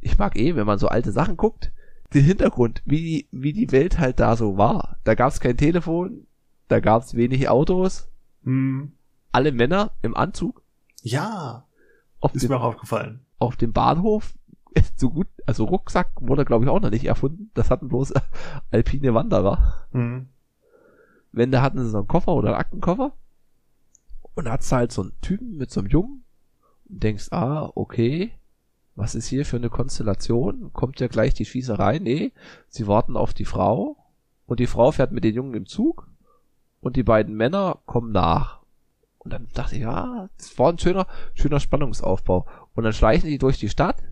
Ich 0.00 0.18
mag 0.18 0.36
eh, 0.36 0.54
wenn 0.56 0.66
man 0.66 0.78
so 0.78 0.88
alte 0.88 1.12
Sachen 1.12 1.36
guckt, 1.36 1.72
den 2.12 2.24
Hintergrund, 2.24 2.82
wie, 2.84 3.28
wie 3.32 3.52
die 3.52 3.72
Welt 3.72 3.98
halt 3.98 4.20
da 4.20 4.36
so 4.36 4.56
war. 4.58 4.98
Da 5.04 5.14
gab 5.14 5.32
es 5.32 5.40
kein 5.40 5.56
Telefon, 5.56 6.26
da 6.68 6.80
gab 6.80 7.02
es 7.02 7.14
wenig 7.14 7.48
Autos, 7.48 8.08
Hm. 8.44 8.92
alle 9.32 9.52
Männer 9.52 9.92
im 10.02 10.14
Anzug. 10.14 10.62
Ja, 11.02 11.64
Auf 12.20 12.34
ist 12.34 12.42
dem, 12.42 12.50
mir 12.50 12.58
auch 12.58 12.64
aufgefallen. 12.64 13.20
auf 13.38 13.56
dem 13.56 13.72
Bahnhof, 13.72 14.34
so 14.96 15.10
gut, 15.10 15.28
also 15.46 15.64
Rucksack 15.64 16.10
wurde 16.20 16.44
glaube 16.44 16.64
ich 16.64 16.70
auch 16.70 16.80
noch 16.80 16.90
nicht 16.90 17.06
erfunden. 17.06 17.50
Das 17.54 17.70
hatten 17.70 17.88
bloß 17.88 18.12
alpine 18.70 19.14
Wanderer. 19.14 19.86
Hm. 19.92 20.28
Wenn 21.34 21.50
da 21.50 21.62
hatten 21.62 21.78
sie 21.78 21.90
so 21.90 21.98
einen 21.98 22.08
Koffer 22.08 22.32
oder 22.34 22.50
einen 22.50 22.60
Aktenkoffer 22.60 23.12
und 24.34 24.44
da 24.44 24.52
hat's 24.52 24.70
halt 24.70 24.92
so 24.92 25.02
einen 25.02 25.20
Typen 25.20 25.56
mit 25.56 25.70
so 25.70 25.80
einem 25.80 25.90
Jungen 25.90 26.24
und 26.88 27.02
denkst, 27.02 27.32
ah, 27.32 27.70
okay, 27.74 28.32
was 28.94 29.16
ist 29.16 29.26
hier 29.26 29.44
für 29.44 29.56
eine 29.56 29.70
Konstellation? 29.70 30.72
Kommt 30.72 31.00
ja 31.00 31.08
gleich 31.08 31.34
die 31.34 31.44
Schießerei? 31.44 31.98
Nee, 31.98 32.32
sie 32.68 32.86
warten 32.86 33.16
auf 33.16 33.34
die 33.34 33.44
Frau 33.44 33.96
und 34.46 34.60
die 34.60 34.68
Frau 34.68 34.92
fährt 34.92 35.10
mit 35.10 35.24
den 35.24 35.34
Jungen 35.34 35.54
im 35.54 35.66
Zug 35.66 36.08
und 36.80 36.94
die 36.94 37.02
beiden 37.02 37.34
Männer 37.34 37.80
kommen 37.86 38.12
nach. 38.12 38.60
Und 39.18 39.32
dann 39.32 39.48
dachte 39.54 39.74
ich, 39.74 39.82
ja, 39.82 40.28
das 40.36 40.56
war 40.58 40.70
ein 40.70 40.78
schöner, 40.78 41.06
schöner 41.34 41.58
Spannungsaufbau. 41.58 42.46
Und 42.74 42.84
dann 42.84 42.92
schleichen 42.92 43.28
die 43.28 43.38
durch 43.38 43.58
die 43.58 43.70
Stadt. 43.70 44.04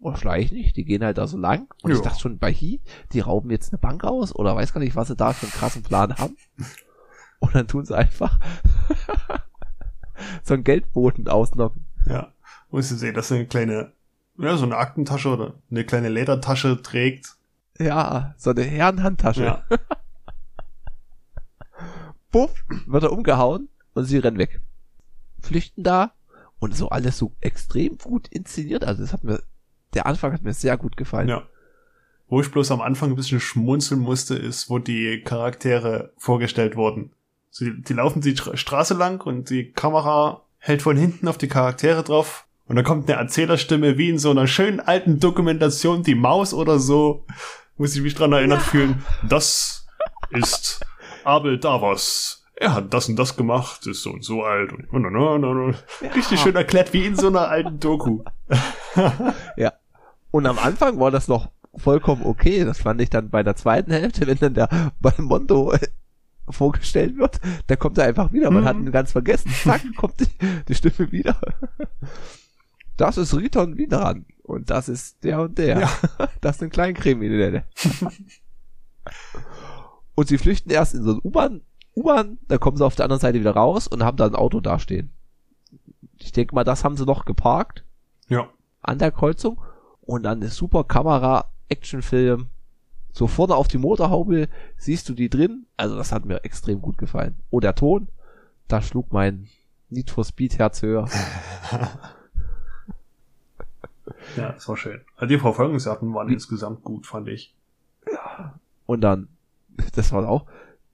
Oder 0.00 0.16
schleichen 0.16 0.56
nicht, 0.56 0.76
die 0.76 0.84
gehen 0.84 1.02
halt 1.02 1.18
da 1.18 1.26
so 1.26 1.36
lang. 1.36 1.66
Und 1.82 1.90
ich 1.90 1.98
Ja. 1.98 2.04
dachte 2.04 2.20
schon, 2.20 2.38
bei 2.38 2.52
Hi, 2.52 2.80
die 3.12 3.20
rauben 3.20 3.50
jetzt 3.50 3.72
eine 3.72 3.78
Bank 3.78 4.04
aus 4.04 4.34
oder 4.34 4.54
weiß 4.54 4.72
gar 4.72 4.80
nicht, 4.80 4.94
was 4.96 5.08
sie 5.08 5.16
da 5.16 5.32
für 5.32 5.46
einen 5.46 5.52
krassen 5.52 5.82
Plan 5.82 6.14
haben. 6.16 6.36
Und 7.40 7.54
dann 7.54 7.68
tun 7.68 7.84
sie 7.84 7.96
einfach 7.96 8.38
so 10.44 10.54
einen 10.54 10.64
Geldboten 10.64 11.28
auslocken. 11.28 11.84
Ja. 12.06 12.32
Musst 12.70 12.90
du 12.90 12.96
sehen, 12.96 13.14
dass 13.14 13.30
er 13.30 13.36
eine 13.38 13.46
kleine, 13.46 13.92
ja, 14.38 14.56
so 14.56 14.64
eine 14.64 14.76
Aktentasche 14.76 15.28
oder 15.30 15.54
eine 15.70 15.84
kleine 15.84 16.08
Ledertasche 16.08 16.82
trägt. 16.82 17.36
Ja, 17.78 18.34
so 18.36 18.50
eine 18.50 18.62
Herrenhandtasche. 18.62 19.44
Ja. 19.44 19.62
Puff, 22.30 22.52
wird 22.86 23.02
er 23.04 23.12
umgehauen 23.12 23.68
und 23.94 24.04
sie 24.04 24.18
rennen 24.18 24.38
weg. 24.38 24.60
Flüchten 25.40 25.82
da 25.82 26.12
und 26.58 26.76
so 26.76 26.88
alles 26.90 27.16
so 27.18 27.32
extrem 27.40 27.96
gut 27.98 28.28
inszeniert. 28.28 28.84
Also 28.84 29.02
das 29.02 29.12
hat 29.12 29.24
mir, 29.24 29.40
der 29.94 30.06
Anfang 30.06 30.32
hat 30.32 30.42
mir 30.42 30.52
sehr 30.52 30.76
gut 30.76 30.96
gefallen. 30.96 31.28
Ja. 31.28 31.42
Wo 32.28 32.40
ich 32.40 32.50
bloß 32.50 32.70
am 32.72 32.80
Anfang 32.82 33.10
ein 33.10 33.16
bisschen 33.16 33.40
schmunzeln 33.40 34.00
musste, 34.00 34.34
ist, 34.34 34.68
wo 34.68 34.78
die 34.78 35.22
Charaktere 35.22 36.12
vorgestellt 36.18 36.76
wurden. 36.76 37.12
Sie, 37.50 37.80
die 37.80 37.94
laufen 37.94 38.20
die 38.20 38.36
Stra- 38.36 38.56
Straße 38.56 38.94
lang 38.94 39.24
und 39.24 39.48
die 39.50 39.72
Kamera 39.72 40.42
hält 40.58 40.82
von 40.82 40.96
hinten 40.96 41.26
auf 41.28 41.38
die 41.38 41.48
Charaktere 41.48 42.02
drauf. 42.02 42.44
Und 42.66 42.76
dann 42.76 42.84
kommt 42.84 43.08
eine 43.08 43.18
Erzählerstimme 43.18 43.96
wie 43.96 44.10
in 44.10 44.18
so 44.18 44.30
einer 44.30 44.46
schönen 44.46 44.78
alten 44.80 45.20
Dokumentation, 45.20 46.02
die 46.02 46.14
Maus 46.14 46.52
oder 46.52 46.78
so. 46.78 47.24
Muss 47.78 47.96
ich 47.96 48.02
mich 48.02 48.14
dran 48.14 48.32
erinnert 48.32 48.60
fühlen. 48.60 49.02
Das 49.26 49.86
ist 50.30 50.84
Abel 51.24 51.58
Davos. 51.58 52.37
Er 52.60 52.74
hat 52.74 52.92
das 52.92 53.08
und 53.08 53.16
das 53.16 53.36
gemacht, 53.36 53.86
ist 53.86 54.02
so 54.02 54.10
und 54.10 54.24
so 54.24 54.42
alt 54.42 54.72
und, 54.72 54.84
und, 54.90 55.06
und, 55.06 55.44
und, 55.44 55.44
und. 55.44 55.84
richtig 56.14 56.40
schön 56.40 56.56
erklärt 56.56 56.92
wie 56.92 57.06
in 57.06 57.14
so 57.16 57.28
einer 57.28 57.48
alten 57.48 57.78
Doku. 57.80 58.22
Ja. 59.56 59.72
Und 60.30 60.46
am 60.46 60.58
Anfang 60.58 60.98
war 60.98 61.10
das 61.12 61.28
noch 61.28 61.50
vollkommen 61.76 62.22
okay. 62.24 62.64
Das 62.64 62.78
fand 62.80 63.00
ich 63.00 63.10
dann 63.10 63.30
bei 63.30 63.42
der 63.44 63.54
zweiten 63.54 63.92
Hälfte, 63.92 64.26
wenn 64.26 64.38
dann 64.38 64.54
der 64.54 64.68
Balmondo 65.00 65.72
äh, 65.72 65.78
vorgestellt 66.50 67.16
wird, 67.18 67.40
da 67.68 67.76
kommt 67.76 67.98
er 67.98 68.04
einfach 68.06 68.32
wieder. 68.32 68.50
Man 68.50 68.62
Mhm. 68.64 68.66
hat 68.68 68.76
ihn 68.76 68.90
ganz 68.92 69.12
vergessen. 69.12 69.50
Zack, 69.62 69.82
kommt 69.96 70.18
die, 70.20 70.26
die 70.66 70.74
Stimme 70.74 71.12
wieder. 71.12 71.38
Das 72.96 73.16
ist 73.18 73.34
Riton 73.36 73.76
Wiederan. 73.76 74.26
Und 74.42 74.70
das 74.70 74.88
ist 74.88 75.22
der 75.22 75.40
und 75.42 75.58
der. 75.58 75.78
Ja. 75.80 75.90
Das 76.40 76.58
sind 76.58 76.72
Kleinkriminelle. 76.72 77.64
und 80.14 80.28
sie 80.28 80.38
flüchten 80.38 80.70
erst 80.70 80.94
in 80.94 81.02
so 81.04 81.12
eine 81.12 81.20
U-Bahn, 81.20 81.60
U-Bahn, 81.98 82.38
da 82.48 82.58
kommen 82.58 82.76
sie 82.76 82.84
auf 82.86 82.94
der 82.94 83.04
anderen 83.04 83.20
Seite 83.20 83.40
wieder 83.40 83.52
raus 83.52 83.88
und 83.88 84.02
haben 84.04 84.16
da 84.16 84.26
ein 84.26 84.34
Auto 84.34 84.60
dastehen. 84.60 85.10
Ich 86.18 86.32
denke 86.32 86.54
mal, 86.54 86.64
das 86.64 86.84
haben 86.84 86.96
sie 86.96 87.04
noch 87.04 87.24
geparkt 87.24 87.84
Ja. 88.28 88.48
an 88.82 88.98
der 88.98 89.10
Kreuzung 89.12 89.60
und 90.02 90.22
dann 90.22 90.42
ist 90.42 90.56
super 90.56 90.84
Kamera, 90.84 91.46
Actionfilm. 91.68 92.46
So 93.12 93.26
vorne 93.26 93.56
auf 93.56 93.68
die 93.68 93.78
Motorhaube 93.78 94.48
siehst 94.76 95.08
du 95.08 95.14
die 95.14 95.28
drin. 95.28 95.66
Also 95.76 95.96
das 95.96 96.12
hat 96.12 96.24
mir 96.24 96.44
extrem 96.44 96.80
gut 96.80 96.98
gefallen. 96.98 97.36
Oh, 97.50 97.58
der 97.60 97.74
Ton, 97.74 98.08
da 98.68 98.80
schlug 98.80 99.12
mein 99.12 99.48
Need 99.90 100.10
for 100.10 100.24
Speed 100.24 100.58
Herz 100.58 100.82
höher. 100.82 101.08
Ja, 104.36 104.52
das 104.52 104.68
war 104.68 104.76
schön. 104.76 105.00
Also 105.16 105.26
die 105.26 105.38
Verfolgungsjagden 105.38 106.12
waren 106.14 106.28
insgesamt 106.28 106.82
gut, 106.82 107.06
fand 107.06 107.28
ich. 107.28 107.54
Und 108.86 109.00
dann, 109.02 109.28
das 109.94 110.12
war 110.12 110.26
auch, 110.28 110.46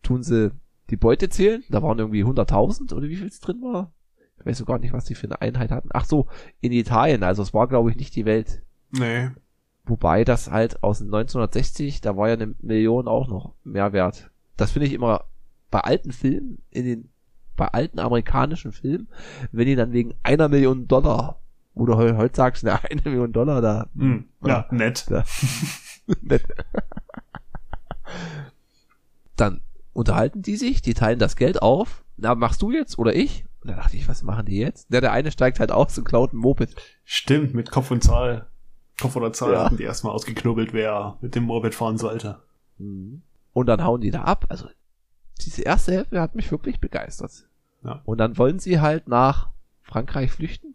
tun 0.02 0.22
sie 0.22 0.50
die 0.90 0.96
Beute 0.96 1.28
zählen. 1.28 1.62
Da 1.70 1.82
waren 1.82 1.98
irgendwie 1.98 2.24
100.000 2.24 2.92
oder 2.94 3.08
wie 3.08 3.16
viel 3.16 3.26
es 3.26 3.40
drin 3.40 3.60
war. 3.62 3.92
Ich 4.38 4.46
weiß 4.46 4.58
so 4.58 4.64
gar 4.64 4.78
nicht, 4.78 4.92
was 4.92 5.04
die 5.04 5.14
für 5.14 5.26
eine 5.26 5.40
Einheit 5.40 5.70
hatten. 5.70 5.88
Ach 5.92 6.04
so, 6.04 6.26
in 6.60 6.72
Italien. 6.72 7.22
Also 7.22 7.42
es 7.42 7.54
war, 7.54 7.66
glaube 7.68 7.90
ich, 7.90 7.96
nicht 7.96 8.14
die 8.16 8.24
Welt. 8.26 8.62
Nee. 8.90 9.30
Wobei 9.86 10.24
das 10.24 10.50
halt 10.50 10.82
aus 10.82 10.98
den 10.98 11.06
1960, 11.08 12.00
da 12.00 12.16
war 12.16 12.28
ja 12.28 12.34
eine 12.34 12.54
Million 12.60 13.06
auch 13.08 13.28
noch 13.28 13.54
mehr 13.64 13.92
wert. 13.92 14.30
Das 14.56 14.70
finde 14.72 14.86
ich 14.86 14.92
immer 14.94 15.24
bei 15.70 15.80
alten 15.80 16.12
Filmen, 16.12 16.58
in 16.70 16.84
den, 16.84 17.08
bei 17.56 17.68
alten 17.68 17.98
amerikanischen 17.98 18.72
Filmen, 18.72 19.08
wenn 19.52 19.66
die 19.66 19.76
dann 19.76 19.92
wegen 19.92 20.14
einer 20.22 20.48
Million 20.48 20.88
Dollar, 20.88 21.40
wo 21.74 21.86
du 21.86 21.96
heu- 21.96 22.16
heute 22.16 22.36
sagst, 22.36 22.64
ne, 22.64 22.78
eine 22.90 23.00
Million 23.04 23.32
Dollar 23.32 23.60
da, 23.60 23.88
Hm. 23.96 24.26
Ja, 24.44 24.66
nett. 24.70 25.04
da 25.10 25.24
nett. 26.22 26.44
dann 29.36 29.60
unterhalten 29.94 30.42
die 30.42 30.56
sich, 30.56 30.82
die 30.82 30.92
teilen 30.94 31.18
das 31.18 31.36
Geld 31.36 31.62
auf. 31.62 32.04
Na, 32.16 32.34
machst 32.34 32.60
du 32.62 32.70
jetzt 32.70 32.98
oder 32.98 33.14
ich? 33.14 33.44
Und 33.62 33.68
dann 33.70 33.76
dachte 33.78 33.96
ich, 33.96 34.06
was 34.08 34.22
machen 34.22 34.44
die 34.46 34.58
jetzt? 34.58 34.88
Na, 34.90 35.00
der 35.00 35.12
eine 35.12 35.30
steigt 35.30 35.58
halt 35.60 35.72
aus 35.72 35.96
und 35.96 36.04
klaut 36.04 36.32
ein 36.34 36.36
Moped. 36.36 36.74
Stimmt, 37.04 37.54
mit 37.54 37.70
Kopf 37.70 37.90
und 37.90 38.02
Zahl. 38.04 38.46
Kopf 39.00 39.16
oder 39.16 39.32
Zahl 39.32 39.52
Ja. 39.52 39.64
hatten 39.64 39.78
die 39.78 39.82
erstmal 39.84 40.12
ausgeknubbelt, 40.12 40.72
wer 40.72 41.16
mit 41.22 41.34
dem 41.34 41.44
Moped 41.44 41.74
fahren 41.74 41.96
sollte. 41.98 42.40
Mhm. 42.78 43.22
Und 43.52 43.66
dann 43.66 43.82
hauen 43.82 44.00
die 44.02 44.10
da 44.10 44.22
ab. 44.22 44.46
Also 44.50 44.68
diese 45.40 45.62
erste 45.62 45.92
Hälfte 45.92 46.20
hat 46.20 46.34
mich 46.34 46.50
wirklich 46.50 46.80
begeistert. 46.80 47.48
Ja. 47.82 48.02
Und 48.04 48.18
dann 48.18 48.36
wollen 48.38 48.58
sie 48.58 48.80
halt 48.80 49.08
nach 49.08 49.48
Frankreich 49.82 50.30
flüchten. 50.30 50.74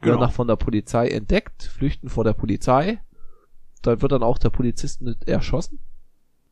Werden 0.00 0.14
Genau. 0.16 0.20
nach 0.26 0.32
von 0.32 0.48
der 0.48 0.56
Polizei 0.56 1.08
entdeckt, 1.08 1.62
flüchten 1.62 2.08
vor 2.08 2.24
der 2.24 2.32
Polizei. 2.34 3.00
Dann 3.82 4.00
wird 4.02 4.12
dann 4.12 4.22
auch 4.22 4.38
der 4.38 4.50
Polizist 4.50 5.02
erschossen. 5.26 5.78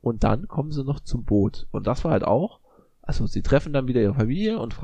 Und 0.02 0.24
dann 0.24 0.48
kommen 0.48 0.72
sie 0.72 0.84
noch 0.84 1.00
zum 1.00 1.24
Boot. 1.24 1.66
Und 1.70 1.86
das 1.86 2.04
war 2.04 2.10
halt 2.12 2.24
auch, 2.24 2.60
also 3.02 3.26
sie 3.26 3.40
treffen 3.42 3.72
dann 3.72 3.86
wieder 3.86 4.00
ihre 4.02 4.14
Familie 4.14 4.58
und 4.58 4.76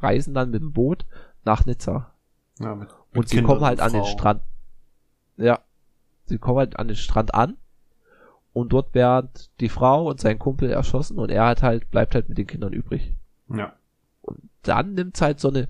reisen 0.00 0.34
dann 0.34 0.50
mit 0.50 0.62
dem 0.62 0.72
Boot 0.72 1.06
nach 1.44 1.64
Nizza. 1.66 2.12
Ja, 2.58 2.74
mit, 2.74 2.88
mit 3.12 3.18
Und 3.18 3.28
sie 3.28 3.36
Kindern 3.36 3.54
kommen 3.54 3.64
halt 3.66 3.78
und 3.80 3.84
an 3.86 3.92
den. 3.92 4.04
Strand. 4.04 4.42
Ja. 5.36 5.60
Sie 6.26 6.38
kommen 6.38 6.58
halt 6.58 6.78
an 6.78 6.88
den 6.88 6.96
Strand 6.96 7.34
an. 7.34 7.56
Und 8.54 8.72
dort 8.72 8.94
werden 8.94 9.30
die 9.60 9.68
Frau 9.70 10.08
und 10.08 10.20
sein 10.20 10.38
Kumpel 10.38 10.70
erschossen 10.70 11.18
und 11.18 11.30
er 11.30 11.46
hat 11.46 11.62
halt, 11.62 11.90
bleibt 11.90 12.14
halt 12.14 12.28
mit 12.28 12.36
den 12.36 12.46
Kindern 12.46 12.72
übrig. 12.74 13.14
Ja. 13.48 13.72
Dann 14.62 14.92
nimmt's 14.94 15.22
halt 15.22 15.40
so 15.40 15.48
eine, 15.48 15.68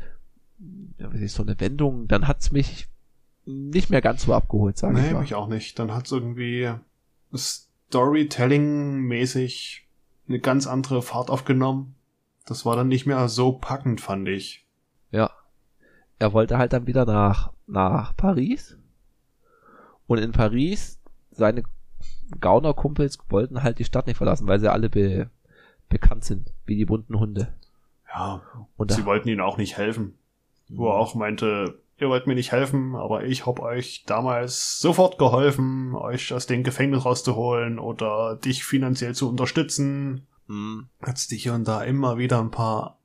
ja, 0.98 1.12
wie 1.12 1.24
ist 1.24 1.34
so 1.36 1.42
eine 1.44 1.58
Wendung, 1.60 2.08
dann 2.08 2.26
hat's 2.26 2.50
mich 2.50 2.88
nicht 3.44 3.90
mehr 3.90 4.00
ganz 4.02 4.24
so 4.24 4.34
abgeholt, 4.34 4.76
sage 4.78 4.98
ich 4.98 5.04
Nee, 5.06 5.12
mal. 5.12 5.20
mich 5.20 5.34
auch 5.36 5.46
nicht. 5.46 5.78
Dann 5.78 5.92
hat's 5.94 6.10
irgendwie 6.10 6.72
Storytelling-mäßig 7.92 9.86
eine 10.26 10.40
ganz 10.40 10.66
andere 10.66 11.02
Fahrt 11.02 11.28
aufgenommen. 11.28 11.94
Das 12.46 12.64
war 12.64 12.74
dann 12.74 12.88
nicht 12.88 13.04
mehr 13.04 13.28
so 13.28 13.52
packend, 13.52 14.00
fand 14.00 14.28
ich. 14.28 14.66
Ja. 15.10 15.30
Er 16.18 16.32
wollte 16.32 16.56
halt 16.56 16.72
dann 16.72 16.86
wieder 16.86 17.04
nach, 17.04 17.52
nach 17.66 18.16
Paris. 18.16 18.78
Und 20.06 20.18
in 20.18 20.32
Paris, 20.32 21.02
seine 21.30 21.64
Gaunerkumpels 22.40 23.18
wollten 23.28 23.62
halt 23.62 23.78
die 23.78 23.84
Stadt 23.84 24.06
nicht 24.06 24.16
verlassen, 24.16 24.46
weil 24.46 24.58
sie 24.58 24.72
alle 24.72 24.88
be, 24.88 25.28
bekannt 25.90 26.24
sind, 26.24 26.54
wie 26.64 26.76
die 26.76 26.86
bunten 26.86 27.18
Hunde. 27.18 27.52
Ja, 28.08 28.40
Und 28.78 28.90
sie 28.92 29.04
wollten 29.04 29.28
ihnen 29.28 29.42
auch 29.42 29.58
nicht 29.58 29.76
helfen. 29.76 30.16
Wo 30.68 30.88
er 30.88 30.94
auch 30.94 31.14
meinte, 31.14 31.78
ihr 32.02 32.08
wollt 32.08 32.26
mir 32.26 32.34
nicht 32.34 32.52
helfen, 32.52 32.94
aber 32.94 33.24
ich 33.24 33.46
hab 33.46 33.60
euch 33.60 34.04
damals 34.06 34.78
sofort 34.78 35.18
geholfen, 35.18 35.94
euch 35.94 36.34
aus 36.34 36.46
dem 36.46 36.64
Gefängnis 36.64 37.04
rauszuholen 37.04 37.78
oder 37.78 38.36
dich 38.36 38.64
finanziell 38.64 39.14
zu 39.14 39.28
unterstützen. 39.28 40.26
Mhm. 40.48 40.88
Hat's 41.00 41.28
dich 41.28 41.44
hier 41.44 41.54
und 41.54 41.66
da 41.66 41.82
immer 41.82 42.18
wieder 42.18 42.40
ein 42.40 42.50
paar 42.50 42.98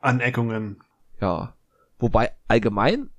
Aneckungen. 0.00 0.82
Ja. 1.20 1.54
Wobei 1.98 2.32
allgemein 2.48 3.10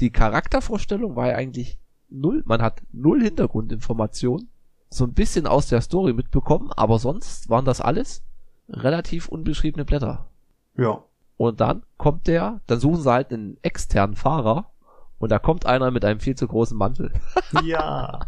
die 0.00 0.10
Charaktervorstellung 0.10 1.16
war 1.16 1.28
ja 1.28 1.36
eigentlich 1.36 1.78
null. 2.08 2.42
Man 2.46 2.62
hat 2.62 2.82
null 2.92 3.22
Hintergrundinformationen. 3.22 4.48
So 4.90 5.04
ein 5.04 5.14
bisschen 5.14 5.46
aus 5.46 5.68
der 5.68 5.80
Story 5.80 6.12
mitbekommen, 6.12 6.70
aber 6.72 6.98
sonst 6.98 7.48
waren 7.48 7.64
das 7.64 7.80
alles 7.80 8.22
relativ 8.68 9.28
unbeschriebene 9.28 9.84
Blätter. 9.84 10.28
Ja. 10.76 11.04
Und 11.36 11.60
dann 11.60 11.82
kommt 11.96 12.26
der, 12.26 12.60
dann 12.66 12.78
suchen 12.80 13.02
sie 13.02 13.10
halt 13.12 13.32
einen 13.32 13.56
externen 13.62 14.14
Fahrer 14.16 14.70
und 15.18 15.30
da 15.30 15.38
kommt 15.38 15.66
einer 15.66 15.90
mit 15.90 16.04
einem 16.04 16.20
viel 16.20 16.36
zu 16.36 16.46
großen 16.46 16.76
Mantel. 16.76 17.12
Ja. 17.64 18.20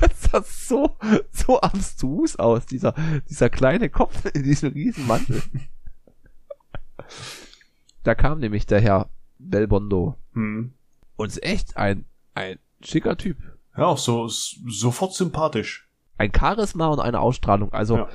Das 0.00 0.22
sah 0.30 0.42
so, 0.42 0.96
so 1.32 1.60
abstrus 1.60 2.36
aus, 2.36 2.66
dieser, 2.66 2.94
dieser 3.30 3.48
kleine 3.50 3.88
Kopf 3.88 4.24
in 4.34 4.42
diesem 4.42 4.72
riesen 4.72 5.06
Mantel. 5.06 5.42
Da 8.02 8.14
kam 8.14 8.40
nämlich 8.40 8.66
der 8.66 8.80
Herr 8.80 9.08
Belbondo 9.38 10.14
Hm. 10.34 10.74
und 11.16 11.26
ist 11.28 11.42
echt 11.42 11.76
ein, 11.76 12.04
ein 12.34 12.58
schicker 12.82 13.16
Typ. 13.16 13.36
Ja, 13.76 13.86
auch 13.86 13.98
so 13.98 14.28
sofort 14.28 15.14
sympathisch. 15.14 15.88
Ein 16.18 16.32
Charisma 16.36 16.88
und 16.88 17.00
eine 17.00 17.20
Ausstrahlung, 17.20 17.72
also 17.72 17.96
Ja. 17.98 18.08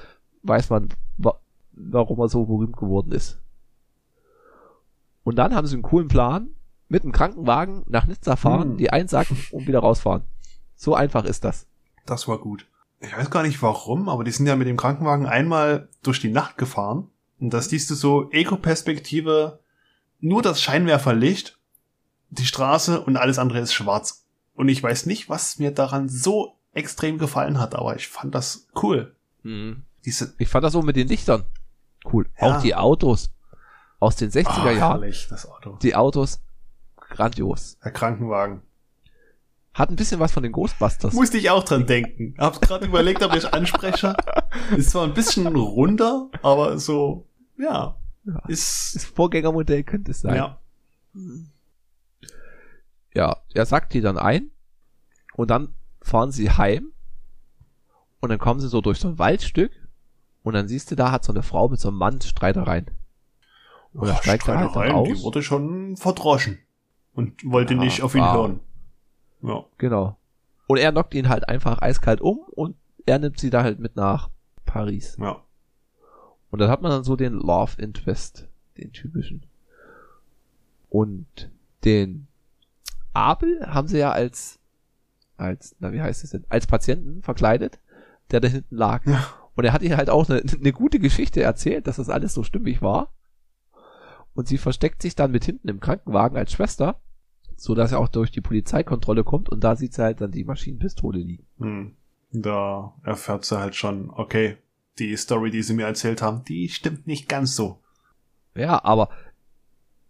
weiß 0.44 0.70
man, 0.70 0.90
wa 1.18 1.40
warum 1.72 2.20
er 2.20 2.30
so 2.30 2.46
berühmt 2.46 2.76
geworden 2.78 3.12
ist. 3.12 3.40
Und 5.24 5.36
dann 5.36 5.54
haben 5.56 5.68
sie 5.68 5.76
einen 5.76 5.84
coolen 5.84 6.08
Plan, 6.08 6.50
mit 6.88 7.04
einem 7.04 7.12
Krankenwagen 7.12 7.84
nach 7.88 8.08
Nizza 8.08 8.36
fahren, 8.36 8.72
Hm. 8.72 8.78
die 8.78 8.90
einsacken 8.90 9.38
und 9.52 9.68
wieder 9.68 9.80
rausfahren. 9.80 10.24
So 10.76 10.96
einfach 10.96 11.24
ist 11.26 11.44
das. 11.44 11.68
Das 12.06 12.28
war 12.28 12.40
gut. 12.40 12.66
Ich 13.00 13.16
weiß 13.16 13.30
gar 13.30 13.44
nicht 13.44 13.62
warum, 13.62 14.10
aber 14.10 14.24
die 14.24 14.32
sind 14.32 14.48
ja 14.48 14.56
mit 14.56 14.68
dem 14.68 14.76
Krankenwagen 14.78 15.26
einmal 15.28 15.88
durch 16.04 16.20
die 16.20 16.32
Nacht 16.32 16.58
gefahren. 16.58 17.10
Und 17.40 17.52
das 17.54 17.70
siehst 17.70 17.90
du 17.90 17.96
so 17.96 18.30
Eco-Perspektive, 18.32 19.60
nur 20.20 20.42
das 20.42 20.62
Scheinwerferlicht, 20.62 21.58
die 22.30 22.46
Straße 22.46 23.00
und 23.02 23.16
alles 23.18 23.40
andere 23.40 23.60
ist 23.60 23.74
schwarz. 23.74 24.26
Und 24.54 24.68
ich 24.68 24.84
weiß 24.84 25.06
nicht, 25.06 25.30
was 25.30 25.60
mir 25.60 25.72
daran 25.72 26.10
so 26.10 26.56
extrem 26.74 27.18
gefallen 27.18 27.60
hat, 27.60 27.76
aber 27.76 27.96
ich 27.96 28.08
fand 28.08 28.36
das 28.36 28.68
cool. 28.82 29.16
Mhm. 29.44 29.84
Diese 30.06 30.34
Ich 30.38 30.50
fand 30.50 30.64
das 30.66 30.74
so 30.74 30.82
mit 30.82 30.96
den 30.96 31.08
Lichtern 31.08 31.44
cool. 32.12 32.30
Ja. 32.40 32.58
Auch 32.58 32.62
die 32.62 32.76
Autos 32.76 33.32
aus 34.00 34.16
den 34.16 34.30
60er 34.32 34.48
Ah, 34.50 34.72
Jahren. 34.72 35.02
herrlich, 35.02 35.28
das 35.30 35.46
Auto. 35.50 35.78
Die 35.82 35.96
Autos 35.96 36.42
grandios. 36.98 37.78
Der 37.84 37.92
Krankenwagen. 37.92 38.62
Hat 39.74 39.90
ein 39.90 39.96
bisschen 39.96 40.20
was 40.20 40.32
von 40.32 40.44
den 40.44 40.52
Ghostbusters. 40.52 41.14
Musste 41.14 41.38
ich 41.38 41.50
auch 41.50 41.64
dran 41.64 41.86
denken. 41.86 42.36
Hab's 42.38 42.60
gerade 42.62 42.86
überlegt, 42.86 43.22
ob 43.24 43.34
ich 43.36 43.46
anspreche. 43.54 44.16
Ist 44.76 44.92
zwar 44.92 45.04
ein 45.06 45.14
bisschen 45.14 45.48
runder, 45.48 46.30
aber 46.42 46.78
so, 46.80 47.28
ja, 47.58 47.96
Ja. 48.26 48.42
ist, 48.48 48.96
Das 48.96 49.06
Vorgängermodell 49.06 49.84
könnte 49.84 50.12
es 50.12 50.22
sein. 50.22 50.36
ja, 50.36 50.60
ja, 53.14 53.38
er 53.54 53.66
sagt 53.66 53.94
die 53.94 54.02
dann 54.02 54.18
ein 54.18 54.52
und 55.34 55.50
dann 55.50 55.74
fahren 56.02 56.32
sie 56.32 56.50
heim 56.52 56.92
und 58.20 58.30
dann 58.30 58.40
kommen 58.40 58.60
sie 58.60 58.68
so 58.70 58.82
durch 58.82 59.00
so 59.00 59.08
ein 59.10 59.20
Waldstück 59.20 59.72
und 60.44 60.54
dann 60.54 60.68
siehst 60.68 60.92
du, 60.92 60.96
da 60.96 61.12
hat 61.12 61.24
so 61.24 61.32
eine 61.34 61.44
Frau 61.44 61.68
mit 61.70 61.80
so 61.80 61.90
einem 61.90 61.98
Mann 61.98 62.22
Streitereien. 62.22 62.86
Und 63.94 64.10
Ach, 64.10 64.22
steigt 64.22 64.48
halt 64.48 64.60
dann 64.60 64.70
Streitereien, 64.70 65.04
Die 65.06 65.12
aus. 65.14 65.24
wurde 65.24 65.42
schon 65.44 65.98
verdroschen. 65.98 66.60
Und 67.14 67.44
wollte 67.50 67.74
Ja, 67.74 67.80
nicht 67.80 68.02
auf 68.02 68.16
ihn 68.16 68.22
wow. 68.22 68.34
hören. 68.34 68.60
Ja. 69.42 69.66
Genau. 69.78 70.18
Und 70.68 70.78
er 70.78 70.92
knockt 70.92 71.14
ihn 71.16 71.30
halt 71.30 71.50
einfach 71.50 71.82
eiskalt 71.82 72.22
um 72.22 72.40
und 72.52 72.76
er 73.06 73.20
nimmt 73.20 73.40
sie 73.40 73.50
da 73.50 73.64
halt 73.64 73.80
mit 73.80 73.96
nach 73.96 74.30
Paris. 74.66 75.18
Ja. 75.20 75.42
Und 76.52 76.60
dann 76.60 76.70
hat 76.70 76.82
man 76.82 76.92
dann 76.92 77.04
so 77.04 77.16
den 77.16 77.34
Love 77.34 77.82
Interest, 77.82 78.48
den 78.78 78.92
typischen. 78.94 79.44
Und 80.90 81.50
den 81.84 82.28
Abel 83.14 83.66
haben 83.68 83.88
sie 83.88 83.98
ja 84.00 84.12
als, 84.12 84.60
als, 85.38 85.76
na 85.80 85.92
wie 85.92 86.02
heißt 86.02 86.24
es 86.24 86.32
denn, 86.32 86.46
als 86.50 86.68
Patienten 86.68 87.22
verkleidet, 87.24 87.80
der 88.32 88.40
da 88.40 88.48
hinten 88.48 88.76
lag. 88.76 89.06
Ja. 89.06 89.26
Und 89.56 89.66
er 89.66 89.74
hat 89.74 89.82
ihr 89.82 89.98
halt 89.98 90.10
auch 90.10 90.30
eine, 90.30 90.42
eine 90.42 90.72
gute 90.72 91.00
Geschichte 91.00 91.42
erzählt, 91.42 91.88
dass 91.88 91.98
das 91.98 92.10
alles 92.10 92.34
so 92.34 92.44
stimmig 92.44 92.82
war. 92.82 93.12
Und 94.40 94.48
sie 94.48 94.58
versteckt 94.58 95.02
sich 95.02 95.16
dann 95.16 95.32
mit 95.32 95.44
hinten 95.44 95.68
im 95.68 95.82
Krankenwagen 95.82 96.38
als 96.38 96.54
Schwester, 96.54 97.02
so 97.58 97.76
dass 97.76 97.92
er 97.92 98.00
auch 98.00 98.08
durch 98.08 98.32
die 98.32 98.40
Polizeikontrolle 98.40 99.26
kommt 99.26 99.50
und 99.50 99.66
da 99.66 99.76
sieht 99.76 99.94
sie 99.94 100.02
halt 100.02 100.22
dann 100.22 100.32
die 100.32 100.46
Maschinenpistole 100.46 101.20
liegen. 101.20 101.46
Hm. 101.58 101.98
Da 102.32 102.94
erfährt 103.04 103.44
sie 103.44 103.60
halt 103.60 103.76
schon, 103.76 104.10
okay, 104.12 104.56
die 104.98 105.14
Story, 105.18 105.52
die 105.52 105.62
sie 105.62 105.74
mir 105.74 105.88
erzählt 105.88 106.22
haben, 106.22 106.46
die 106.46 106.70
stimmt 106.70 107.06
nicht 107.06 107.28
ganz 107.28 107.54
so. 107.58 107.82
Ja, 108.56 108.82
aber 108.86 109.10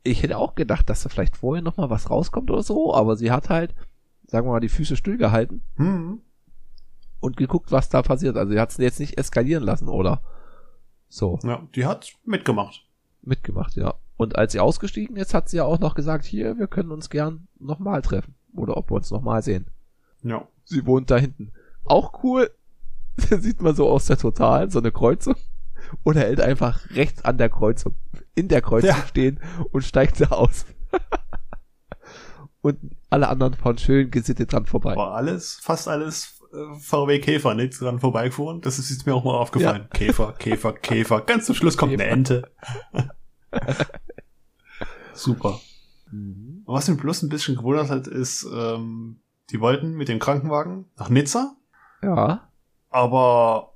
ich 0.03 0.21
hätte 0.21 0.37
auch 0.37 0.53
gedacht, 0.53 0.91
dass 0.91 1.01
da 1.01 1.09
vielleicht 1.09 1.35
vorher 1.35 1.63
noch 1.63 1.77
mal 1.77 1.89
was 1.89 2.11
rauskommt 2.11 2.51
oder 2.51 2.61
so, 2.61 2.93
aber 2.93 3.15
sie 3.17 3.31
hat 3.31 3.49
halt, 3.49 3.73
sagen 4.27 4.45
wir 4.45 4.51
mal, 4.51 4.59
die 4.59 4.69
Füße 4.69 4.95
stillgehalten 4.95 5.63
Hm. 5.77 6.21
und 7.19 7.35
geguckt, 7.35 7.71
was 7.71 7.89
da 7.89 8.03
passiert. 8.03 8.37
Also 8.37 8.51
sie 8.53 8.59
hat 8.59 8.69
es 8.69 8.77
jetzt 8.77 8.99
nicht 8.99 9.17
eskalieren 9.17 9.63
lassen 9.63 9.87
oder 9.87 10.21
so 11.07 11.39
Ja, 11.41 11.67
die 11.73 11.87
hat 11.87 12.13
mitgemacht. 12.25 12.85
mitgemacht, 13.23 13.75
ja. 13.75 13.95
Und 14.19 14.35
als 14.35 14.51
sie 14.51 14.59
ausgestiegen 14.59 15.15
ist, 15.15 15.33
hat 15.33 15.47
sie 15.47 15.55
ja 15.57 15.63
auch 15.63 15.79
noch 15.79 15.95
gesagt, 15.95 16.25
hier, 16.25 16.59
wir 16.59 16.67
können 16.67 16.91
uns 16.91 17.09
gern 17.09 17.47
nochmal 17.57 18.01
treffen. 18.01 18.35
Oder 18.53 18.75
ob 18.75 18.91
wir 18.91 18.95
uns 18.95 19.11
nochmal 19.11 19.41
sehen. 19.41 19.67
Ja. 20.23 20.45
Sie 20.65 20.85
wohnt 20.85 21.09
da 21.09 21.15
hinten. 21.15 21.53
Auch 21.85 22.21
cool. 22.21 22.51
Sieht 23.17 23.61
man 23.61 23.75
so 23.75 23.87
aus 23.87 24.07
der 24.07 24.17
Totalen, 24.17 24.71
so 24.71 24.79
eine 24.79 24.91
Kreuzung. 24.91 25.35
Und 26.03 26.17
er 26.17 26.23
hält 26.23 26.41
einfach 26.41 26.89
rechts 26.89 27.23
an 27.23 27.37
der 27.37 27.47
Kreuzung, 27.47 27.95
in 28.35 28.49
der 28.49 28.61
Kreuzung 28.61 28.89
Ja. 28.89 29.07
stehen 29.07 29.39
und 29.71 29.85
steigt 29.85 30.19
da 30.19 30.25
aus. 30.31 30.65
und 32.61 32.77
alle 33.09 33.29
anderen 33.29 33.53
fahren 33.53 33.77
schön 33.77 34.11
gesittet 34.11 34.51
dran 34.51 34.65
vorbei. 34.65 34.97
War 34.97 35.13
alles, 35.13 35.59
fast 35.61 35.87
alles 35.87 36.41
äh, 36.51 36.77
VW 36.77 37.19
Käfer, 37.19 37.53
nicht 37.53 37.79
dran 37.79 38.01
vorbeigefahren. 38.01 38.59
Das 38.59 38.79
ist 38.79 38.89
jetzt 38.89 39.05
mir 39.05 39.15
auch 39.15 39.23
mal 39.23 39.37
aufgefallen. 39.37 39.87
Käfer, 39.93 40.33
Käfer, 40.33 40.73
Käfer. 40.73 41.21
Ganz 41.21 41.45
zum 41.45 41.55
Schluss 41.55 41.77
kommt 41.77 41.93
eine 41.93 42.03
Käfer. 42.03 42.13
Ente. 42.13 42.51
Super. 45.19 45.59
Mhm. 46.11 46.63
Was 46.65 46.87
mich 46.87 46.99
bloß 46.99 47.23
ein 47.23 47.29
bisschen 47.29 47.55
gewundert 47.55 47.89
hat, 47.89 48.07
ist, 48.07 48.45
ähm, 48.53 49.19
die 49.51 49.59
wollten 49.59 49.93
mit 49.95 50.07
dem 50.07 50.19
Krankenwagen 50.19 50.85
nach 50.97 51.09
Nizza, 51.09 51.55
Ja. 52.01 52.49
aber 52.89 53.73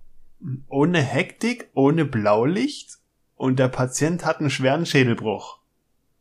ohne 0.67 1.01
Hektik, 1.01 1.69
ohne 1.73 2.05
Blaulicht 2.05 2.97
und 3.35 3.59
der 3.59 3.67
Patient 3.69 4.25
hat 4.25 4.39
einen 4.39 4.49
schweren 4.49 4.85
Schädelbruch. 4.85 5.59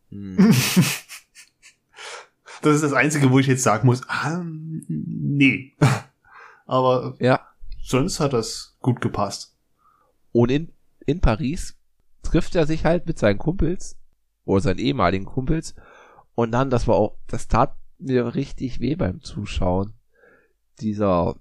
Mhm. 0.09 0.53
Das 2.61 2.75
ist 2.75 2.81
das 2.83 2.93
Einzige, 2.93 3.29
wo 3.29 3.39
ich 3.39 3.47
jetzt 3.47 3.63
sagen 3.63 3.85
muss, 3.85 4.07
ah, 4.07 4.41
nee. 4.87 5.73
Aber 6.65 7.13
Ja. 7.19 7.41
sonst 7.83 8.21
hat 8.21 8.31
das 8.31 8.77
gut 8.79 9.01
gepasst. 9.01 9.53
Und 10.31 10.49
in, 10.49 10.71
in 11.05 11.19
Paris 11.19 11.75
trifft 12.21 12.55
er 12.55 12.65
sich 12.65 12.85
halt 12.85 13.05
mit 13.05 13.19
seinen 13.19 13.37
Kumpels 13.37 13.97
oder 14.45 14.61
seinen 14.61 14.79
ehemaligen 14.79 15.25
Kumpels 15.25 15.75
und 16.35 16.51
dann, 16.51 16.69
das 16.69 16.87
war 16.87 16.95
auch, 16.95 17.15
das 17.27 17.47
tat 17.47 17.75
mir 17.99 18.35
richtig 18.35 18.79
weh 18.79 18.95
beim 18.95 19.21
Zuschauen. 19.21 19.93
Dieser 20.81 21.35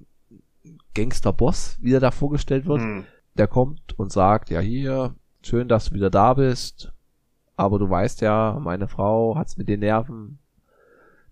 Gangsterboss, 0.94 1.78
wie 1.80 1.94
er 1.94 2.00
da 2.00 2.10
vorgestellt 2.10 2.66
wird, 2.66 2.80
Hm. 2.80 3.04
der 3.34 3.48
kommt 3.48 3.98
und 3.98 4.12
sagt, 4.12 4.50
ja 4.50 4.60
hier, 4.60 5.14
schön, 5.42 5.68
dass 5.68 5.86
du 5.86 5.94
wieder 5.94 6.10
da 6.10 6.34
bist, 6.34 6.92
aber 7.56 7.78
du 7.78 7.88
weißt 7.88 8.20
ja, 8.20 8.58
meine 8.60 8.88
Frau 8.88 9.36
hat's 9.36 9.56
mit 9.56 9.68
den 9.68 9.80
Nerven, 9.80 10.38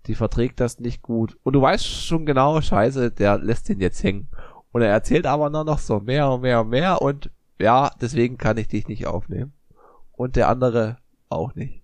die 0.06 0.14
verträgt 0.14 0.60
das 0.60 0.80
nicht 0.80 1.02
gut. 1.02 1.36
Und 1.42 1.52
du 1.52 1.60
weißt 1.60 1.84
schon 1.86 2.24
genau, 2.24 2.60
scheiße, 2.60 3.10
der 3.10 3.38
lässt 3.38 3.68
den 3.68 3.80
jetzt 3.80 4.02
hängen. 4.02 4.28
Und 4.72 4.82
er 4.82 4.88
erzählt 4.88 5.26
aber 5.26 5.50
nur 5.50 5.64
noch 5.64 5.78
so 5.78 6.00
mehr 6.00 6.30
und 6.30 6.40
mehr 6.42 6.62
und 6.62 6.70
mehr 6.70 7.02
und 7.02 7.30
ja, 7.58 7.90
deswegen 8.00 8.38
kann 8.38 8.56
ich 8.56 8.68
dich 8.68 8.88
nicht 8.88 9.06
aufnehmen. 9.06 9.52
Und 10.12 10.36
der 10.36 10.48
andere 10.48 10.96
auch 11.30 11.54
nicht. 11.54 11.80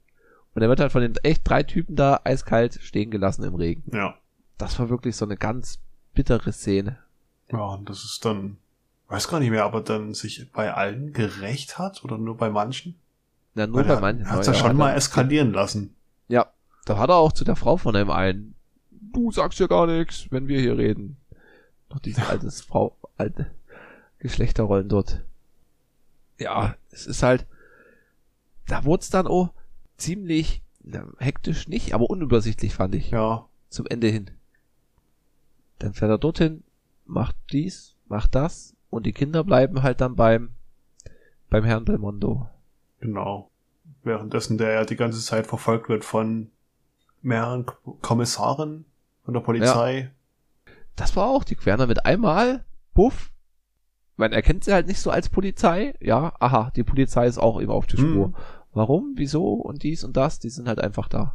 Und 0.54 0.62
er 0.62 0.68
wird 0.68 0.80
halt 0.80 0.92
von 0.92 1.02
den 1.02 1.16
echt 1.22 1.42
drei 1.48 1.62
Typen 1.62 1.96
da 1.96 2.20
eiskalt 2.24 2.78
stehen 2.82 3.10
gelassen 3.10 3.44
im 3.44 3.54
Regen. 3.54 3.82
Ja. 3.94 4.14
Das 4.58 4.78
war 4.78 4.88
wirklich 4.88 5.16
so 5.16 5.24
eine 5.24 5.36
ganz 5.36 5.78
bittere 6.14 6.52
Szene. 6.52 6.98
Ja, 7.52 7.58
und 7.60 7.88
das 7.90 8.04
ist 8.04 8.24
dann, 8.24 8.56
weiß 9.08 9.28
gar 9.28 9.38
nicht 9.40 9.50
mehr, 9.50 9.66
ob 9.66 9.74
er 9.74 9.80
dann 9.82 10.14
sich 10.14 10.50
bei 10.52 10.72
allen 10.72 11.12
gerecht 11.12 11.78
hat 11.78 12.04
oder 12.04 12.16
nur 12.18 12.36
bei 12.36 12.48
manchen. 12.50 12.94
Na, 13.54 13.66
nur 13.66 13.76
Weil 13.80 13.84
bei 13.84 13.94
er 13.94 14.00
manchen. 14.00 14.30
hat's 14.30 14.46
ja, 14.46 14.52
ja 14.52 14.58
schon 14.58 14.68
hat 14.70 14.76
mal 14.76 14.90
er- 14.90 14.96
eskalieren 14.96 15.52
lassen. 15.52 15.94
Ja, 16.28 16.46
da 16.86 16.98
hat 16.98 17.10
er 17.10 17.16
auch 17.16 17.32
zu 17.32 17.44
der 17.44 17.56
Frau 17.56 17.76
von 17.76 17.94
dem 17.94 18.10
einen, 18.10 18.54
du 18.90 19.30
sagst 19.30 19.58
ja 19.60 19.66
gar 19.66 19.86
nichts, 19.86 20.26
wenn 20.30 20.48
wir 20.48 20.60
hier 20.60 20.76
reden. 20.78 21.16
Noch 21.90 21.98
diese 22.00 22.26
altes 22.28 22.62
Frau, 22.62 22.96
alte 23.18 23.50
Geschlechterrollen 24.18 24.88
dort. 24.88 25.20
Ja, 26.38 26.74
es 26.90 27.06
ist 27.06 27.22
halt, 27.22 27.46
da 28.66 28.84
wurde 28.84 29.02
es 29.02 29.10
dann 29.10 29.26
auch 29.26 29.52
ziemlich 29.96 30.62
na, 30.82 31.04
hektisch 31.18 31.68
nicht, 31.68 31.94
aber 31.94 32.08
unübersichtlich 32.10 32.74
fand 32.74 32.94
ich 32.94 33.10
Ja. 33.10 33.46
zum 33.68 33.86
Ende 33.86 34.08
hin. 34.08 34.30
Dann 35.78 35.94
fährt 35.94 36.10
er 36.10 36.18
dorthin, 36.18 36.62
macht 37.04 37.36
dies, 37.52 37.96
macht 38.08 38.34
das 38.34 38.74
und 38.90 39.04
die 39.04 39.12
Kinder 39.12 39.44
bleiben 39.44 39.82
halt 39.82 40.00
dann 40.00 40.16
beim 40.16 40.50
beim 41.50 41.64
Herrn 41.64 41.84
Belmondo. 41.84 42.48
Genau. 43.00 43.50
Währenddessen 44.02 44.58
der 44.58 44.72
ja 44.72 44.84
die 44.84 44.96
ganze 44.96 45.20
Zeit 45.20 45.46
verfolgt 45.46 45.88
wird 45.88 46.04
von 46.04 46.50
mehreren 47.22 47.66
Kommissaren 48.02 48.84
von 49.24 49.34
der 49.34 49.40
Polizei. 49.40 50.10
Ja. 50.66 50.72
Das 50.96 51.14
war 51.16 51.26
auch 51.26 51.44
die 51.44 51.56
Querner 51.56 51.86
mit 51.86 52.06
einmal, 52.06 52.64
puff, 52.94 53.32
man 54.16 54.32
erkennt 54.32 54.64
sie 54.64 54.72
halt 54.72 54.86
nicht 54.86 55.00
so 55.00 55.10
als 55.10 55.28
Polizei, 55.28 55.94
ja, 56.00 56.32
aha, 56.40 56.70
die 56.74 56.84
Polizei 56.84 57.26
ist 57.26 57.38
auch 57.38 57.58
immer 57.58 57.74
auf 57.74 57.86
der 57.86 57.98
Spur. 57.98 58.26
Hm. 58.26 58.34
Warum, 58.76 59.14
wieso 59.16 59.54
und 59.54 59.84
dies 59.84 60.04
und 60.04 60.18
das, 60.18 60.38
die 60.38 60.50
sind 60.50 60.68
halt 60.68 60.80
einfach 60.80 61.08
da. 61.08 61.34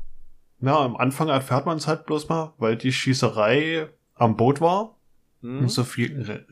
Ja, 0.60 0.78
am 0.78 0.96
Anfang 0.96 1.28
erfährt 1.28 1.66
man 1.66 1.78
es 1.78 1.88
halt 1.88 2.06
bloß 2.06 2.30
mal, 2.30 2.54
weil 2.60 2.78
die 2.78 2.94
Schießerei 2.94 3.90
am 4.14 4.38
Boot 4.38 4.62
war 4.62 4.96
hm. 5.42 5.62
und 5.62 5.70
so 5.70 5.84
viel, 5.84 6.46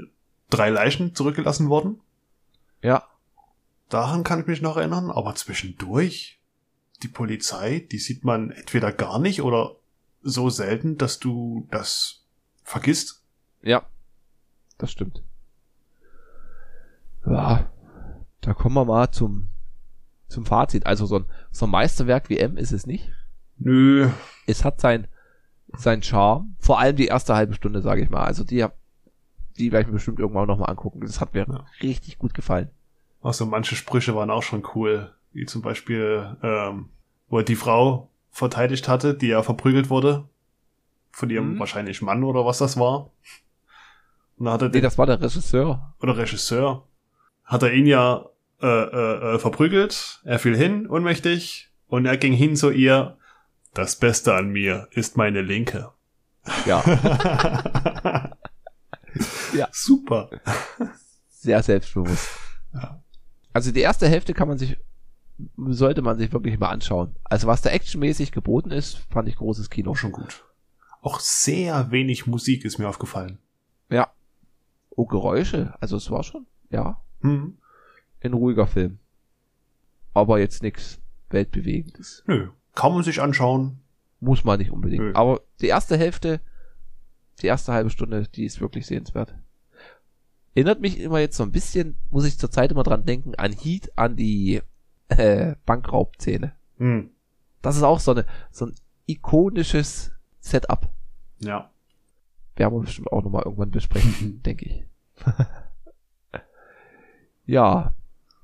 drei 0.49 0.71
Leichen 0.71 1.13
zurückgelassen 1.13 1.69
wurden. 1.69 2.01
Ja. 2.81 3.03
Daran 3.89 4.23
kann 4.23 4.39
ich 4.39 4.47
mich 4.47 4.63
noch 4.63 4.77
erinnern, 4.77 5.11
aber 5.11 5.35
zwischendurch, 5.35 6.39
die 7.03 7.07
Polizei, 7.07 7.85
die 7.91 7.99
sieht 7.99 8.23
man 8.23 8.49
entweder 8.49 8.91
gar 8.91 9.19
nicht 9.19 9.43
oder 9.43 9.75
so 10.23 10.49
selten, 10.49 10.97
dass 10.97 11.19
du 11.19 11.67
das 11.69 12.25
vergisst. 12.63 13.21
Ja, 13.61 13.83
das 14.79 14.91
stimmt. 14.91 15.21
Ja, 17.27 17.69
da 18.41 18.55
kommen 18.55 18.73
wir 18.73 18.85
mal 18.85 19.11
zum, 19.11 19.49
zum 20.29 20.45
Fazit. 20.45 20.85
Also 20.85 21.05
so 21.05 21.17
ein, 21.17 21.25
so 21.51 21.65
ein 21.65 21.71
Meisterwerk 21.71 22.29
wie 22.29 22.37
M 22.37 22.55
ist 22.55 22.71
es 22.71 22.87
nicht. 22.87 23.11
Nö. 23.57 24.09
Es 24.47 24.63
hat 24.63 24.79
sein, 24.79 25.07
sein 25.73 26.01
Charme. 26.01 26.55
Vor 26.59 26.79
allem 26.79 26.95
die 26.95 27.07
erste 27.07 27.35
halbe 27.35 27.53
Stunde, 27.53 27.81
sage 27.81 28.01
ich 28.01 28.09
mal. 28.09 28.23
Also 28.23 28.43
die, 28.43 28.65
die 29.57 29.71
werde 29.71 29.81
ich 29.81 29.87
mir 29.87 29.93
bestimmt 29.93 30.19
irgendwann 30.19 30.47
nochmal 30.47 30.69
angucken. 30.69 31.01
Das 31.01 31.19
hat 31.19 31.33
mir 31.33 31.45
ja. 31.47 31.65
richtig 31.81 32.17
gut 32.17 32.33
gefallen. 32.33 32.69
Also 33.21 33.45
manche 33.45 33.75
Sprüche 33.75 34.15
waren 34.15 34.29
auch 34.29 34.43
schon 34.43 34.65
cool. 34.75 35.13
Wie 35.33 35.45
zum 35.45 35.61
Beispiel, 35.61 36.37
ähm, 36.41 36.89
wo 37.27 37.39
er 37.39 37.43
die 37.43 37.55
Frau 37.55 38.09
verteidigt 38.31 38.87
hatte, 38.87 39.13
die 39.13 39.27
ja 39.27 39.43
verprügelt 39.43 39.89
wurde. 39.89 40.29
Von 41.11 41.29
ihrem 41.29 41.55
mhm. 41.55 41.59
wahrscheinlich 41.59 42.01
Mann 42.01 42.23
oder 42.23 42.45
was 42.45 42.59
das 42.59 42.79
war. 42.79 43.11
Und 44.37 44.45
da 44.45 44.53
hat 44.53 44.61
er 44.61 44.69
nee, 44.69 44.79
das 44.79 44.97
war 44.97 45.05
der 45.05 45.21
Regisseur. 45.21 45.93
Oder 45.99 46.17
Regisseur 46.17 46.87
hat 47.43 47.63
er 47.63 47.73
ihn 47.73 47.87
ja 47.87 48.25
äh, 48.61 48.67
äh, 48.67 49.35
äh, 49.35 49.39
verprügelt. 49.39 50.19
Er 50.25 50.39
fiel 50.39 50.55
hin, 50.55 50.87
ohnmächtig, 50.87 51.69
und 51.87 52.05
er 52.05 52.17
ging 52.17 52.33
hin 52.33 52.55
zu 52.55 52.71
ihr. 52.71 53.17
Das 53.73 53.95
Beste 53.95 54.33
an 54.33 54.49
mir 54.49 54.87
ist 54.91 55.15
meine 55.15 55.41
Linke. 55.41 55.91
Ja. 56.65 56.83
ja. 59.53 59.67
Super. 59.71 60.29
Sehr 61.29 61.61
selbstbewusst. 61.61 62.29
Ja. 62.73 63.01
Also 63.53 63.71
die 63.71 63.81
erste 63.81 64.07
Hälfte 64.07 64.33
kann 64.33 64.47
man 64.47 64.57
sich, 64.57 64.77
sollte 65.55 66.01
man 66.01 66.17
sich 66.17 66.33
wirklich 66.33 66.59
mal 66.59 66.69
anschauen. 66.69 67.15
Also 67.23 67.47
was 67.47 67.61
da 67.61 67.69
actionmäßig 67.69 68.31
geboten 68.31 68.71
ist, 68.71 69.05
fand 69.11 69.29
ich 69.29 69.35
großes 69.35 69.69
Kino. 69.69 69.91
Auch 69.91 69.97
schon 69.97 70.11
gut. 70.11 70.43
Auch 71.01 71.19
sehr 71.19 71.91
wenig 71.91 72.27
Musik 72.27 72.65
ist 72.65 72.77
mir 72.77 72.89
aufgefallen. 72.89 73.37
Ja. 73.89 74.11
Oh, 74.89 75.05
Geräusche. 75.05 75.75
Also 75.79 75.95
es 75.95 76.11
war 76.11 76.23
schon, 76.23 76.45
ja. 76.69 77.01
Hm. 77.21 77.57
Ein 78.21 78.33
ruhiger 78.33 78.67
Film. 78.67 78.99
Aber 80.13 80.39
jetzt 80.39 80.63
nichts 80.63 80.99
Weltbewegendes. 81.29 82.23
Nö, 82.27 82.49
kann 82.75 82.93
man 82.93 83.03
sich 83.03 83.21
anschauen. 83.21 83.79
Muss 84.19 84.43
man 84.43 84.59
nicht 84.59 84.71
unbedingt. 84.71 85.03
Nö. 85.03 85.11
Aber 85.13 85.41
die 85.61 85.67
erste 85.67 85.97
Hälfte, 85.97 86.41
die 87.41 87.47
erste 87.47 87.71
halbe 87.71 87.89
Stunde, 87.89 88.27
die 88.27 88.45
ist 88.45 88.59
wirklich 88.59 88.85
sehenswert. 88.85 89.35
Erinnert 90.55 90.81
mich 90.81 90.99
immer 90.99 91.19
jetzt 91.19 91.37
so 91.37 91.43
ein 91.43 91.51
bisschen, 91.51 91.95
muss 92.09 92.25
ich 92.25 92.37
zur 92.37 92.51
Zeit 92.51 92.71
immer 92.71 92.83
dran 92.83 93.05
denken, 93.05 93.35
an 93.35 93.53
Heat, 93.53 93.91
an 93.95 94.15
die 94.15 94.61
äh, 95.07 95.55
Bankraubszene. 95.65 96.53
Hm. 96.77 97.11
Das 97.61 97.77
ist 97.77 97.83
auch 97.83 97.99
so, 97.99 98.11
eine, 98.11 98.25
so 98.51 98.65
ein 98.65 98.75
ikonisches 99.05 100.11
Setup. 100.39 100.89
Ja. 101.39 101.71
Werden 102.55 102.73
wir 102.73 102.81
bestimmt 102.81 103.11
auch 103.11 103.23
nochmal 103.23 103.43
irgendwann 103.45 103.71
besprechen, 103.71 104.41
denke 104.45 104.65
ich. 104.65 104.85
Ja, 107.45 107.95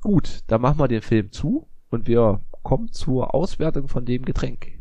gut, 0.05 0.43
dann 0.45 0.61
machen 0.61 0.77
wir 0.77 0.87
den 0.87 1.01
Film 1.01 1.31
zu 1.31 1.67
und 1.89 2.07
wir 2.07 2.39
kommen 2.61 2.91
zur 2.91 3.33
Auswertung 3.33 3.87
von 3.87 4.05
dem 4.05 4.23
Getränk. 4.23 4.71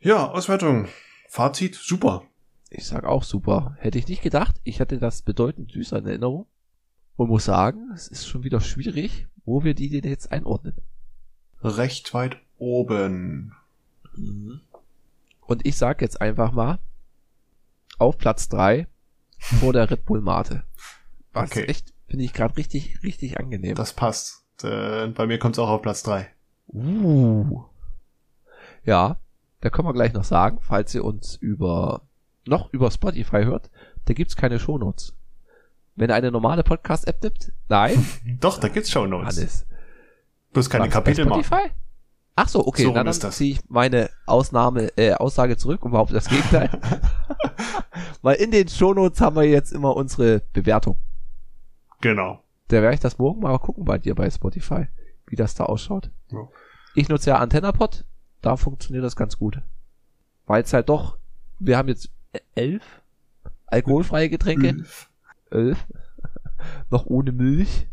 Ja, 0.00 0.30
Auswertung. 0.30 0.88
Fazit, 1.28 1.74
super. 1.74 2.24
Ich 2.70 2.86
sag 2.86 3.04
auch 3.04 3.22
super. 3.22 3.76
Hätte 3.78 3.98
ich 3.98 4.08
nicht 4.08 4.22
gedacht. 4.22 4.56
Ich 4.64 4.80
hatte 4.80 4.98
das 4.98 5.20
bedeutend 5.20 5.72
süßer 5.72 5.98
in 5.98 6.06
Erinnerung. 6.06 6.46
Und 7.16 7.28
muss 7.28 7.44
sagen, 7.44 7.90
es 7.94 8.08
ist 8.08 8.26
schon 8.26 8.44
wieder 8.44 8.62
schwierig, 8.62 9.26
wo 9.44 9.62
wir 9.62 9.74
die 9.74 9.90
denn 9.90 10.10
jetzt 10.10 10.32
einordnen. 10.32 10.74
Recht 11.62 12.14
weit 12.14 12.38
oben. 12.56 13.54
Mhm. 14.16 14.62
Und 15.42 15.66
ich 15.66 15.76
sag 15.76 16.00
jetzt 16.00 16.22
einfach 16.22 16.50
mal, 16.52 16.78
auf 17.98 18.16
Platz 18.16 18.48
drei 18.48 18.86
vor 19.38 19.74
der 19.74 19.90
Red 19.90 20.06
Bull 20.06 20.22
Mate. 20.22 20.64
Was 21.34 21.50
okay. 21.50 21.64
echt 21.64 21.92
Finde 22.12 22.26
ich 22.26 22.34
gerade 22.34 22.54
richtig, 22.58 23.02
richtig 23.02 23.40
angenehm. 23.40 23.74
Das 23.74 23.94
passt. 23.94 24.44
Äh, 24.62 25.06
bei 25.06 25.26
mir 25.26 25.38
kommt 25.38 25.54
es 25.54 25.58
auch 25.58 25.70
auf 25.70 25.80
Platz 25.80 26.02
drei. 26.02 26.28
Uh. 26.68 27.62
Ja, 28.84 29.16
da 29.62 29.70
können 29.70 29.88
wir 29.88 29.94
gleich 29.94 30.12
noch 30.12 30.24
sagen, 30.24 30.58
falls 30.60 30.94
ihr 30.94 31.06
uns 31.06 31.36
über 31.36 32.02
noch 32.44 32.70
über 32.70 32.90
Spotify 32.90 33.44
hört, 33.44 33.70
da 34.04 34.12
gibt's 34.12 34.36
keine 34.36 34.58
Shownotes. 34.60 35.14
Wenn 35.94 36.10
ihr 36.10 36.14
eine 36.14 36.30
normale 36.30 36.62
Podcast-App 36.62 37.22
nimmt, 37.22 37.50
nein. 37.70 38.06
Doch, 38.40 38.60
da 38.60 38.68
gibt's 38.68 38.90
Shownotes. 38.90 39.38
Alles. 39.38 39.66
Bloß 40.52 40.68
keine 40.68 40.88
Was, 40.88 40.92
Kapitel 40.92 41.24
Spotify? 41.24 41.70
Ach 42.36 42.48
so, 42.48 42.66
okay, 42.66 42.82
so 42.82 42.92
dann, 42.92 43.06
dann 43.06 43.32
ziehe 43.32 43.52
ich 43.54 43.60
meine 43.70 44.10
Ausnahme, 44.26 44.88
äh, 44.98 45.14
Aussage 45.14 45.56
zurück 45.56 45.82
und 45.82 45.92
behaupte 45.92 46.12
das 46.12 46.28
Gegenteil. 46.28 46.78
Weil 48.20 48.36
in 48.36 48.50
den 48.50 48.68
Shownotes 48.68 49.22
haben 49.22 49.36
wir 49.36 49.44
jetzt 49.44 49.72
immer 49.72 49.96
unsere 49.96 50.42
Bewertung. 50.52 50.98
Genau. 52.02 52.42
Da 52.68 52.82
werde 52.82 52.94
ich 52.94 53.00
das 53.00 53.18
morgen 53.18 53.40
mal 53.40 53.58
gucken 53.58 53.84
bei 53.84 53.96
dir 53.96 54.14
bei 54.14 54.28
Spotify, 54.28 54.88
wie 55.26 55.36
das 55.36 55.54
da 55.54 55.64
ausschaut. 55.64 56.10
Ja. 56.30 56.48
Ich 56.94 57.08
nutze 57.08 57.30
ja 57.30 57.38
AntennaPod, 57.38 58.04
da 58.42 58.56
funktioniert 58.56 59.04
das 59.04 59.16
ganz 59.16 59.38
gut. 59.38 59.62
Weil 60.46 60.62
es 60.62 60.72
halt 60.74 60.90
doch, 60.90 61.16
wir 61.58 61.78
haben 61.78 61.88
jetzt 61.88 62.10
elf 62.54 63.02
alkoholfreie 63.66 64.28
Getränke. 64.28 64.68
Elf. 64.68 65.10
elf. 65.50 65.86
Noch 66.90 67.06
ohne 67.06 67.32
Milch. 67.32 67.88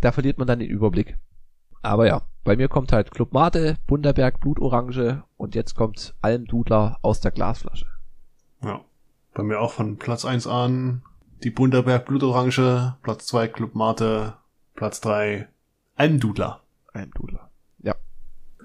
da 0.00 0.12
verliert 0.12 0.38
man 0.38 0.46
dann 0.46 0.60
den 0.60 0.70
Überblick. 0.70 1.18
Aber 1.82 2.06
ja, 2.06 2.22
bei 2.44 2.56
mir 2.56 2.68
kommt 2.68 2.92
halt 2.92 3.10
Club 3.10 3.32
Mate, 3.32 3.76
Bunderberg, 3.86 4.40
Blutorange 4.40 5.24
und 5.36 5.54
jetzt 5.54 5.74
kommt 5.74 6.14
Almdudler 6.20 6.98
aus 7.02 7.20
der 7.20 7.30
Glasflasche. 7.30 7.86
Ja. 8.62 8.80
Bei 9.34 9.42
mir 9.42 9.60
auch 9.60 9.72
von 9.72 9.98
Platz 9.98 10.24
1 10.24 10.46
an 10.46 11.02
die 11.42 11.50
Bunderberg 11.50 12.06
Blutorange, 12.06 12.96
Platz 13.02 13.26
2 13.26 13.48
Club 13.48 13.74
Mate, 13.74 14.34
Platz 14.74 15.00
3 15.00 15.48
Almdudler. 15.94 16.62
Almdudler. 16.92 17.50
Ja. 17.82 17.94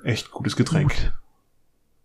Echt 0.03 0.31
gutes 0.31 0.55
Getränk. 0.55 0.91
Gut. 0.91 1.13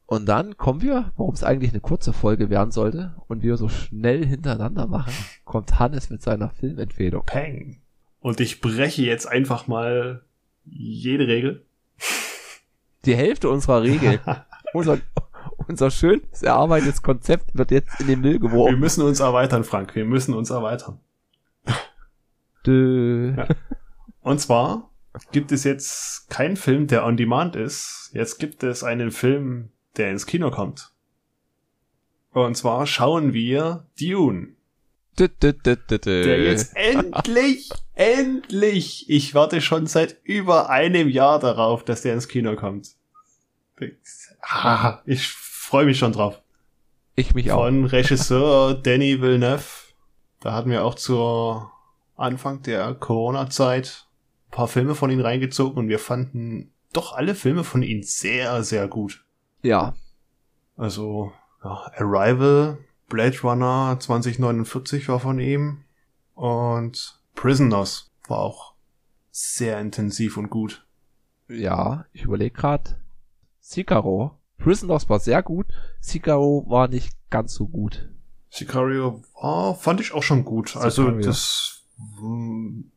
Und 0.06 0.26
dann 0.26 0.56
kommen 0.56 0.80
wir, 0.80 1.12
warum 1.18 1.34
es 1.34 1.44
eigentlich 1.44 1.72
eine 1.72 1.80
kurze 1.80 2.14
Folge 2.14 2.48
werden 2.48 2.70
sollte 2.70 3.14
und 3.28 3.42
wir 3.42 3.58
so 3.58 3.68
schnell 3.68 4.24
hintereinander 4.24 4.86
machen, 4.86 5.12
kommt 5.44 5.78
Hannes 5.78 6.08
mit 6.08 6.22
seiner 6.22 6.48
Filmempfehlung. 6.48 7.24
Peng. 7.26 7.82
Und 8.20 8.40
ich 8.40 8.62
breche 8.62 9.02
jetzt 9.02 9.26
einfach 9.26 9.66
mal 9.66 10.22
jede 10.64 11.28
Regel. 11.28 11.66
Die 13.04 13.14
Hälfte 13.14 13.50
unserer 13.50 13.82
Regel. 13.82 14.18
unser, 14.72 14.98
unser 15.68 15.90
schönes 15.90 16.42
erarbeitetes 16.42 17.02
Konzept 17.02 17.56
wird 17.56 17.70
jetzt 17.70 18.00
in 18.00 18.06
den 18.06 18.20
Müll 18.20 18.38
geworfen. 18.38 18.74
Wir 18.74 18.78
müssen 18.78 19.02
uns 19.02 19.20
erweitern, 19.20 19.64
Frank. 19.64 19.94
Wir 19.94 20.04
müssen 20.04 20.34
uns 20.34 20.50
erweitern. 20.50 21.00
Dö. 22.66 23.34
Ja. 23.36 23.46
Und 24.20 24.40
zwar 24.40 24.90
gibt 25.32 25.52
es 25.52 25.64
jetzt 25.64 26.28
keinen 26.30 26.56
Film, 26.56 26.86
der 26.86 27.04
on 27.04 27.16
demand 27.16 27.56
ist. 27.56 28.10
Jetzt 28.12 28.38
gibt 28.38 28.62
es 28.62 28.82
einen 28.84 29.10
Film, 29.10 29.70
der 29.96 30.10
ins 30.10 30.26
Kino 30.26 30.50
kommt. 30.50 30.92
Und 32.32 32.56
zwar 32.56 32.86
schauen 32.86 33.32
wir 33.32 33.86
Dune. 33.98 34.54
Dö, 35.18 35.28
dö, 35.28 35.52
dö. 35.52 35.76
Der 35.98 36.44
jetzt 36.44 36.76
endlich, 36.76 37.70
endlich, 37.94 39.10
ich 39.10 39.34
warte 39.34 39.60
schon 39.60 39.86
seit 39.86 40.20
über 40.22 40.70
einem 40.70 41.08
Jahr 41.08 41.40
darauf, 41.40 41.84
dass 41.84 42.02
der 42.02 42.14
ins 42.14 42.28
Kino 42.28 42.54
kommt. 42.54 42.94
Ich 45.06 45.26
freue 45.68 45.84
mich 45.84 45.98
schon 45.98 46.12
drauf. 46.12 46.40
Ich 47.14 47.34
mich 47.34 47.52
auch. 47.52 47.64
Von 47.64 47.84
Regisseur 47.84 48.74
Danny 48.82 49.20
Villeneuve. 49.20 49.92
Da 50.40 50.54
hatten 50.54 50.70
wir 50.70 50.82
auch 50.82 50.94
zur 50.94 51.70
Anfang 52.16 52.62
der 52.62 52.94
Corona-Zeit 52.94 54.06
paar 54.50 54.66
Filme 54.66 54.94
von 54.94 55.10
ihm 55.10 55.20
reingezogen 55.20 55.78
und 55.78 55.88
wir 55.88 55.98
fanden 55.98 56.72
doch 56.94 57.12
alle 57.12 57.34
Filme 57.34 57.64
von 57.64 57.82
ihm 57.82 58.02
sehr, 58.02 58.64
sehr 58.64 58.88
gut. 58.88 59.26
Ja. 59.60 59.94
Also, 60.78 61.32
ja, 61.62 61.90
Arrival, 61.96 62.78
Blade 63.08 63.38
Runner 63.42 63.98
2049 64.00 65.06
war 65.10 65.20
von 65.20 65.38
ihm 65.38 65.84
und 66.34 67.20
Prisoners 67.34 68.10
war 68.26 68.38
auch 68.38 68.72
sehr 69.30 69.78
intensiv 69.80 70.38
und 70.38 70.48
gut. 70.48 70.86
Ja, 71.46 72.06
ich 72.14 72.22
überlege 72.22 72.56
gerade. 72.56 72.96
Sicaro. 73.60 74.37
Prisoners 74.58 75.08
war 75.08 75.20
sehr 75.20 75.42
gut. 75.42 75.66
Sicaro 76.00 76.64
war 76.68 76.88
nicht 76.88 77.12
ganz 77.30 77.54
so 77.54 77.66
gut. 77.66 78.08
Sicario 78.50 79.22
war, 79.40 79.74
fand 79.74 80.00
ich 80.00 80.12
auch 80.12 80.22
schon 80.22 80.44
gut. 80.44 80.76
Also 80.76 81.04
Sicario. 81.04 81.26
das, 81.26 81.82
hm, 82.18 82.90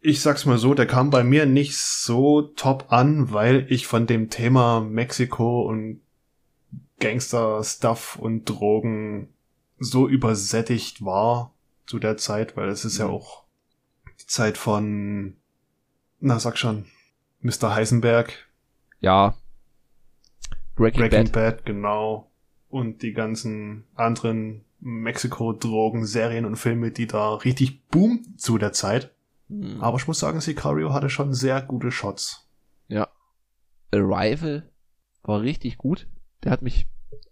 ich 0.00 0.20
sag's 0.20 0.44
mal 0.46 0.58
so, 0.58 0.74
der 0.74 0.86
kam 0.86 1.10
bei 1.10 1.24
mir 1.24 1.46
nicht 1.46 1.76
so 1.78 2.42
top 2.42 2.92
an, 2.92 3.32
weil 3.32 3.66
ich 3.70 3.86
von 3.86 4.06
dem 4.06 4.30
Thema 4.30 4.80
Mexiko 4.80 5.62
und 5.62 6.00
Gangster-Stuff 7.00 8.16
und 8.16 8.44
Drogen 8.44 9.28
so 9.78 10.08
übersättigt 10.08 11.04
war 11.04 11.52
zu 11.86 11.98
der 11.98 12.16
Zeit, 12.16 12.56
weil 12.56 12.68
es 12.68 12.84
ist 12.84 12.98
ja 12.98 13.06
Mhm. 13.06 13.12
auch 13.14 13.44
die 14.20 14.26
Zeit 14.26 14.56
von, 14.58 15.36
na 16.20 16.38
sag 16.38 16.56
schon, 16.58 16.86
Mr. 17.40 17.74
Heisenberg, 17.74 18.32
Ja. 19.00 19.34
Breaking, 20.76 21.00
Breaking 21.00 21.32
Bad. 21.32 21.32
Bad, 21.32 21.66
genau. 21.66 22.30
Und 22.68 23.02
die 23.02 23.12
ganzen 23.12 23.84
anderen 23.94 24.64
Mexiko-Drogen, 24.80 26.04
Serien 26.04 26.44
und 26.44 26.56
Filme, 26.56 26.90
die 26.90 27.06
da 27.06 27.34
richtig 27.34 27.88
boom 27.88 28.36
zu 28.36 28.58
der 28.58 28.72
Zeit. 28.72 29.12
Hm. 29.48 29.80
Aber 29.80 29.96
ich 29.96 30.06
muss 30.06 30.18
sagen, 30.18 30.40
Sicario 30.40 30.92
hatte 30.92 31.10
schon 31.10 31.32
sehr 31.32 31.62
gute 31.62 31.90
Shots. 31.90 32.48
Ja. 32.88 33.08
Arrival 33.92 34.68
war 35.22 35.40
richtig 35.40 35.78
gut. 35.78 36.06
Der 36.44 36.52
hat 36.52 36.62
mich 36.62 36.86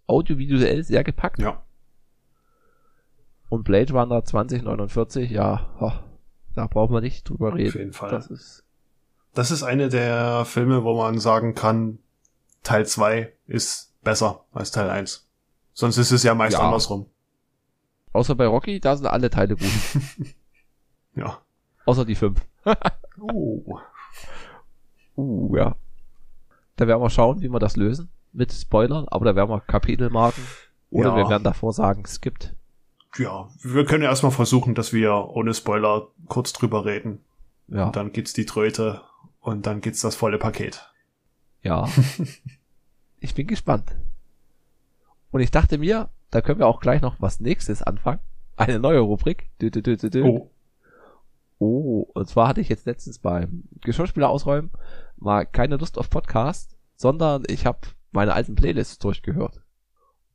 audiovisuell 0.07 0.83
sehr 0.83 1.03
gepackt. 1.03 1.39
Ja. 1.39 1.63
Und 3.49 3.63
Blade 3.63 3.93
Runner 3.93 4.23
2049, 4.23 5.29
ja, 5.29 5.69
ho, 5.79 5.91
da 6.55 6.67
brauchen 6.67 6.93
wir 6.93 7.01
nicht 7.01 7.29
drüber 7.29 7.53
reden. 7.53 7.69
Auf 7.69 7.75
jeden 7.75 7.93
Fall. 7.93 8.09
Das 8.09 8.27
ist, 8.27 8.65
Das 9.33 9.51
ist 9.51 9.63
eine 9.63 9.89
der 9.89 10.45
Filme, 10.45 10.83
wo 10.83 10.97
man 10.97 11.19
sagen 11.19 11.53
kann, 11.53 11.99
Teil 12.65 12.85
2 12.85 13.31
ist 13.47 13.93
besser 14.03 14.43
als 14.51 14.71
Teil 14.71 14.89
1. 14.89 15.25
Sonst 15.73 15.97
ist 15.97 16.11
es 16.11 16.23
ja 16.23 16.35
meist 16.35 16.53
Ja. 16.57 16.63
andersrum. 16.65 17.05
außer 18.11 18.35
bei 18.35 18.45
Rocky, 18.47 18.79
da 18.81 18.95
sind 18.97 19.07
alle 19.07 19.29
Teile 19.29 19.55
gut. 19.55 19.67
Ja. 21.15 21.39
außer 21.85 22.03
die 22.05 22.15
fünf. 22.15 22.41
Oh. 23.17 23.79
Uh, 25.15 25.55
ja. 25.55 25.75
Da 26.75 26.85
werden 26.87 27.01
wir 27.01 27.09
schauen, 27.09 27.39
wie 27.41 27.47
wir 27.47 27.59
das 27.59 27.77
lösen. 27.77 28.09
Mit 28.33 28.51
Spoilern, 28.51 29.07
aber 29.07 29.23
da 29.23 29.35
werden 29.37 29.49
wir 29.49 29.61
Kapitelmarken. 29.61 30.43
Oder 30.91 31.11
Ja. 31.11 31.15
wir 31.15 31.29
werden 31.29 31.43
davor 31.45 31.71
sagen, 31.71 32.03
es 32.05 32.19
gibt. 32.19 32.53
Ja, 33.17 33.47
wir 33.61 33.85
können 33.85 34.03
ja 34.03 34.09
erstmal 34.09 34.33
versuchen, 34.33 34.75
dass 34.75 34.91
wir 34.91 35.13
ohne 35.15 35.53
Spoiler 35.53 36.09
kurz 36.27 36.51
drüber 36.51 36.83
reden. 36.83 37.23
Ja. 37.69 37.85
Und 37.85 37.95
dann 37.95 38.11
gibt's 38.11 38.33
die 38.33 38.45
Tröte 38.45 39.01
und 39.39 39.65
dann 39.65 39.79
gibt's 39.79 40.01
das 40.01 40.15
volle 40.15 40.37
Paket. 40.37 40.91
Ja. 41.65 41.89
ich 43.19 43.33
bin 43.33 43.47
gespannt. 43.47 43.97
Und 45.31 45.41
ich 45.41 45.49
dachte 45.49 45.79
mir, 45.79 46.09
da 46.29 46.41
können 46.41 46.59
wir 46.59 46.67
auch 46.67 46.79
gleich 46.79 47.01
noch 47.01 47.19
was 47.19 47.39
nächstes 47.39 47.81
anfangen. 47.81 48.19
Eine 48.55 48.79
neue 48.79 48.99
Rubrik. 48.99 49.49
Dü, 49.59 49.71
dü, 49.71 49.81
dü, 49.81 49.97
dü, 49.97 50.09
dü. 50.09 50.23
Oh. 50.23 50.51
Oh, 51.57 52.07
und 52.13 52.27
zwar 52.27 52.49
hatte 52.49 52.61
ich 52.61 52.69
jetzt 52.69 52.85
letztens 52.85 53.17
beim 53.17 53.63
Geschirrspüler 53.81 54.29
ausräumen 54.29 54.71
mal 55.15 55.45
keine 55.45 55.77
Lust 55.77 55.97
auf 55.97 56.09
Podcast, 56.09 56.77
sondern 56.97 57.43
ich 57.47 57.65
habe 57.65 57.79
meine 58.11 58.33
alten 58.33 58.55
Playlists 58.55 58.99
durchgehört. 58.99 59.61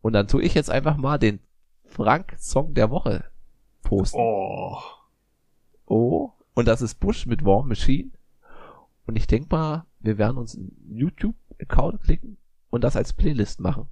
Und 0.00 0.14
dann 0.14 0.26
tue 0.26 0.42
ich 0.42 0.54
jetzt 0.54 0.70
einfach 0.70 0.96
mal 0.96 1.18
den 1.18 1.40
Frank-Song 1.84 2.74
der 2.74 2.90
Woche 2.90 3.24
posten. 3.82 4.18
Oh. 4.18 4.78
Oh, 5.86 6.32
und 6.54 6.66
das 6.66 6.82
ist 6.82 6.98
Bush 6.98 7.26
mit 7.26 7.44
War 7.44 7.62
Machine. 7.62 8.10
Und 9.06 9.16
ich 9.16 9.26
denk 9.26 9.50
mal, 9.50 9.84
wir 10.00 10.18
werden 10.18 10.36
uns 10.38 10.56
einen 10.56 10.72
YouTube-Account 10.90 12.02
klicken 12.02 12.36
und 12.70 12.84
das 12.84 12.96
als 12.96 13.12
Playlist 13.12 13.60
machen. 13.60 13.86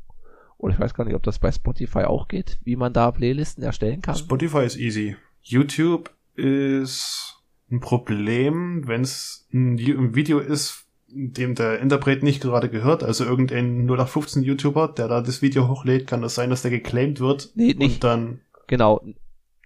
Und 0.56 0.72
ich 0.72 0.78
weiß 0.80 0.94
gar 0.94 1.04
nicht, 1.04 1.14
ob 1.14 1.22
das 1.22 1.38
bei 1.38 1.52
Spotify 1.52 2.00
auch 2.04 2.26
geht, 2.28 2.58
wie 2.64 2.76
man 2.76 2.92
da 2.92 3.10
Playlisten 3.12 3.62
erstellen 3.62 4.02
kann. 4.02 4.16
Spotify 4.16 4.64
ist 4.64 4.76
easy. 4.76 5.16
YouTube 5.42 6.10
ist 6.34 7.36
ein 7.70 7.80
Problem, 7.80 8.86
wenn 8.88 9.02
es 9.02 9.46
ein 9.52 9.78
Video 10.14 10.38
ist, 10.38 10.86
dem 11.08 11.54
der 11.54 11.78
Interpret 11.80 12.22
nicht 12.22 12.40
gerade 12.42 12.68
gehört, 12.68 13.02
also 13.02 13.24
irgendein 13.24 13.86
0815 13.86 14.42
YouTuber, 14.42 14.88
der 14.88 15.08
da 15.08 15.20
das 15.22 15.42
Video 15.42 15.68
hochlädt, 15.68 16.06
kann 16.06 16.22
es 16.24 16.34
sein, 16.34 16.50
dass 16.50 16.62
der 16.62 16.70
geclaimed 16.70 17.20
wird 17.20 17.50
Nee, 17.54 17.74
nicht. 17.74 17.94
und 17.96 18.04
dann 18.04 18.40
Genau. 18.66 19.02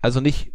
Also 0.00 0.20
nicht 0.20 0.52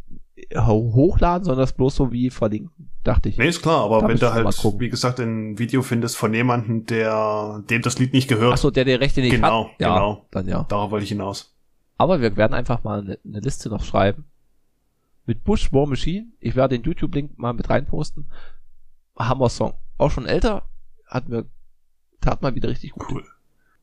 ho- 0.55 0.93
hochladen, 0.93 1.43
sondern 1.45 1.63
das 1.63 1.73
bloß 1.73 1.95
so 1.95 2.11
wie 2.11 2.29
verlinken, 2.29 2.86
dachte 3.03 3.29
ich. 3.29 3.37
Nee, 3.37 3.47
ist 3.47 3.61
klar, 3.61 3.83
aber 3.85 4.01
Da 4.01 4.07
wenn 4.07 4.17
du 4.17 4.33
halt, 4.33 4.47
wie 4.79 4.89
gesagt, 4.89 5.19
ein 5.19 5.57
Video 5.59 5.81
findest 5.81 6.17
von 6.17 6.33
jemandem, 6.33 6.85
der 6.85 7.63
dem 7.69 7.81
das 7.81 7.99
Lied 7.99 8.13
nicht 8.13 8.27
gehört, 8.27 8.53
Achso, 8.53 8.71
der 8.71 8.85
die 8.85 8.93
Rechte 8.93 9.21
nicht 9.21 9.31
Genau, 9.31 9.65
hat. 9.71 9.79
Ja, 9.79 9.93
genau. 9.95 10.25
dann 10.31 10.47
ja. 10.47 10.63
darauf 10.63 10.91
wollte 10.91 11.03
ich 11.03 11.09
hinaus. 11.09 11.53
Aber 11.97 12.21
wir 12.21 12.35
werden 12.37 12.53
einfach 12.53 12.83
mal 12.83 12.99
eine, 12.99 13.19
eine 13.25 13.39
Liste 13.39 13.69
noch 13.69 13.83
schreiben. 13.83 14.25
Mit 15.25 15.43
Bush 15.43 15.73
War 15.73 15.87
Machine. 15.87 16.27
Ich 16.39 16.55
werde 16.55 16.77
den 16.77 16.83
YouTube-Link 16.85 17.37
mal 17.37 17.53
mit 17.53 17.69
reinposten. 17.69 18.25
Hammer 19.17 19.49
Song. 19.49 19.73
Auch 19.97 20.11
schon 20.11 20.25
älter. 20.25 20.63
Hat 21.07 21.27
mir, 21.27 21.45
tat 22.21 22.41
mal 22.41 22.55
wieder 22.55 22.69
richtig 22.69 22.91
gut. 22.91 23.07
Cool. 23.09 23.25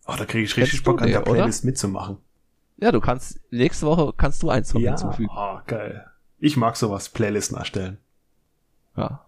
Oh, 0.07 0.15
da 0.17 0.25
kriege 0.27 0.45
ich 0.45 0.57
richtig 0.57 0.83
Bock 0.85 1.03
an 1.03 1.09
der 1.09 1.23
oder? 1.23 1.33
Playlist 1.33 1.65
mitzumachen. 1.65 2.19
Ja, 2.77 2.93
du 2.93 3.01
kannst, 3.01 3.41
nächste 3.51 3.87
Woche 3.87 4.13
kannst 4.17 4.43
du 4.43 4.51
einen 4.51 4.65
Song 4.65 4.83
Ja, 4.83 4.91
hinzufügen. 4.91 5.31
oh, 5.35 5.59
geil. 5.67 6.07
Ich 6.39 6.57
mag 6.57 6.77
sowas, 6.77 7.09
Playlisten 7.09 7.57
erstellen. 7.57 7.99
Ja. 8.97 9.27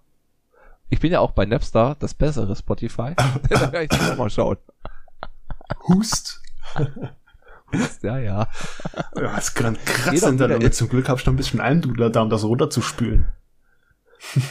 Ich 0.88 1.00
bin 1.00 1.12
ja 1.12 1.20
auch 1.20 1.32
bei 1.32 1.44
Napstar, 1.44 1.96
das 1.98 2.14
bessere 2.14 2.54
Spotify. 2.54 3.14
da 3.50 3.66
kann 3.66 3.82
ich 3.82 3.88
das 3.88 4.10
auch 4.12 4.16
mal 4.16 4.30
schauen. 4.30 4.58
Hust. 5.88 6.42
Ja, 8.02 8.18
ja. 8.18 8.48
Ja, 9.16 9.36
es 9.38 9.54
kratzt 9.54 9.80
Geht 10.10 10.22
doch 10.22 10.28
in 10.28 10.38
der 10.38 10.48
Lunge. 10.48 10.70
Zum 10.70 10.88
Glück 10.88 11.08
hab 11.08 11.18
ich 11.18 11.26
noch 11.26 11.32
ein 11.32 11.36
bisschen 11.36 11.60
Almdudler 11.60 12.10
da, 12.10 12.22
um 12.22 12.30
das 12.30 12.44
runterzuspülen. 12.44 13.26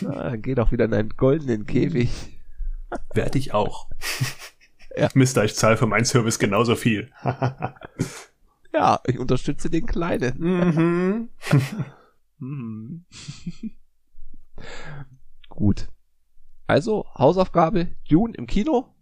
Ah, 0.08 0.36
Geht 0.36 0.60
auch 0.60 0.72
wieder 0.72 0.86
in 0.86 0.94
einen 0.94 1.10
goldenen 1.10 1.66
Käfig. 1.66 2.40
Werde 3.14 3.38
ich 3.38 3.54
auch. 3.54 3.90
Ja. 4.98 5.10
Mister, 5.14 5.44
ich 5.44 5.56
zahle 5.56 5.78
für 5.78 5.88
meinen 5.88 6.06
Service 6.06 6.40
genauso 6.40 6.76
viel. 6.76 7.12
Ja, 8.74 9.00
ich 9.06 9.20
unterstütze 9.20 9.70
den 9.70 9.86
Kleinen. 9.86 11.30
mhm. 12.40 13.06
Gut. 15.50 15.88
Also, 16.68 17.06
Hausaufgabe, 17.18 17.96
Dune 18.10 18.34
im 18.36 18.48
Kino. 18.48 18.94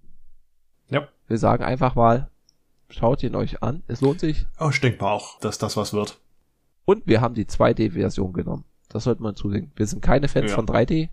Ja. 0.89 1.07
Wir 1.27 1.37
sagen 1.37 1.63
einfach 1.63 1.95
mal, 1.95 2.29
schaut 2.89 3.23
ihn 3.23 3.35
euch 3.35 3.63
an. 3.63 3.83
Es 3.87 4.01
lohnt 4.01 4.19
sich. 4.19 4.45
Oh, 4.59 4.69
ich 4.69 4.81
denke 4.81 5.01
mal 5.03 5.11
auch, 5.11 5.39
dass 5.39 5.57
das 5.57 5.77
was 5.77 5.93
wird. 5.93 6.19
Und 6.85 7.07
wir 7.07 7.21
haben 7.21 7.33
die 7.35 7.45
2D-Version 7.45 8.33
genommen. 8.33 8.65
Das 8.89 9.05
sollte 9.05 9.23
man 9.23 9.35
zusehen. 9.35 9.71
Wir 9.75 9.87
sind 9.87 10.01
keine 10.01 10.27
Fans 10.27 10.51
Ja. 10.51 10.55
von 10.55 10.65
3D. 10.67 11.09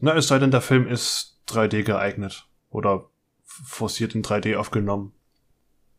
Na, 0.00 0.14
es 0.14 0.28
sei 0.28 0.38
denn, 0.38 0.50
der 0.52 0.60
Film 0.60 0.86
ist 0.86 1.40
3D 1.48 1.82
geeignet. 1.82 2.46
Oder 2.70 3.08
forciert 3.42 4.14
in 4.14 4.22
3D 4.22 4.56
aufgenommen. 4.56 5.12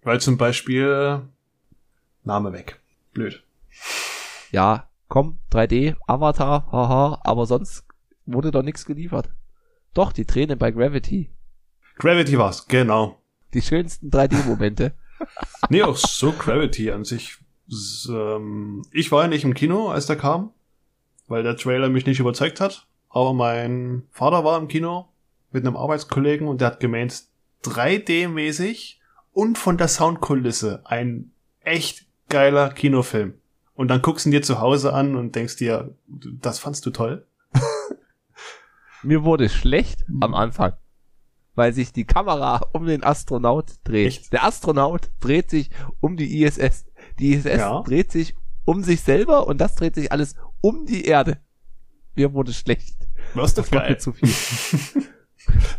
Weil 0.02 0.22
zum 0.22 0.38
Beispiel 0.38 1.22
Name 2.24 2.54
weg. 2.54 2.82
Blöd. 3.14 3.44
Ja, 4.52 4.90
komm, 5.08 5.40
3D, 5.52 5.96
Avatar, 6.08 6.68
haha, 6.72 7.20
aber 7.24 7.46
sonst 7.46 7.86
wurde 8.26 8.52
doch 8.52 8.64
nichts 8.64 8.86
geliefert. 8.86 9.30
Doch, 9.94 10.12
die 10.12 10.26
Tränen 10.26 10.58
bei 10.58 10.72
Gravity. 10.72 11.30
Gravity 11.98 12.38
war's, 12.38 12.68
genau. 12.68 13.18
Die 13.54 13.62
schönsten 13.62 14.10
3D-Momente. 14.10 14.94
Nee, 15.70 15.82
auch 15.82 15.96
so 15.96 16.34
Gravity 16.34 16.92
an 16.92 17.06
sich. 17.06 17.38
Ähm, 18.10 18.84
Ich 18.92 19.12
war 19.14 19.24
ja 19.24 19.28
nicht 19.30 19.46
im 19.46 19.54
Kino, 19.54 19.88
als 19.88 20.08
der 20.08 20.18
kam, 20.18 20.52
weil 21.28 21.42
der 21.42 21.56
Trailer 21.56 21.88
mich 21.88 22.06
nicht 22.06 22.20
überzeugt 22.20 22.60
hat. 22.60 22.86
Aber 23.10 23.34
mein 23.34 24.04
Vater 24.12 24.44
war 24.44 24.60
im 24.60 24.68
Kino 24.68 25.08
mit 25.52 25.66
einem 25.66 25.78
Arbeitskollegen 25.78 26.50
und 26.50 26.60
der 26.60 26.68
hat 26.68 26.80
gemeint, 26.82 27.24
3D-mäßig 27.64 28.98
und 29.32 29.58
von 29.58 29.78
der 29.78 29.88
Soundkulisse 29.88 30.82
ein 30.86 31.32
echt 31.62 32.06
geiler 32.30 32.70
Kinofilm. 32.70 33.36
Und 33.76 33.90
dann 33.90 34.02
guckst 34.02 34.26
du 34.26 34.30
ihn 34.30 34.32
dir 34.32 34.42
zu 34.42 34.60
Hause 34.60 34.94
an 34.94 35.16
und 35.16 35.36
denkst 35.36 35.58
dir, 35.58 35.94
das 36.08 36.60
fandst 36.60 36.86
du 36.86 36.90
toll? 36.92 37.28
Mir 39.04 39.24
wurde 39.24 39.50
schlecht 39.50 40.04
am 40.22 40.34
Anfang, 40.34 40.74
weil 41.54 41.74
sich 41.74 41.92
die 41.94 42.06
Kamera 42.06 42.62
um 42.74 42.86
den 42.88 43.04
Astronaut 43.04 43.74
dreht. 43.84 44.08
Echt? 44.08 44.34
Der 44.34 44.44
Astronaut 44.46 45.12
dreht 45.20 45.50
sich 45.50 45.70
um 46.00 46.18
die 46.18 46.42
ISS. 46.42 46.86
Die 47.20 47.34
ISS 47.34 47.46
Ja. 47.60 47.82
dreht 47.84 48.12
sich 48.12 48.36
um 48.66 48.82
sich 48.84 49.02
selber 49.02 49.46
und 49.46 49.60
das 49.60 49.76
dreht 49.76 49.94
sich 49.96 50.12
alles 50.12 50.36
um 50.62 50.86
die 50.86 51.06
Erde. 51.06 51.40
Mir 52.16 52.34
wurde 52.34 52.54
schlecht. 52.54 52.96
Was 53.36 53.54
Das 53.54 53.72
war 53.72 53.88
mir 53.88 53.98
zu 53.98 54.14
viel. 54.14 54.30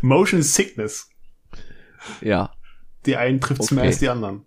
Motion 0.01 0.41
Sickness. 0.43 1.09
Ja. 2.21 2.53
Die 3.05 3.17
einen 3.17 3.41
trifft's 3.41 3.71
mehr 3.71 3.81
Okay. 3.81 3.87
als 3.89 3.99
die 3.99 4.09
anderen. 4.09 4.43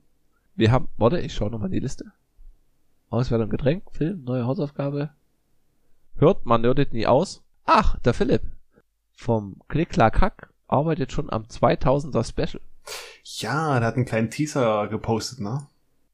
Wir 0.54 0.70
haben, 0.70 0.88
warte, 0.96 1.18
ich 1.20 1.34
schaue 1.34 1.50
nochmal 1.50 1.70
die 1.70 1.80
Liste. 1.80 2.04
Auswertung 3.10 3.50
Getränk, 3.50 3.84
Film, 3.92 4.22
neue 4.24 4.46
Hausaufgabe. 4.46 5.10
Hört, 6.16 6.46
man 6.46 6.60
nerdet 6.62 6.92
nie 6.92 7.06
aus. 7.06 7.42
Ach, 7.64 7.98
der 8.00 8.14
Philipp 8.14 8.42
vom 9.12 9.60
Klick 9.68 9.90
Klack 9.90 10.20
Hack 10.20 10.52
arbeitet 10.68 11.12
schon 11.12 11.30
am 11.30 11.42
2000er 11.42 12.24
Special. 12.24 12.62
Ja, 13.24 13.78
der 13.80 13.88
hat 13.88 13.96
einen 13.96 14.04
kleinen 14.06 14.30
Teaser 14.30 14.88
gepostet, 14.88 15.40
ne? 15.40 15.66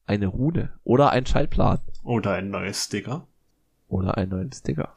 Eine 0.06 0.26
Rune 0.26 0.72
oder 0.84 1.10
ein 1.10 1.26
Schaltplan 1.26 1.80
Oder 2.02 2.32
ein 2.32 2.50
neues 2.50 2.84
Sticker. 2.84 3.26
oder 3.88 4.16
einen 4.16 4.30
neuen 4.30 4.52
Sticker. 4.52 4.94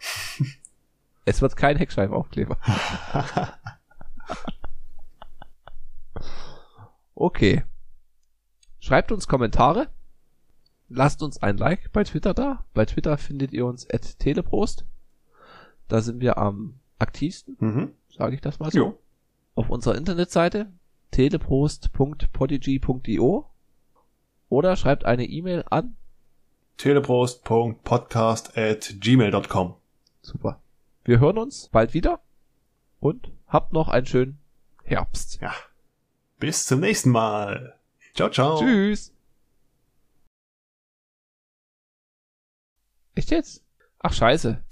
es 1.25 1.41
wird 1.41 1.55
kein 1.55 1.77
Heckscheibeaufkleber. 1.77 2.57
Okay. 7.15 7.65
Schreibt 8.79 9.11
uns 9.11 9.27
Kommentare. 9.27 9.89
Lasst 10.89 11.21
uns 11.23 11.41
ein 11.41 11.57
Like 11.57 11.91
bei 11.91 12.03
Twitter 12.03 12.33
da. 12.33 12.65
Bei 12.73 12.85
Twitter 12.85 13.17
findet 13.17 13.53
ihr 13.53 13.65
uns 13.65 13.89
at 13.89 14.19
teleprost. 14.19 14.85
Da 15.87 16.01
sind 16.01 16.19
wir 16.19 16.37
am 16.37 16.79
aktivsten, 16.97 17.55
Mhm. 17.59 17.93
sage 18.15 18.35
ich 18.35 18.41
das 18.41 18.59
mal 18.59 18.71
so. 18.71 18.77
Jo. 18.77 18.97
Auf 19.55 19.69
unserer 19.69 19.97
Internetseite 19.97 20.71
teleprost.podigy.io 21.11 23.45
oder 24.49 24.75
schreibt 24.75 25.05
eine 25.05 25.25
E-Mail 25.25 25.63
an. 25.69 25.95
teleprost.podcast 26.77 28.57
at 28.57 28.95
gmail.com. 28.99 29.75
Super. 30.21 30.61
Wir 31.03 31.19
hören 31.19 31.37
uns 31.37 31.67
bald 31.69 31.93
wieder 31.93 32.19
und 32.99 33.31
habt 33.47 33.73
noch 33.73 33.89
einen 33.89 34.05
schönen 34.05 34.39
Herbst. 34.83 35.39
Ja. 35.41 35.53
Bis 36.39 36.65
zum 36.65 36.79
nächsten 36.79 37.09
Mal. 37.09 37.75
Ciao, 38.15 38.29
ciao. 38.29 38.59
Tschüss. 38.59 39.13
Echt 43.19 43.31
jetzt? 43.31 43.65
Ach, 43.99 44.13
scheiße. 44.13 44.63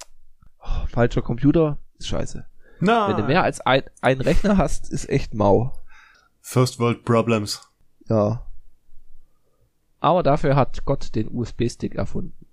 Oh, 0.62 0.86
falscher 0.88 1.22
Computer 1.22 1.80
ist 1.98 2.08
scheiße. 2.08 2.48
Na, 2.80 3.10
Wenn 3.10 3.18
du 3.18 3.24
mehr 3.24 3.43
als 3.43 3.60
ein, 3.60 3.84
einen 4.00 4.22
Rechner 4.22 4.56
hast, 4.56 4.89
ist 4.89 5.10
echt 5.10 5.34
mau. 5.34 5.78
First 6.39 6.80
World 6.80 7.04
Problems. 7.04 7.70
Ja. 8.08 8.48
Aber 10.00 10.24
dafür 10.24 10.56
hat 10.56 10.86
Gott 10.86 11.14
den 11.14 11.28
USB-Stick 11.30 11.95
erfunden. 11.95 12.48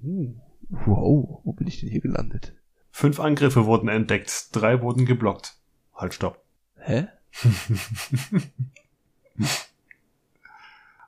Uh, 0.00 0.36
wow, 0.68 1.40
wo 1.42 1.52
bin 1.52 1.66
ich 1.66 1.80
denn 1.80 1.88
hier 1.88 2.00
gelandet? 2.00 2.54
Fünf 2.92 3.18
Angriffe 3.18 3.66
wurden 3.66 3.88
entdeckt, 3.88 4.50
drei 4.52 4.80
wurden 4.82 5.04
geblockt. 5.04 5.56
Halt, 5.96 6.14
stopp. 6.14 6.44
Hä? 6.76 7.08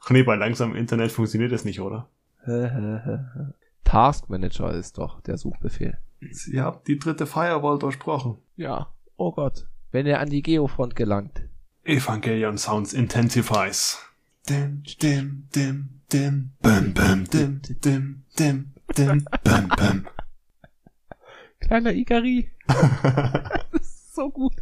Ach 0.00 0.10
nee, 0.10 0.24
bei 0.24 0.34
langsamem 0.34 0.74
Internet 0.74 1.12
funktioniert 1.12 1.52
das 1.52 1.64
nicht, 1.64 1.80
oder? 1.80 2.10
Task 3.84 4.28
Manager 4.28 4.72
ist 4.72 4.98
doch 4.98 5.20
der 5.20 5.36
Suchbefehl. 5.36 5.98
Sie 6.30 6.60
haben 6.60 6.80
die 6.86 6.98
dritte 6.98 7.26
Firewall 7.26 7.78
durchbrochen. 7.78 8.38
Ja. 8.56 8.92
Oh 9.16 9.32
Gott. 9.32 9.66
Wenn 9.90 10.06
er 10.06 10.20
an 10.20 10.30
die 10.30 10.42
Geofront 10.42 10.96
gelangt. 10.96 11.42
Evangelion 11.84 12.58
Sounds 12.58 12.92
intensifies. 12.92 13.98
Dim, 14.48 14.82
dim, 15.00 15.48
dim, 15.54 16.00
dim, 16.12 16.52
bim, 16.62 16.94
bim, 16.94 17.24
dim, 17.24 17.60
dim, 17.62 18.24
dim, 18.38 18.72
dim, 18.96 19.24
bim, 19.44 19.68
bim. 19.76 20.06
Kleiner 21.60 21.92
Ikari. 21.92 22.50
das 22.66 23.82
ist 23.82 24.14
so 24.14 24.30
gut. 24.30 24.54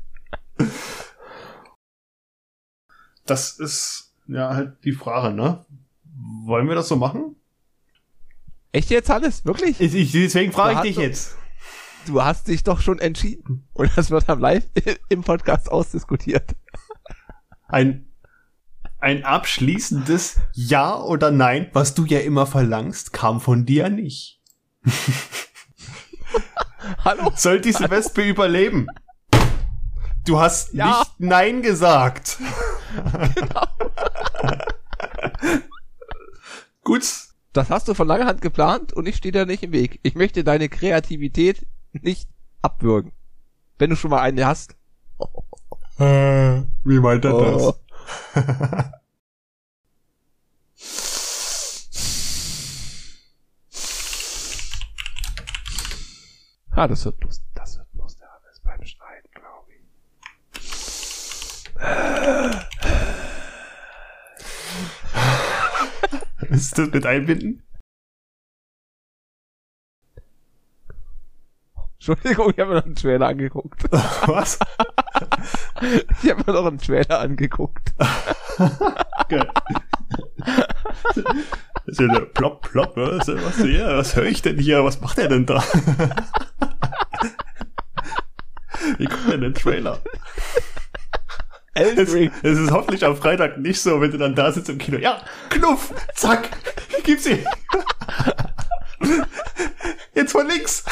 Das 3.27 3.59
ist 3.59 4.15
ja 4.27 4.55
halt 4.55 4.85
die 4.85 4.93
Frage, 4.93 5.35
ne? 5.35 5.65
Wollen 6.45 6.69
wir 6.69 6.75
das 6.75 6.89
so 6.89 6.97
machen? 6.97 7.34
Echt 8.75 8.91
jetzt, 8.91 9.09
Hannes? 9.09 9.45
Wirklich? 9.45 9.81
Ich, 9.81 9.95
ich, 9.95 10.11
deswegen 10.11 10.51
frage 10.53 10.75
ich 10.89 10.97
dich 10.97 10.97
jetzt. 10.97 11.37
Du 12.07 12.25
hast 12.25 12.49
dich 12.49 12.65
doch 12.65 12.81
schon 12.81 12.99
entschieden. 12.99 13.69
Und 13.73 13.97
das 13.97 14.11
wird 14.11 14.29
am 14.29 14.41
Live 14.41 14.65
im 15.09 15.23
Podcast 15.23 15.71
ausdiskutiert. 15.71 16.57
Ein, 17.69 18.09
ein 18.99 19.25
abschließendes 19.25 20.41
Ja 20.55 20.97
oder 21.01 21.31
Nein, 21.31 21.71
was 21.73 21.95
du 21.95 22.05
ja 22.05 22.19
immer 22.19 22.47
verlangst, 22.49 23.13
kam 23.13 23.41
von 23.41 23.65
dir 23.65 23.89
nicht. 23.91 24.41
Hallo? 27.05 27.31
Soll 27.37 27.61
diese 27.61 27.89
Wespe 27.91 28.29
überleben? 28.29 28.89
Du 30.27 30.41
hast 30.41 30.75
Ja. 30.75 30.99
nicht 30.99 31.13
Nein 31.21 31.63
gesagt. 31.63 32.39
Gut. 36.83 37.05
Das 37.55 37.71
hast 37.71 37.87
du 37.87 37.95
von 37.95 38.09
langer 38.09 38.27
Hand 38.27 38.43
geplant 38.43 38.93
und 38.93 39.07
ich 39.07 39.17
stehe 39.17 39.31
dir 39.31 39.47
nicht 39.47 39.63
im 39.63 39.71
Weg. 39.71 40.01
Ich 40.03 40.17
möchte 40.17 40.43
deine 40.43 40.69
Kreativität 40.69 41.65
nicht 41.93 42.29
abwürgen. 42.63 43.13
Wenn 43.79 43.91
du 43.91 43.97
schon 43.97 44.11
mal 44.11 44.23
eine 44.23 44.45
hast. 44.45 44.75
Wie 45.99 46.99
meint 46.99 47.25
er 47.25 47.35
Oh. 47.35 47.75
Ah, 56.77 56.89
das 56.89 57.05
wird 57.05 57.19
bloß, 57.19 57.41
das 57.55 57.79
wird 57.79 57.93
bloß 57.93 58.17
der 58.17 58.27
Hannes 58.29 58.61
beim 58.65 58.85
Schneiden, 58.85 59.31
glaube 59.33 59.71
ich. 60.59 62.74
Ist 66.55 66.79
das 66.79 66.89
mit 66.91 67.05
einbinden? 67.05 67.63
Entschuldigung, 71.95 72.51
ich 72.51 72.61
habe 72.61 72.71
mir 72.71 72.77
noch 72.77 72.85
einen 72.85 72.95
Trailer 72.95 73.27
angeguckt. 73.29 73.85
Was? 73.93 74.59
Ich 76.23 76.31
habe 76.31 76.43
mir 76.47 76.53
noch 76.53 76.67
einen 76.67 76.79
Trailer 76.79 77.21
angeguckt. 77.21 77.95
Geil. 79.29 79.51
Das 80.37 81.17
ist 81.87 82.01
ja 82.01 82.09
der 82.09 82.21
plopp, 82.21 82.63
plopp, 82.63 82.97
was, 82.97 83.29
was, 83.29 83.59
ja, 83.59 83.97
was 83.97 84.17
höre 84.17 84.27
ich 84.27 84.43
denn 84.43 84.59
hier? 84.59 84.85
Was 84.85 85.01
macht 85.01 85.19
er 85.19 85.29
denn 85.29 85.47
da? 85.47 85.63
Wie 88.99 89.07
kommt 89.07 89.33
denn 89.33 89.41
der 89.43 89.55
Trailer? 89.55 90.01
Elden 91.75 92.33
Es, 92.43 92.59
ist 92.59 92.71
hoffentlich 92.71 93.05
am 93.05 93.17
Freitag 93.17 93.59
nicht 93.59 93.81
so, 93.81 94.01
wenn 94.01 94.11
du 94.11 94.19
dann 94.19 94.35
da 94.35 94.53
sitzt 94.53 94.69
im 94.69 94.79
Kino. 94.79 94.99
Ja, 94.99 95.23
Knuff, 95.51 95.93
zack, 96.15 96.51
gib 97.03 97.21
sie. 97.21 97.45
Jetzt 100.15 100.33
von 100.33 100.47
links. 100.47 100.85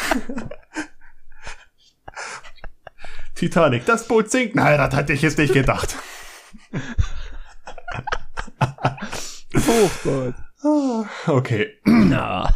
Titanic, 3.35 3.85
das 3.85 4.07
Boot 4.07 4.29
sinkt. 4.29 4.55
Nein, 4.55 4.77
das 4.77 4.93
hatte 4.93 5.13
ich 5.13 5.21
jetzt 5.21 5.37
nicht 5.37 5.53
gedacht. 5.53 5.95
Oh 9.67 9.89
Gott. 10.03 10.35
Okay. 11.27 11.79
Na. 11.85 12.53